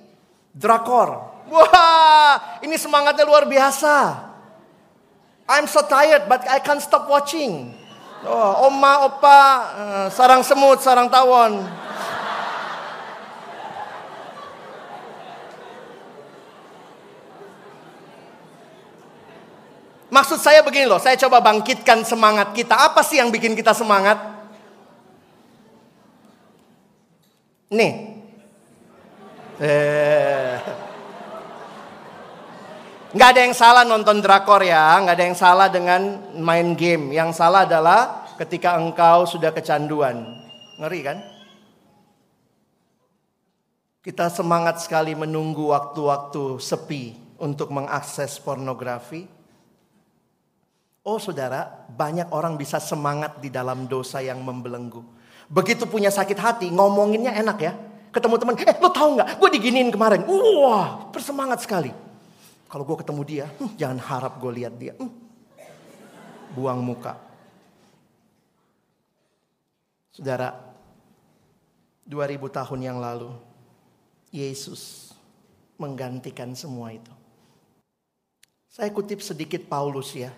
Drakor. 0.51 1.31
Wah, 1.51 2.63
ini 2.63 2.79
semangatnya 2.79 3.27
luar 3.27 3.43
biasa. 3.43 4.27
I'm 5.51 5.67
so 5.67 5.83
tired 5.83 6.31
but 6.31 6.47
I 6.47 6.63
can't 6.63 6.79
stop 6.79 7.11
watching. 7.11 7.75
Oh, 8.21 8.69
oma, 8.69 9.09
opa, 9.09 9.39
uh, 9.73 10.07
sarang 10.13 10.45
semut, 10.45 10.79
sarang 10.79 11.09
tawon. 11.09 11.65
Maksud 20.11 20.43
saya 20.43 20.59
begini 20.59 20.91
loh, 20.91 20.99
saya 20.99 21.15
coba 21.15 21.39
bangkitkan 21.39 22.03
semangat 22.03 22.51
kita. 22.51 22.75
Apa 22.75 22.99
sih 22.99 23.15
yang 23.15 23.31
bikin 23.31 23.55
kita 23.55 23.71
semangat? 23.71 24.19
Nih. 27.71 28.10
Eh. 29.61 30.57
Nggak 33.13 33.29
ada 33.29 33.41
yang 33.45 33.53
salah 33.53 33.83
nonton 33.85 34.23
drakor 34.23 34.65
ya, 34.65 34.97
nggak 35.05 35.15
ada 35.19 35.25
yang 35.29 35.37
salah 35.37 35.67
dengan 35.69 36.33
main 36.41 36.73
game. 36.73 37.13
Yang 37.13 37.37
salah 37.37 37.69
adalah 37.69 38.25
ketika 38.41 38.73
engkau 38.79 39.29
sudah 39.29 39.53
kecanduan. 39.53 40.41
Ngeri 40.81 41.01
kan? 41.05 41.17
Kita 44.01 44.33
semangat 44.33 44.81
sekali 44.81 45.13
menunggu 45.13 45.69
waktu-waktu 45.69 46.57
sepi 46.57 47.13
untuk 47.37 47.69
mengakses 47.69 48.41
pornografi. 48.41 49.29
Oh 51.05 51.21
saudara, 51.21 51.85
banyak 51.85 52.33
orang 52.33 52.57
bisa 52.57 52.81
semangat 52.81 53.37
di 53.37 53.53
dalam 53.53 53.85
dosa 53.85 54.25
yang 54.25 54.41
membelenggu. 54.41 55.05
Begitu 55.45 55.85
punya 55.85 56.09
sakit 56.09 56.39
hati, 56.41 56.67
ngomonginnya 56.73 57.37
enak 57.37 57.57
ya. 57.61 57.90
Ketemu 58.11 58.35
teman, 58.35 58.55
eh 58.59 58.75
lo 58.77 58.91
tau 58.91 59.15
nggak, 59.15 59.39
gue 59.39 59.49
diginiin 59.55 59.89
kemarin. 59.91 60.27
Wah, 60.27 61.07
bersemangat 61.15 61.63
sekali. 61.63 61.95
Kalau 62.67 62.83
gue 62.83 62.97
ketemu 62.99 63.21
dia, 63.23 63.45
hm, 63.55 63.71
jangan 63.79 63.99
harap 63.99 64.33
gue 64.39 64.51
lihat 64.51 64.75
dia. 64.75 64.93
Hm. 64.99 65.11
Buang 66.55 66.83
muka. 66.83 67.15
Saudara, 70.11 70.51
2000 72.03 72.51
tahun 72.51 72.79
yang 72.83 72.99
lalu, 72.99 73.31
Yesus 74.31 75.15
menggantikan 75.79 76.51
semua 76.51 76.91
itu. 76.91 77.11
Saya 78.71 78.91
kutip 78.91 79.23
sedikit 79.23 79.67
Paulus 79.67 80.15
ya. 80.15 80.31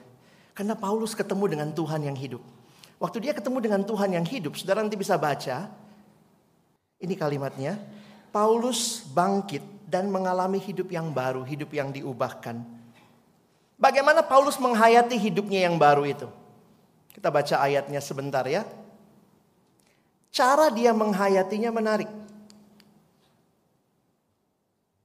Karena 0.53 0.77
Paulus 0.77 1.17
ketemu 1.17 1.57
dengan 1.57 1.69
Tuhan 1.73 2.05
yang 2.05 2.17
hidup. 2.17 2.41
Waktu 3.01 3.17
dia 3.19 3.33
ketemu 3.33 3.57
dengan 3.61 3.81
Tuhan 3.81 4.13
yang 4.13 4.25
hidup, 4.25 4.53
saudara 4.57 4.85
nanti 4.85 4.97
bisa 4.97 5.17
baca. 5.17 5.69
Ini 7.03 7.19
kalimatnya. 7.19 7.75
Paulus 8.31 9.03
bangkit 9.11 9.61
dan 9.91 10.07
mengalami 10.07 10.57
hidup 10.57 10.87
yang 10.89 11.11
baru, 11.11 11.43
hidup 11.43 11.75
yang 11.75 11.91
diubahkan. 11.91 12.63
Bagaimana 13.75 14.23
Paulus 14.23 14.55
menghayati 14.55 15.19
hidupnya 15.19 15.67
yang 15.67 15.75
baru 15.75 16.07
itu? 16.07 16.31
Kita 17.11 17.27
baca 17.27 17.59
ayatnya 17.59 17.99
sebentar 17.99 18.47
ya. 18.47 18.63
Cara 20.33 20.71
dia 20.71 20.95
menghayatinya 20.95 21.69
menarik. 21.69 22.09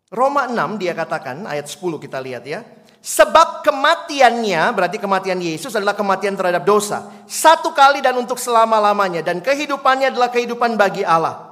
Roma 0.08 0.48
6 0.48 0.80
dia 0.80 0.96
katakan, 0.96 1.44
ayat 1.44 1.68
10 1.68 2.00
kita 2.00 2.16
lihat 2.22 2.48
ya. 2.48 2.64
Sebab 3.04 3.60
kematiannya, 3.60 4.72
berarti 4.72 4.96
kematian 4.96 5.36
Yesus 5.36 5.76
adalah 5.76 5.92
kematian 5.92 6.32
terhadap 6.32 6.64
dosa. 6.64 7.12
Satu 7.28 7.76
kali 7.76 8.00
dan 8.00 8.16
untuk 8.16 8.40
selama-lamanya. 8.40 9.20
Dan 9.20 9.44
kehidupannya 9.44 10.16
adalah 10.16 10.32
kehidupan 10.32 10.80
bagi 10.80 11.04
Allah. 11.04 11.47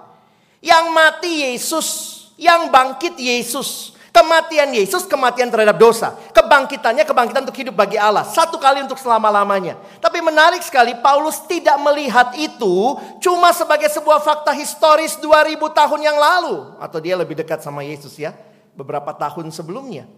Yang 0.67 0.85
mati 0.91 1.33
Yesus, 1.47 1.89
yang 2.35 2.75
bangkit 2.75 3.15
Yesus. 3.15 3.95
Kematian 4.11 4.73
Yesus, 4.73 5.05
kematian 5.05 5.53
terhadap 5.53 5.77
dosa. 5.77 6.17
Kebangkitannya, 6.33 7.05
kebangkitan 7.05 7.45
untuk 7.45 7.61
hidup 7.61 7.77
bagi 7.77 8.01
Allah. 8.01 8.25
Satu 8.25 8.57
kali 8.57 8.81
untuk 8.81 8.97
selama-lamanya. 8.97 9.77
Tapi 10.01 10.25
menarik 10.25 10.65
sekali, 10.65 10.97
Paulus 11.05 11.45
tidak 11.45 11.77
melihat 11.85 12.33
itu 12.33 12.97
cuma 13.21 13.53
sebagai 13.53 13.93
sebuah 13.93 14.25
fakta 14.25 14.57
historis 14.57 15.21
2000 15.21 15.61
tahun 15.69 16.01
yang 16.01 16.17
lalu. 16.17 16.81
Atau 16.81 16.97
dia 17.05 17.13
lebih 17.13 17.37
dekat 17.37 17.61
sama 17.61 17.85
Yesus 17.85 18.17
ya. 18.17 18.33
Beberapa 18.73 19.13
tahun 19.13 19.53
sebelumnya. 19.53 20.09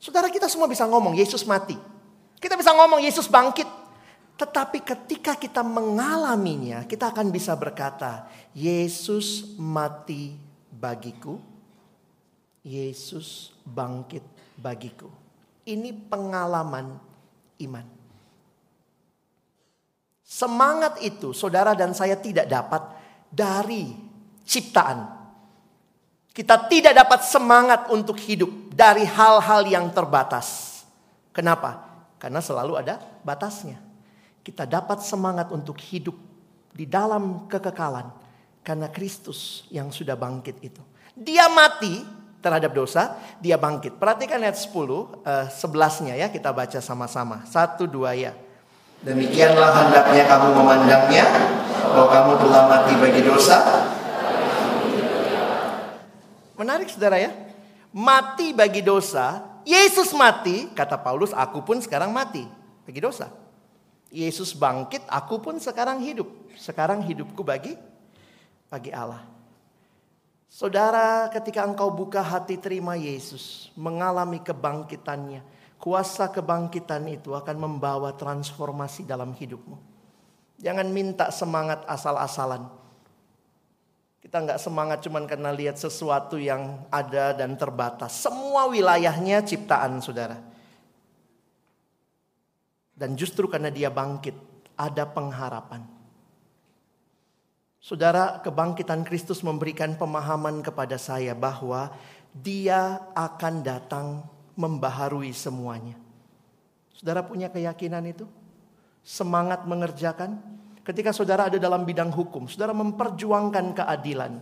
Saudara 0.00 0.32
kita 0.32 0.48
semua 0.48 0.64
bisa 0.64 0.88
ngomong, 0.88 1.12
Yesus 1.12 1.44
mati. 1.44 1.76
Kita 2.40 2.56
bisa 2.56 2.72
ngomong, 2.72 3.04
Yesus 3.04 3.28
bangkit. 3.28 3.68
Tetapi 4.36 4.84
ketika 4.84 5.32
kita 5.32 5.64
mengalaminya, 5.64 6.84
kita 6.84 7.08
akan 7.08 7.32
bisa 7.32 7.56
berkata, 7.56 8.28
Yesus 8.52 9.56
mati 9.56 10.36
bagiku 10.76 11.56
Yesus 12.66 13.54
bangkit 13.62 14.26
bagiku. 14.58 15.06
Ini 15.62 15.94
pengalaman 16.10 16.98
iman. 17.62 17.86
Semangat 20.26 20.98
itu 20.98 21.30
saudara 21.30 21.78
dan 21.78 21.94
saya 21.94 22.18
tidak 22.18 22.50
dapat 22.50 22.82
dari 23.30 23.94
ciptaan. 24.42 25.14
Kita 26.34 26.66
tidak 26.66 26.92
dapat 27.06 27.22
semangat 27.22 27.86
untuk 27.94 28.18
hidup 28.18 28.50
dari 28.74 29.06
hal-hal 29.06 29.62
yang 29.70 29.86
terbatas. 29.94 30.82
Kenapa? 31.30 31.86
Karena 32.18 32.42
selalu 32.42 32.82
ada 32.82 32.98
batasnya. 33.22 33.85
Kita 34.46 34.62
dapat 34.62 35.02
semangat 35.02 35.50
untuk 35.50 35.74
hidup 35.82 36.14
di 36.70 36.86
dalam 36.86 37.50
kekekalan 37.50 38.14
karena 38.62 38.86
Kristus 38.86 39.66
yang 39.74 39.90
sudah 39.90 40.14
bangkit 40.14 40.62
itu. 40.62 40.78
Dia 41.18 41.50
mati 41.50 42.06
terhadap 42.38 42.70
dosa, 42.70 43.18
dia 43.42 43.58
bangkit. 43.58 43.98
Perhatikan 43.98 44.38
ayat 44.38 44.54
10, 44.54 44.70
uh, 44.70 45.50
11-nya 45.50 46.14
ya, 46.14 46.30
kita 46.30 46.54
baca 46.54 46.78
sama-sama. 46.78 47.42
Satu, 47.50 47.90
dua 47.90 48.14
ya. 48.14 48.38
Demikianlah 49.02 49.82
hendaknya 49.82 50.30
kamu 50.30 50.48
memandangnya, 50.54 51.24
bahwa 51.90 52.06
kamu 52.06 52.32
telah 52.46 52.62
mati 52.70 52.92
bagi 53.02 53.22
dosa. 53.26 53.58
Menarik 56.54 56.86
saudara 56.86 57.18
ya. 57.18 57.34
Mati 57.90 58.54
bagi 58.54 58.86
dosa, 58.86 59.42
Yesus 59.66 60.14
mati, 60.14 60.70
kata 60.70 61.02
Paulus, 61.02 61.34
aku 61.34 61.66
pun 61.66 61.82
sekarang 61.82 62.14
mati 62.14 62.46
bagi 62.86 63.02
dosa. 63.02 63.45
Yesus 64.16 64.56
bangkit, 64.56 65.04
aku 65.12 65.36
pun 65.44 65.60
sekarang 65.60 66.00
hidup. 66.00 66.24
Sekarang 66.56 67.04
hidupku 67.04 67.44
bagi 67.44 67.76
bagi 68.72 68.88
Allah. 68.88 69.20
Saudara, 70.48 71.28
ketika 71.28 71.68
engkau 71.68 71.92
buka 71.92 72.24
hati 72.24 72.56
terima 72.56 72.96
Yesus, 72.96 73.68
mengalami 73.76 74.40
kebangkitannya, 74.40 75.44
kuasa 75.76 76.32
kebangkitan 76.32 77.04
itu 77.12 77.36
akan 77.36 77.56
membawa 77.60 78.16
transformasi 78.16 79.04
dalam 79.04 79.36
hidupmu. 79.36 79.76
Jangan 80.64 80.88
minta 80.88 81.28
semangat 81.28 81.84
asal-asalan. 81.84 82.72
Kita 84.24 84.40
nggak 84.40 84.56
semangat 84.56 85.04
cuman 85.04 85.28
karena 85.28 85.52
lihat 85.52 85.76
sesuatu 85.76 86.40
yang 86.40 86.88
ada 86.88 87.36
dan 87.36 87.52
terbatas. 87.60 88.16
Semua 88.16 88.64
wilayahnya 88.64 89.44
ciptaan 89.44 90.00
saudara. 90.00 90.40
Dan 92.96 93.12
justru 93.12 93.44
karena 93.44 93.68
dia 93.68 93.92
bangkit, 93.92 94.32
ada 94.72 95.04
pengharapan. 95.04 95.84
Saudara, 97.76 98.40
kebangkitan 98.40 99.04
Kristus 99.04 99.44
memberikan 99.44 99.94
pemahaman 99.94 100.64
kepada 100.64 100.96
saya 100.98 101.36
bahwa 101.36 101.92
Dia 102.36 103.00
akan 103.16 103.64
datang 103.64 104.26
membaharui 104.56 105.32
semuanya. 105.32 105.96
Saudara 106.92 107.24
punya 107.24 107.52
keyakinan 107.52 108.04
itu? 108.08 108.24
Semangat 109.04 109.68
mengerjakan? 109.68 110.40
Ketika 110.84 111.12
saudara 111.12 111.52
ada 111.52 111.58
dalam 111.60 111.84
bidang 111.84 112.12
hukum, 112.12 112.48
saudara 112.48 112.76
memperjuangkan 112.76 113.76
keadilan. 113.76 114.32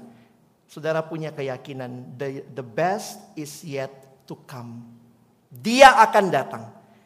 Saudara 0.64 1.04
punya 1.04 1.30
keyakinan, 1.30 2.16
the, 2.18 2.64
best 2.64 3.20
is 3.36 3.62
yet 3.62 3.92
to 4.24 4.34
come. 4.48 4.80
Dia 5.52 6.02
akan 6.02 6.24
datang. 6.32 6.64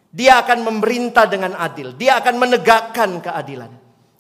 Dia 0.09 0.41
akan 0.41 0.65
memerintah 0.65 1.29
dengan 1.29 1.53
adil. 1.53 1.93
Dia 1.93 2.17
akan 2.25 2.41
menegakkan 2.41 3.21
keadilan. 3.21 3.69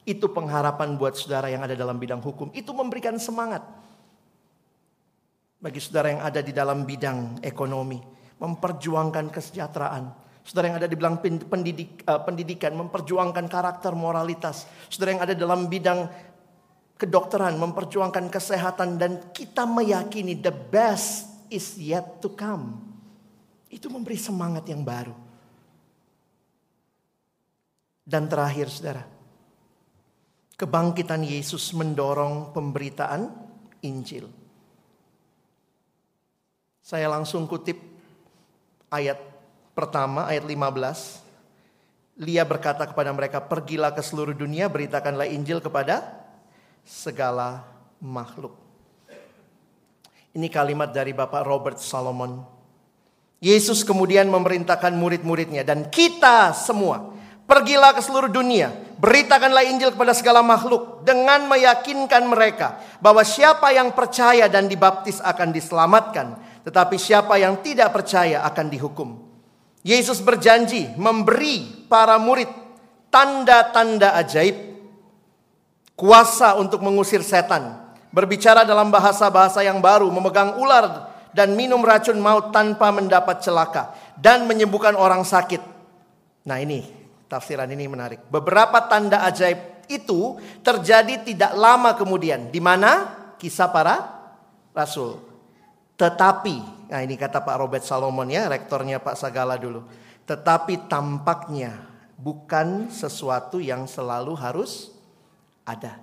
Itu 0.04 0.28
pengharapan 0.32 1.00
buat 1.00 1.16
saudara 1.16 1.48
yang 1.48 1.64
ada 1.64 1.72
dalam 1.72 1.96
bidang 1.96 2.20
hukum. 2.20 2.52
Itu 2.52 2.76
memberikan 2.76 3.16
semangat. 3.16 3.64
Bagi 5.58 5.80
saudara 5.80 6.12
yang 6.12 6.22
ada 6.24 6.40
di 6.44 6.52
dalam 6.52 6.84
bidang 6.84 7.40
ekonomi. 7.40 8.00
Memperjuangkan 8.36 9.32
kesejahteraan. 9.32 10.28
Saudara 10.44 10.72
yang 10.72 10.78
ada 10.80 10.88
di 10.88 10.96
bidang 10.96 11.20
pendidik, 11.48 12.04
uh, 12.04 12.20
pendidikan. 12.20 12.76
Memperjuangkan 12.76 13.48
karakter 13.48 13.96
moralitas. 13.96 14.68
Saudara 14.92 15.16
yang 15.16 15.24
ada 15.24 15.32
dalam 15.32 15.72
bidang 15.72 16.04
kedokteran. 17.00 17.56
Memperjuangkan 17.56 18.28
kesehatan. 18.28 19.00
Dan 19.00 19.32
kita 19.32 19.64
meyakini 19.64 20.36
the 20.36 20.52
best 20.52 21.32
is 21.48 21.80
yet 21.80 22.20
to 22.20 22.28
come. 22.36 22.76
Itu 23.72 23.88
memberi 23.88 24.20
semangat 24.20 24.68
yang 24.68 24.84
baru. 24.84 25.27
Dan 28.08 28.24
terakhir 28.24 28.72
saudara 28.72 29.18
Kebangkitan 30.58 31.22
Yesus 31.22 31.70
mendorong 31.70 32.50
pemberitaan 32.50 33.30
Injil. 33.86 34.26
Saya 36.82 37.06
langsung 37.06 37.46
kutip 37.46 37.78
ayat 38.90 39.22
pertama, 39.70 40.26
ayat 40.26 40.42
15. 40.42 42.26
Lia 42.26 42.42
berkata 42.42 42.90
kepada 42.90 43.14
mereka, 43.14 43.38
pergilah 43.38 43.94
ke 43.94 44.02
seluruh 44.02 44.34
dunia, 44.34 44.66
beritakanlah 44.66 45.30
Injil 45.30 45.62
kepada 45.62 46.26
segala 46.82 47.62
makhluk. 48.02 48.58
Ini 50.34 50.50
kalimat 50.50 50.90
dari 50.90 51.14
Bapak 51.14 51.46
Robert 51.46 51.78
Solomon. 51.78 52.42
Yesus 53.38 53.86
kemudian 53.86 54.26
memerintahkan 54.26 54.90
murid-muridnya 54.98 55.62
dan 55.62 55.86
kita 55.86 56.50
semua 56.50 57.14
Pergilah 57.48 57.96
ke 57.96 58.04
seluruh 58.04 58.28
dunia, 58.28 58.68
beritakanlah 59.00 59.64
Injil 59.64 59.96
kepada 59.96 60.12
segala 60.12 60.44
makhluk 60.44 61.00
dengan 61.00 61.48
meyakinkan 61.48 62.28
mereka 62.28 62.76
bahwa 63.00 63.24
siapa 63.24 63.72
yang 63.72 63.96
percaya 63.96 64.52
dan 64.52 64.68
dibaptis 64.68 65.16
akan 65.24 65.48
diselamatkan, 65.48 66.36
tetapi 66.68 67.00
siapa 67.00 67.40
yang 67.40 67.64
tidak 67.64 67.96
percaya 67.96 68.44
akan 68.44 68.68
dihukum. 68.68 69.08
Yesus 69.80 70.20
berjanji 70.20 70.92
memberi 71.00 71.88
para 71.88 72.20
murid 72.20 72.52
tanda-tanda 73.08 74.12
ajaib, 74.20 74.76
kuasa 75.96 76.52
untuk 76.60 76.84
mengusir 76.84 77.24
setan, 77.24 77.80
berbicara 78.12 78.68
dalam 78.68 78.92
bahasa-bahasa 78.92 79.64
yang 79.64 79.80
baru, 79.80 80.12
memegang 80.12 80.60
ular 80.60 81.16
dan 81.32 81.56
minum 81.56 81.80
racun 81.80 82.20
maut 82.20 82.52
tanpa 82.52 82.92
mendapat 82.92 83.40
celaka, 83.40 83.96
dan 84.20 84.44
menyembuhkan 84.44 84.92
orang 84.92 85.24
sakit. 85.24 85.64
Nah 86.44 86.60
ini 86.60 86.97
Tafsiran 87.28 87.68
ini 87.68 87.84
menarik. 87.84 88.24
Beberapa 88.32 88.88
tanda 88.88 89.22
ajaib 89.28 89.84
itu 89.92 90.40
terjadi 90.64 91.24
tidak 91.24 91.52
lama 91.52 91.92
kemudian. 91.92 92.48
Di 92.48 92.60
mana? 92.60 93.16
Kisah 93.36 93.68
para 93.68 93.96
rasul. 94.72 95.20
Tetapi, 95.98 96.88
nah 96.88 97.04
ini 97.04 97.20
kata 97.20 97.44
Pak 97.44 97.56
Robert 97.60 97.84
Salomon 97.84 98.32
ya, 98.32 98.48
rektornya 98.48 98.96
Pak 99.02 99.18
Sagala 99.18 99.60
dulu. 99.60 99.84
Tetapi 100.24 100.88
tampaknya 100.88 101.84
bukan 102.16 102.88
sesuatu 102.88 103.60
yang 103.60 103.84
selalu 103.84 104.32
harus 104.38 104.90
ada. 105.68 106.00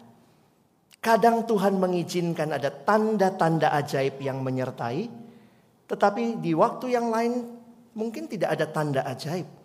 Kadang 1.01 1.45
Tuhan 1.45 1.78
mengizinkan 1.78 2.53
ada 2.53 2.69
tanda-tanda 2.73 3.73
ajaib 3.78 4.17
yang 4.21 4.41
menyertai, 4.41 5.05
tetapi 5.86 6.41
di 6.41 6.57
waktu 6.57 6.97
yang 6.97 7.13
lain 7.13 7.45
mungkin 7.93 8.26
tidak 8.26 8.57
ada 8.57 8.65
tanda 8.65 9.01
ajaib. 9.05 9.64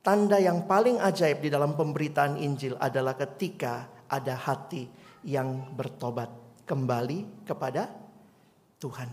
Tanda 0.00 0.40
yang 0.40 0.64
paling 0.64 0.96
ajaib 0.96 1.44
di 1.44 1.52
dalam 1.52 1.76
pemberitaan 1.76 2.40
Injil 2.40 2.72
adalah 2.80 3.20
ketika 3.20 3.84
ada 4.08 4.32
hati 4.32 4.88
yang 5.28 5.76
bertobat 5.76 6.32
kembali 6.64 7.44
kepada 7.44 7.84
Tuhan. 8.80 9.12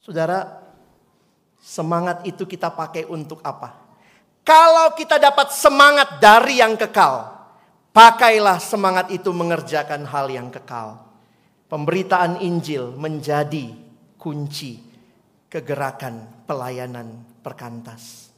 Saudara, 0.00 0.56
semangat 1.60 2.24
itu 2.24 2.48
kita 2.48 2.72
pakai 2.72 3.04
untuk 3.04 3.44
apa? 3.44 3.76
Kalau 4.40 4.96
kita 4.96 5.20
dapat 5.20 5.52
semangat 5.52 6.16
dari 6.16 6.64
yang 6.64 6.80
kekal, 6.80 7.28
pakailah 7.92 8.56
semangat 8.56 9.12
itu 9.12 9.28
mengerjakan 9.36 10.08
hal 10.08 10.32
yang 10.32 10.48
kekal. 10.48 10.96
Pemberitaan 11.68 12.40
Injil 12.40 12.96
menjadi 12.96 13.76
kunci 14.16 14.80
kegerakan 15.52 16.48
pelayanan 16.48 17.29
perkantas. 17.40 18.30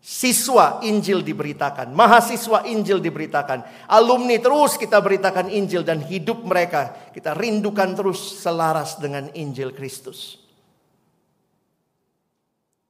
Siswa 0.00 0.80
Injil 0.80 1.20
diberitakan, 1.20 1.92
mahasiswa 1.92 2.64
Injil 2.64 3.04
diberitakan, 3.04 3.84
alumni 3.84 4.40
terus 4.40 4.80
kita 4.80 4.96
beritakan 4.96 5.52
Injil 5.52 5.84
dan 5.84 6.00
hidup 6.00 6.40
mereka 6.40 7.12
kita 7.12 7.36
rindukan 7.36 7.92
terus 7.92 8.40
selaras 8.40 8.96
dengan 8.96 9.28
Injil 9.36 9.76
Kristus. 9.76 10.40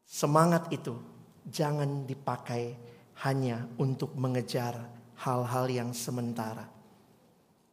Semangat 0.06 0.70
itu 0.70 0.94
jangan 1.50 2.06
dipakai 2.06 2.78
hanya 3.26 3.66
untuk 3.82 4.14
mengejar 4.14 4.78
hal-hal 5.18 5.66
yang 5.66 5.90
sementara. 5.90 6.70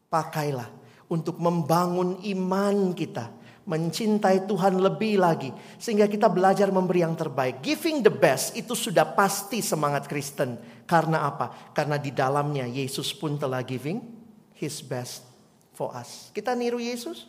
Pakailah 0.10 0.70
untuk 1.08 1.38
membangun 1.38 2.20
iman 2.26 2.92
kita, 2.98 3.32
mencintai 3.68 4.48
Tuhan 4.48 4.80
lebih 4.80 5.20
lagi, 5.20 5.52
sehingga 5.76 6.08
kita 6.08 6.32
belajar 6.32 6.72
memberi 6.72 7.04
yang 7.04 7.14
terbaik. 7.20 7.60
Giving 7.60 8.00
the 8.00 8.14
best 8.14 8.56
itu 8.56 8.72
sudah 8.74 9.04
pasti 9.04 9.60
semangat 9.60 10.08
Kristen. 10.08 10.56
Karena 10.88 11.28
apa? 11.28 11.76
Karena 11.76 12.00
di 12.00 12.16
dalamnya 12.16 12.64
Yesus 12.64 13.12
pun 13.12 13.36
telah 13.36 13.60
giving 13.62 14.00
His 14.56 14.80
best 14.80 15.28
for 15.76 15.92
us. 15.92 16.32
Kita 16.32 16.56
niru 16.56 16.80
Yesus, 16.80 17.28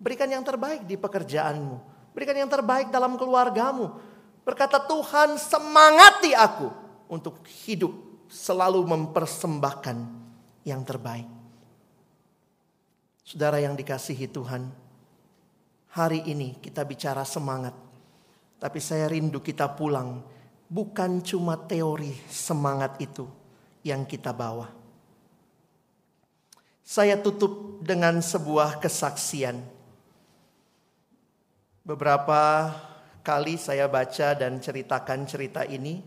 berikan 0.00 0.32
yang 0.32 0.40
terbaik 0.40 0.88
di 0.88 0.96
pekerjaanmu, 0.96 1.76
berikan 2.16 2.40
yang 2.40 2.48
terbaik 2.48 2.88
dalam 2.88 3.20
keluargamu, 3.20 4.10
Berkata 4.50 4.80
Tuhan 4.80 5.36
semangati 5.36 6.32
aku 6.32 6.72
untuk 7.12 7.44
hidup 7.68 7.92
selalu 8.26 8.82
mempersembahkan 8.82 9.96
yang 10.64 10.80
terbaik. 10.82 11.28
Saudara 13.22 13.62
yang 13.62 13.78
dikasihi 13.78 14.26
Tuhan, 14.26 14.66
hari 15.94 16.22
ini 16.26 16.58
kita 16.58 16.86
bicara 16.86 17.26
semangat. 17.26 17.74
Tapi 18.60 18.78
saya 18.78 19.08
rindu 19.08 19.40
kita 19.40 19.72
pulang 19.72 20.20
bukan 20.70 21.24
cuma 21.24 21.58
teori 21.58 22.14
semangat 22.28 23.00
itu 23.02 23.26
yang 23.82 24.06
kita 24.06 24.30
bawa. 24.30 24.70
Saya 26.84 27.18
tutup 27.18 27.82
dengan 27.82 28.18
sebuah 28.18 28.82
kesaksian. 28.82 29.62
Beberapa 31.86 32.74
kali 33.22 33.56
saya 33.56 33.86
baca 33.86 34.34
dan 34.34 34.58
ceritakan 34.58 35.26
cerita 35.26 35.62
ini. 35.66 36.02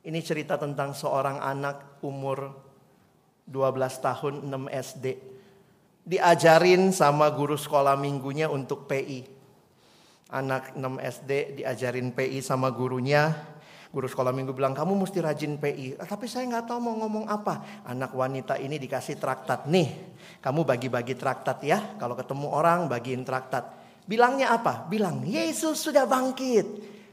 Ini 0.00 0.20
cerita 0.24 0.56
tentang 0.56 0.96
seorang 0.96 1.38
anak 1.38 2.00
umur 2.02 2.56
12 3.46 4.06
tahun 4.06 4.34
6 4.48 4.66
SD. 4.72 5.06
Diajarin 6.04 6.90
sama 6.90 7.28
guru 7.30 7.54
sekolah 7.54 7.94
minggunya 7.94 8.48
untuk 8.48 8.88
PI. 8.88 9.26
Anak 10.30 10.78
6 10.78 11.02
SD 11.02 11.60
diajarin 11.60 12.14
PI 12.14 12.38
sama 12.40 12.70
gurunya. 12.70 13.34
Guru 13.90 14.06
sekolah 14.06 14.30
minggu 14.30 14.54
bilang 14.54 14.70
kamu 14.70 15.02
mesti 15.02 15.18
rajin 15.18 15.58
PI. 15.58 15.98
Ah, 15.98 16.06
tapi 16.06 16.30
saya 16.30 16.46
nggak 16.46 16.70
tahu 16.70 16.78
mau 16.78 16.94
ngomong 17.02 17.26
apa. 17.26 17.82
Anak 17.82 18.14
wanita 18.14 18.54
ini 18.54 18.78
dikasih 18.78 19.18
traktat 19.18 19.66
nih. 19.66 20.14
Kamu 20.38 20.62
bagi-bagi 20.62 21.18
traktat 21.18 21.58
ya. 21.66 21.98
Kalau 21.98 22.14
ketemu 22.14 22.46
orang 22.54 22.86
bagiin 22.86 23.26
traktat. 23.26 23.66
Bilangnya 24.06 24.54
apa? 24.54 24.86
Bilang 24.86 25.26
Yesus 25.26 25.82
sudah 25.82 26.06
bangkit. 26.06 26.66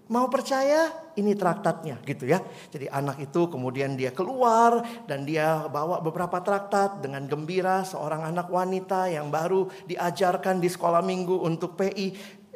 Mau 0.07 0.31
percaya? 0.31 0.87
Ini 1.19 1.35
traktatnya 1.35 1.99
gitu 2.07 2.29
ya. 2.31 2.39
Jadi 2.71 2.87
anak 2.87 3.19
itu 3.19 3.51
kemudian 3.51 3.99
dia 3.99 4.15
keluar 4.15 4.79
dan 5.03 5.27
dia 5.27 5.67
bawa 5.67 5.99
beberapa 5.99 6.39
traktat 6.39 7.03
dengan 7.03 7.27
gembira 7.27 7.83
seorang 7.83 8.23
anak 8.31 8.47
wanita 8.47 9.11
yang 9.11 9.27
baru 9.27 9.67
diajarkan 9.83 10.63
di 10.63 10.69
sekolah 10.71 11.03
minggu 11.03 11.43
untuk 11.43 11.75
PI. 11.75 12.07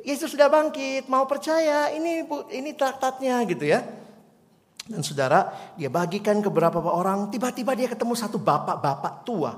Yesus 0.02 0.32
sudah 0.32 0.48
bangkit, 0.48 1.12
mau 1.12 1.28
percaya? 1.28 1.92
Ini 1.92 2.24
ini 2.56 2.72
traktatnya 2.72 3.44
gitu 3.46 3.68
ya. 3.68 3.84
Dan 4.88 5.04
saudara, 5.06 5.52
dia 5.78 5.92
bagikan 5.92 6.42
ke 6.42 6.50
beberapa 6.50 6.82
orang, 6.82 7.30
tiba-tiba 7.30 7.78
dia 7.78 7.92
ketemu 7.92 8.18
satu 8.18 8.42
bapak-bapak 8.42 9.28
tua 9.28 9.54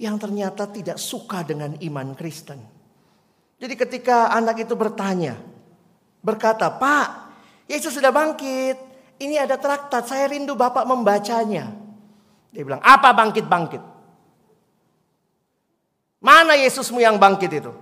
yang 0.00 0.16
ternyata 0.16 0.66
tidak 0.70 0.96
suka 0.96 1.44
dengan 1.44 1.76
iman 1.76 2.16
Kristen. 2.16 2.58
Jadi 3.60 3.74
ketika 3.78 4.32
anak 4.34 4.64
itu 4.64 4.74
bertanya, 4.74 5.38
berkata, 6.24 6.72
Pak, 6.72 7.08
Yesus 7.68 7.92
sudah 7.92 8.10
bangkit. 8.10 8.80
Ini 9.20 9.44
ada 9.44 9.60
traktat, 9.60 10.08
saya 10.08 10.26
rindu 10.26 10.58
Bapak 10.58 10.88
membacanya. 10.88 11.70
Dia 12.50 12.62
bilang, 12.66 12.82
apa 12.82 13.14
bangkit-bangkit? 13.14 13.82
Mana 16.24 16.56
Yesusmu 16.56 17.04
yang 17.04 17.20
bangkit 17.20 17.52
itu? 17.52 17.72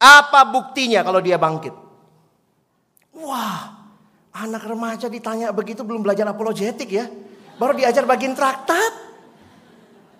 Apa 0.00 0.48
buktinya 0.48 1.04
kalau 1.04 1.20
dia 1.20 1.36
bangkit? 1.36 1.72
Wah, 3.16 3.76
anak 4.32 4.64
remaja 4.64 5.08
ditanya 5.08 5.52
begitu 5.52 5.84
belum 5.84 6.04
belajar 6.04 6.28
apologetik 6.28 6.88
ya. 6.88 7.08
Baru 7.56 7.72
diajar 7.72 8.04
bagian 8.04 8.36
traktat. 8.36 8.92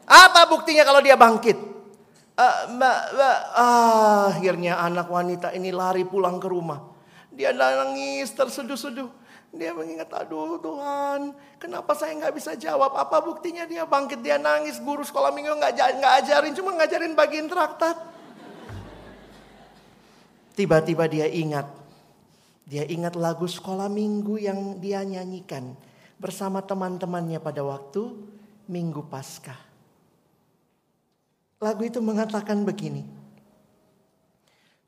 Apa 0.06 0.48
buktinya 0.48 0.84
kalau 0.84 1.04
dia 1.04 1.16
bangkit? 1.16 1.75
Uh, 2.36 4.28
akhirnya 4.28 4.76
anak 4.76 5.08
wanita 5.08 5.56
ini 5.56 5.72
lari 5.72 6.04
pulang 6.04 6.36
ke 6.36 6.48
rumah. 6.52 6.84
Dia 7.32 7.56
nangis 7.56 8.28
terseduh-seduh. 8.36 9.08
Dia 9.56 9.72
mengingat, 9.72 10.12
aduh 10.12 10.60
Tuhan, 10.60 11.32
kenapa 11.56 11.96
saya 11.96 12.12
nggak 12.12 12.34
bisa 12.36 12.52
jawab? 12.60 12.92
Apa 12.92 13.24
buktinya 13.24 13.64
dia 13.64 13.88
bangkit, 13.88 14.20
dia 14.20 14.36
nangis. 14.36 14.76
Guru 14.76 15.00
sekolah 15.00 15.32
minggu 15.32 15.56
nggak 15.56 15.72
nggak 15.96 16.14
ajarin, 16.24 16.52
cuma 16.52 16.76
ngajarin 16.76 17.16
bagian 17.16 17.48
traktat. 17.48 17.96
Tiba-tiba 20.52 21.08
dia 21.08 21.24
ingat, 21.24 21.72
dia 22.68 22.84
ingat 22.84 23.16
lagu 23.16 23.48
sekolah 23.48 23.88
minggu 23.88 24.36
yang 24.36 24.76
dia 24.76 25.00
nyanyikan 25.04 25.72
bersama 26.20 26.60
teman-temannya 26.60 27.40
pada 27.40 27.64
waktu 27.64 28.12
Minggu 28.68 29.04
Paskah. 29.08 29.65
Lagu 31.56 31.88
itu 31.88 32.04
mengatakan 32.04 32.68
begini. 32.68 33.00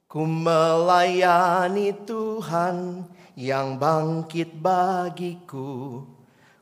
Ku 0.04 0.24
melayani 0.24 1.96
Tuhan 2.04 3.08
yang 3.36 3.80
bangkit 3.80 4.52
bagiku. 4.60 6.04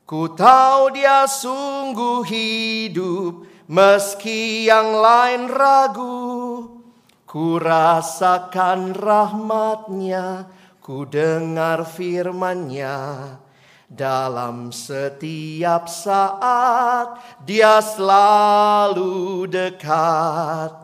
Ku 0.07 0.31
tahu 0.31 0.95
dia 0.95 1.27
sungguh 1.27 2.23
hidup 2.23 3.43
meski 3.67 4.71
yang 4.71 4.95
lain 4.95 5.51
ragu. 5.51 6.23
Ku 7.27 7.59
rasakan 7.59 8.95
rahmatnya, 8.95 10.47
ku 10.79 11.03
dengar 11.03 11.83
firmannya. 11.83 12.95
Dalam 13.87 14.75
setiap 14.75 15.87
saat 15.87 17.23
dia 17.47 17.79
selalu 17.79 19.47
dekat. 19.47 20.75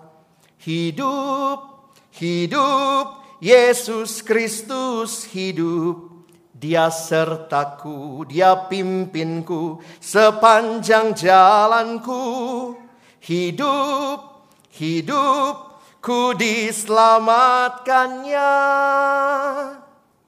Hidup, 0.63 1.91
hidup, 2.15 3.19
Yesus 3.43 4.23
Kristus 4.23 5.27
hidup. 5.35 6.15
Dia 6.55 6.87
sertaku, 6.87 8.23
dia 8.23 8.55
pimpinku 8.71 9.83
sepanjang 9.99 11.11
jalanku. 11.11 12.71
Hidup, 13.19 14.47
hidup, 14.71 15.75
ku 15.99 16.31
diselamatkannya. 16.39 18.51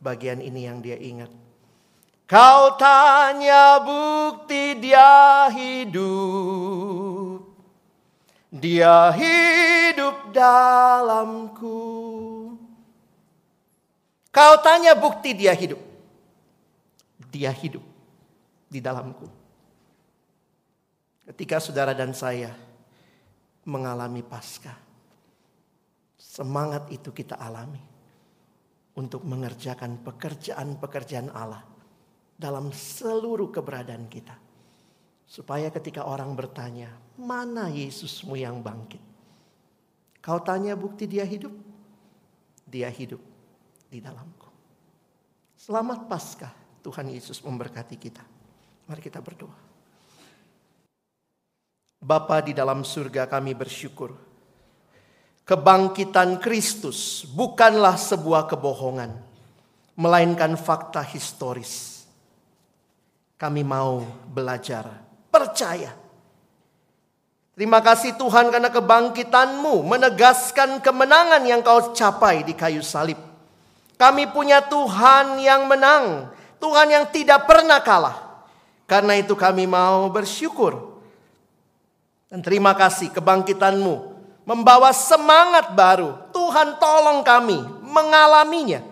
Bagian 0.03 0.43
ini 0.43 0.67
yang 0.67 0.83
dia 0.83 0.99
ingat. 0.99 1.44
Kau 2.25 2.73
tanya 2.73 3.77
bukti 3.85 4.81
dia 4.81 5.45
hidup. 5.53 7.45
Dia 8.49 9.13
hidup 9.13 10.33
dalamku. 10.33 11.77
Kau 14.33 14.53
tanya 14.65 14.97
bukti 14.97 15.37
dia 15.37 15.53
hidup. 15.53 15.77
Dia 17.29 17.53
hidup 17.53 17.85
di 18.73 18.81
dalamku. 18.81 19.29
Ketika 21.29 21.61
saudara 21.61 21.93
dan 21.93 22.09
saya 22.17 22.49
mengalami 23.69 24.25
pasca. 24.25 24.73
Semangat 26.17 26.89
itu 26.89 27.13
kita 27.13 27.37
alami. 27.37 27.93
Untuk 28.97 29.21
mengerjakan 29.27 30.01
pekerjaan-pekerjaan 30.01 31.29
Allah 31.29 31.74
dalam 32.35 32.69
seluruh 32.75 33.49
keberadaan 33.49 34.11
kita. 34.11 34.35
Supaya 35.25 35.73
ketika 35.73 36.05
orang 36.05 36.37
bertanya, 36.37 36.93
mana 37.17 37.71
Yesusmu 37.71 38.37
yang 38.37 38.61
bangkit? 38.61 39.01
Kau 40.21 40.37
tanya 40.43 40.77
bukti 40.77 41.09
dia 41.09 41.25
hidup? 41.25 41.51
Dia 42.67 42.91
hidup 42.91 43.21
di 43.89 43.97
dalamku. 44.03 44.49
Selamat 45.57 46.05
Paskah. 46.05 46.53
Tuhan 46.85 47.09
Yesus 47.09 47.41
memberkati 47.41 47.97
kita. 47.97 48.21
Mari 48.85 49.01
kita 49.01 49.17
berdoa. 49.17 49.57
Bapa 51.97 52.37
di 52.45 52.53
dalam 52.53 52.85
surga 52.85 53.25
kami 53.25 53.57
bersyukur. 53.57 54.13
Kebangkitan 55.41 56.37
Kristus 56.37 57.25
bukanlah 57.25 57.97
sebuah 57.97 58.45
kebohongan, 58.45 59.13
melainkan 59.97 60.53
fakta 60.53 61.01
historis. 61.01 61.94
Kami 63.35 63.61
mau 63.67 64.03
belajar, 64.31 64.87
percaya. 65.27 65.91
Terima 67.55 67.79
kasih 67.79 68.19
Tuhan 68.19 68.51
karena 68.51 68.67
kebangkitanmu 68.67 69.83
menegaskan 69.87 70.83
kemenangan 70.83 71.43
yang 71.47 71.63
kau 71.63 71.95
capai 71.95 72.43
di 72.43 72.51
kayu 72.51 72.83
salib. 72.83 73.19
Kami 73.95 74.27
punya 74.31 74.59
Tuhan 74.59 75.39
yang 75.39 75.67
menang, 75.67 76.31
Tuhan 76.59 76.91
yang 76.91 77.05
tidak 77.11 77.47
pernah 77.47 77.79
kalah. 77.79 78.43
Karena 78.85 79.15
itu 79.15 79.33
kami 79.33 79.65
mau 79.65 80.11
bersyukur 80.11 80.95
dan 82.35 82.43
terima 82.43 82.75
kasih 82.75 83.15
kebangkitanmu 83.15 84.11
membawa 84.43 84.91
semangat 84.91 85.71
baru. 85.71 86.19
Tuhan 86.35 86.75
tolong 86.83 87.23
kami 87.23 87.63
mengalaminya. 87.79 88.83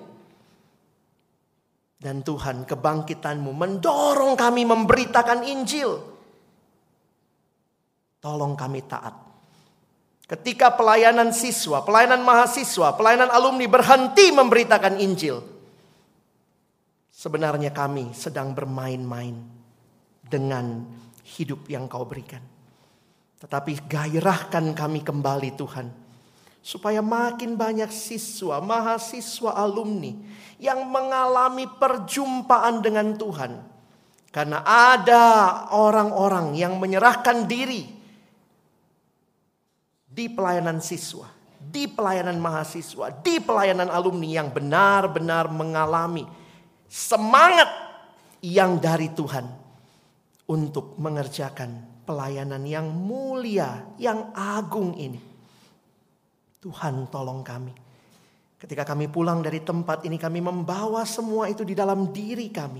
Dan 2.04 2.20
Tuhan 2.20 2.68
kebangkitanmu 2.68 3.56
mendorong 3.56 4.36
kami 4.36 4.68
memberitakan 4.68 5.48
Injil. 5.48 6.04
Tolong 8.20 8.60
kami 8.60 8.84
taat. 8.84 9.16
Ketika 10.28 10.76
pelayanan 10.76 11.32
siswa, 11.32 11.80
pelayanan 11.80 12.20
mahasiswa, 12.20 12.92
pelayanan 13.00 13.32
alumni 13.32 13.72
berhenti 13.72 14.36
memberitakan 14.36 15.00
Injil. 15.00 15.40
Sebenarnya 17.08 17.72
kami 17.72 18.12
sedang 18.12 18.52
bermain-main 18.52 19.40
dengan 20.28 20.84
hidup 21.24 21.72
yang 21.72 21.88
kau 21.88 22.04
berikan. 22.04 22.44
Tetapi 23.40 23.88
gairahkan 23.88 24.76
kami 24.76 25.08
kembali 25.08 25.56
Tuhan. 25.56 26.03
Supaya 26.64 27.04
makin 27.04 27.60
banyak 27.60 27.92
siswa, 27.92 28.64
mahasiswa, 28.64 29.52
alumni 29.52 30.16
yang 30.64 30.88
mengalami 30.88 31.68
perjumpaan 31.68 32.80
dengan 32.80 33.20
Tuhan. 33.20 33.52
Karena 34.32 34.64
ada 34.64 35.26
orang-orang 35.76 36.56
yang 36.56 36.80
menyerahkan 36.80 37.46
diri 37.46 37.84
di 40.08 40.26
pelayanan 40.32 40.80
siswa, 40.80 41.28
di 41.60 41.86
pelayanan 41.92 42.40
mahasiswa, 42.40 43.12
di 43.20 43.44
pelayanan 43.44 43.92
alumni 43.92 44.30
yang 44.40 44.50
benar-benar 44.56 45.52
mengalami 45.52 46.24
semangat 46.88 47.68
yang 48.40 48.78
dari 48.78 49.12
Tuhan 49.12 49.46
untuk 50.46 50.96
mengerjakan 51.02 52.06
pelayanan 52.06 52.62
yang 52.68 52.88
mulia, 52.94 53.96
yang 53.98 54.30
agung 54.38 54.94
ini. 54.94 55.33
Tuhan 56.64 57.12
tolong 57.12 57.44
kami. 57.44 57.76
Ketika 58.56 58.88
kami 58.88 59.12
pulang 59.12 59.44
dari 59.44 59.60
tempat 59.60 60.08
ini 60.08 60.16
kami 60.16 60.40
membawa 60.40 61.04
semua 61.04 61.52
itu 61.52 61.68
di 61.68 61.76
dalam 61.76 62.16
diri 62.16 62.48
kami. 62.48 62.80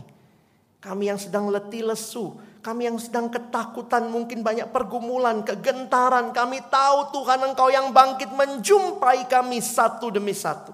Kami 0.80 1.12
yang 1.12 1.20
sedang 1.20 1.52
letih 1.52 1.84
lesu, 1.84 2.40
kami 2.64 2.88
yang 2.88 2.96
sedang 2.96 3.28
ketakutan, 3.28 4.08
mungkin 4.08 4.40
banyak 4.40 4.72
pergumulan, 4.72 5.44
kegentaran. 5.44 6.32
Kami 6.32 6.64
tahu 6.72 7.12
Tuhan 7.12 7.52
Engkau 7.52 7.68
yang 7.68 7.92
bangkit 7.92 8.32
menjumpai 8.32 9.28
kami 9.28 9.60
satu 9.60 10.12
demi 10.12 10.32
satu. 10.32 10.72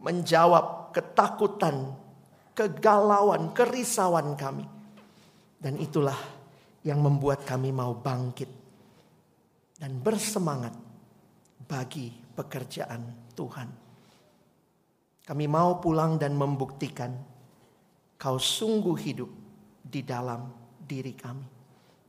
Menjawab 0.00 0.92
ketakutan, 0.92 1.96
kegalauan, 2.52 3.52
kerisauan 3.56 4.36
kami. 4.36 4.64
Dan 5.56 5.76
itulah 5.80 6.16
yang 6.84 7.00
membuat 7.00 7.44
kami 7.44 7.72
mau 7.72 7.92
bangkit 7.92 8.48
dan 9.76 10.00
bersemangat 10.00 10.89
bagi 11.70 12.10
pekerjaan 12.10 13.30
Tuhan. 13.38 13.70
Kami 15.22 15.46
mau 15.46 15.78
pulang 15.78 16.18
dan 16.18 16.34
membuktikan 16.34 17.14
kau 18.18 18.42
sungguh 18.42 18.98
hidup 18.98 19.30
di 19.78 20.02
dalam 20.02 20.50
diri 20.82 21.14
kami. 21.14 21.46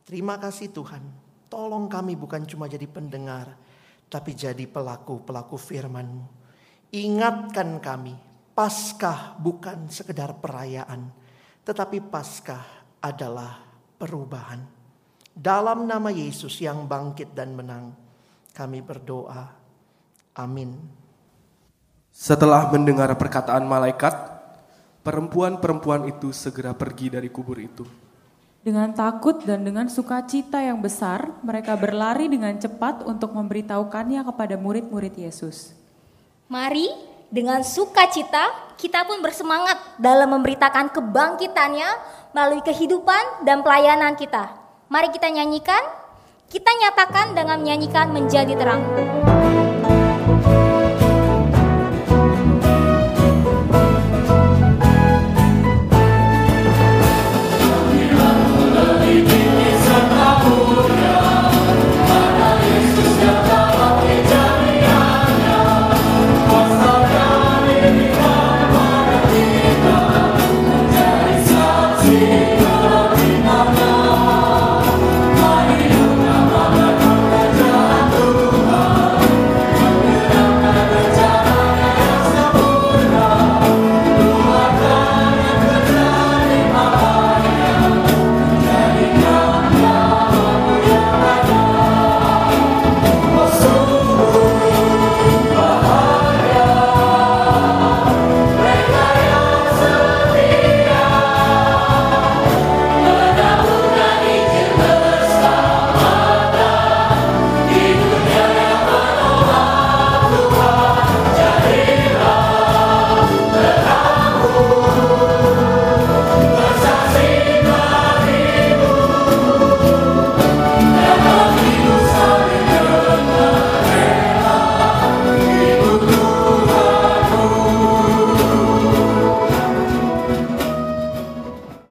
Terima 0.02 0.42
kasih 0.42 0.74
Tuhan. 0.74 1.06
Tolong 1.46 1.86
kami 1.86 2.18
bukan 2.18 2.42
cuma 2.50 2.66
jadi 2.66 2.90
pendengar, 2.90 3.54
tapi 4.10 4.34
jadi 4.34 4.66
pelaku-pelaku 4.66 5.62
firman-Mu. 5.62 6.26
Ingatkan 6.98 7.78
kami, 7.78 8.18
Paskah 8.58 9.38
bukan 9.38 9.86
sekedar 9.94 10.42
perayaan, 10.42 11.14
tetapi 11.62 12.02
Paskah 12.10 12.98
adalah 13.00 13.62
perubahan. 14.02 14.66
Dalam 15.32 15.86
nama 15.88 16.10
Yesus 16.12 16.60
yang 16.60 16.90
bangkit 16.90 17.32
dan 17.32 17.56
menang, 17.56 17.96
kami 18.52 18.84
berdoa. 18.84 19.52
Amin. 20.36 20.76
Setelah 22.12 22.68
mendengar 22.68 23.12
perkataan 23.16 23.64
malaikat, 23.64 24.14
perempuan-perempuan 25.02 26.12
itu 26.12 26.36
segera 26.36 26.76
pergi 26.76 27.08
dari 27.12 27.32
kubur 27.32 27.58
itu. 27.58 27.88
Dengan 28.62 28.94
takut 28.94 29.42
dan 29.42 29.66
dengan 29.66 29.90
sukacita 29.90 30.62
yang 30.62 30.78
besar, 30.86 31.34
mereka 31.42 31.74
berlari 31.74 32.30
dengan 32.30 32.54
cepat 32.62 33.02
untuk 33.10 33.34
memberitahukannya 33.34 34.22
kepada 34.22 34.54
murid-murid 34.54 35.18
Yesus. 35.18 35.74
Mari 36.46 36.94
dengan 37.34 37.66
sukacita 37.66 38.76
kita 38.78 39.08
pun 39.08 39.24
bersemangat 39.24 39.80
dalam 39.98 40.30
memberitakan 40.38 40.94
kebangkitannya 40.94 41.90
melalui 42.36 42.62
kehidupan 42.62 43.48
dan 43.48 43.66
pelayanan 43.66 44.14
kita. 44.14 44.54
Mari 44.92 45.10
kita 45.10 45.32
nyanyikan, 45.32 45.82
kita 46.52 46.68
nyatakan 46.68 47.32
dengan 47.32 47.64
menyanyikan 47.64 48.12
menjadi 48.12 48.52
terang. 48.60 48.84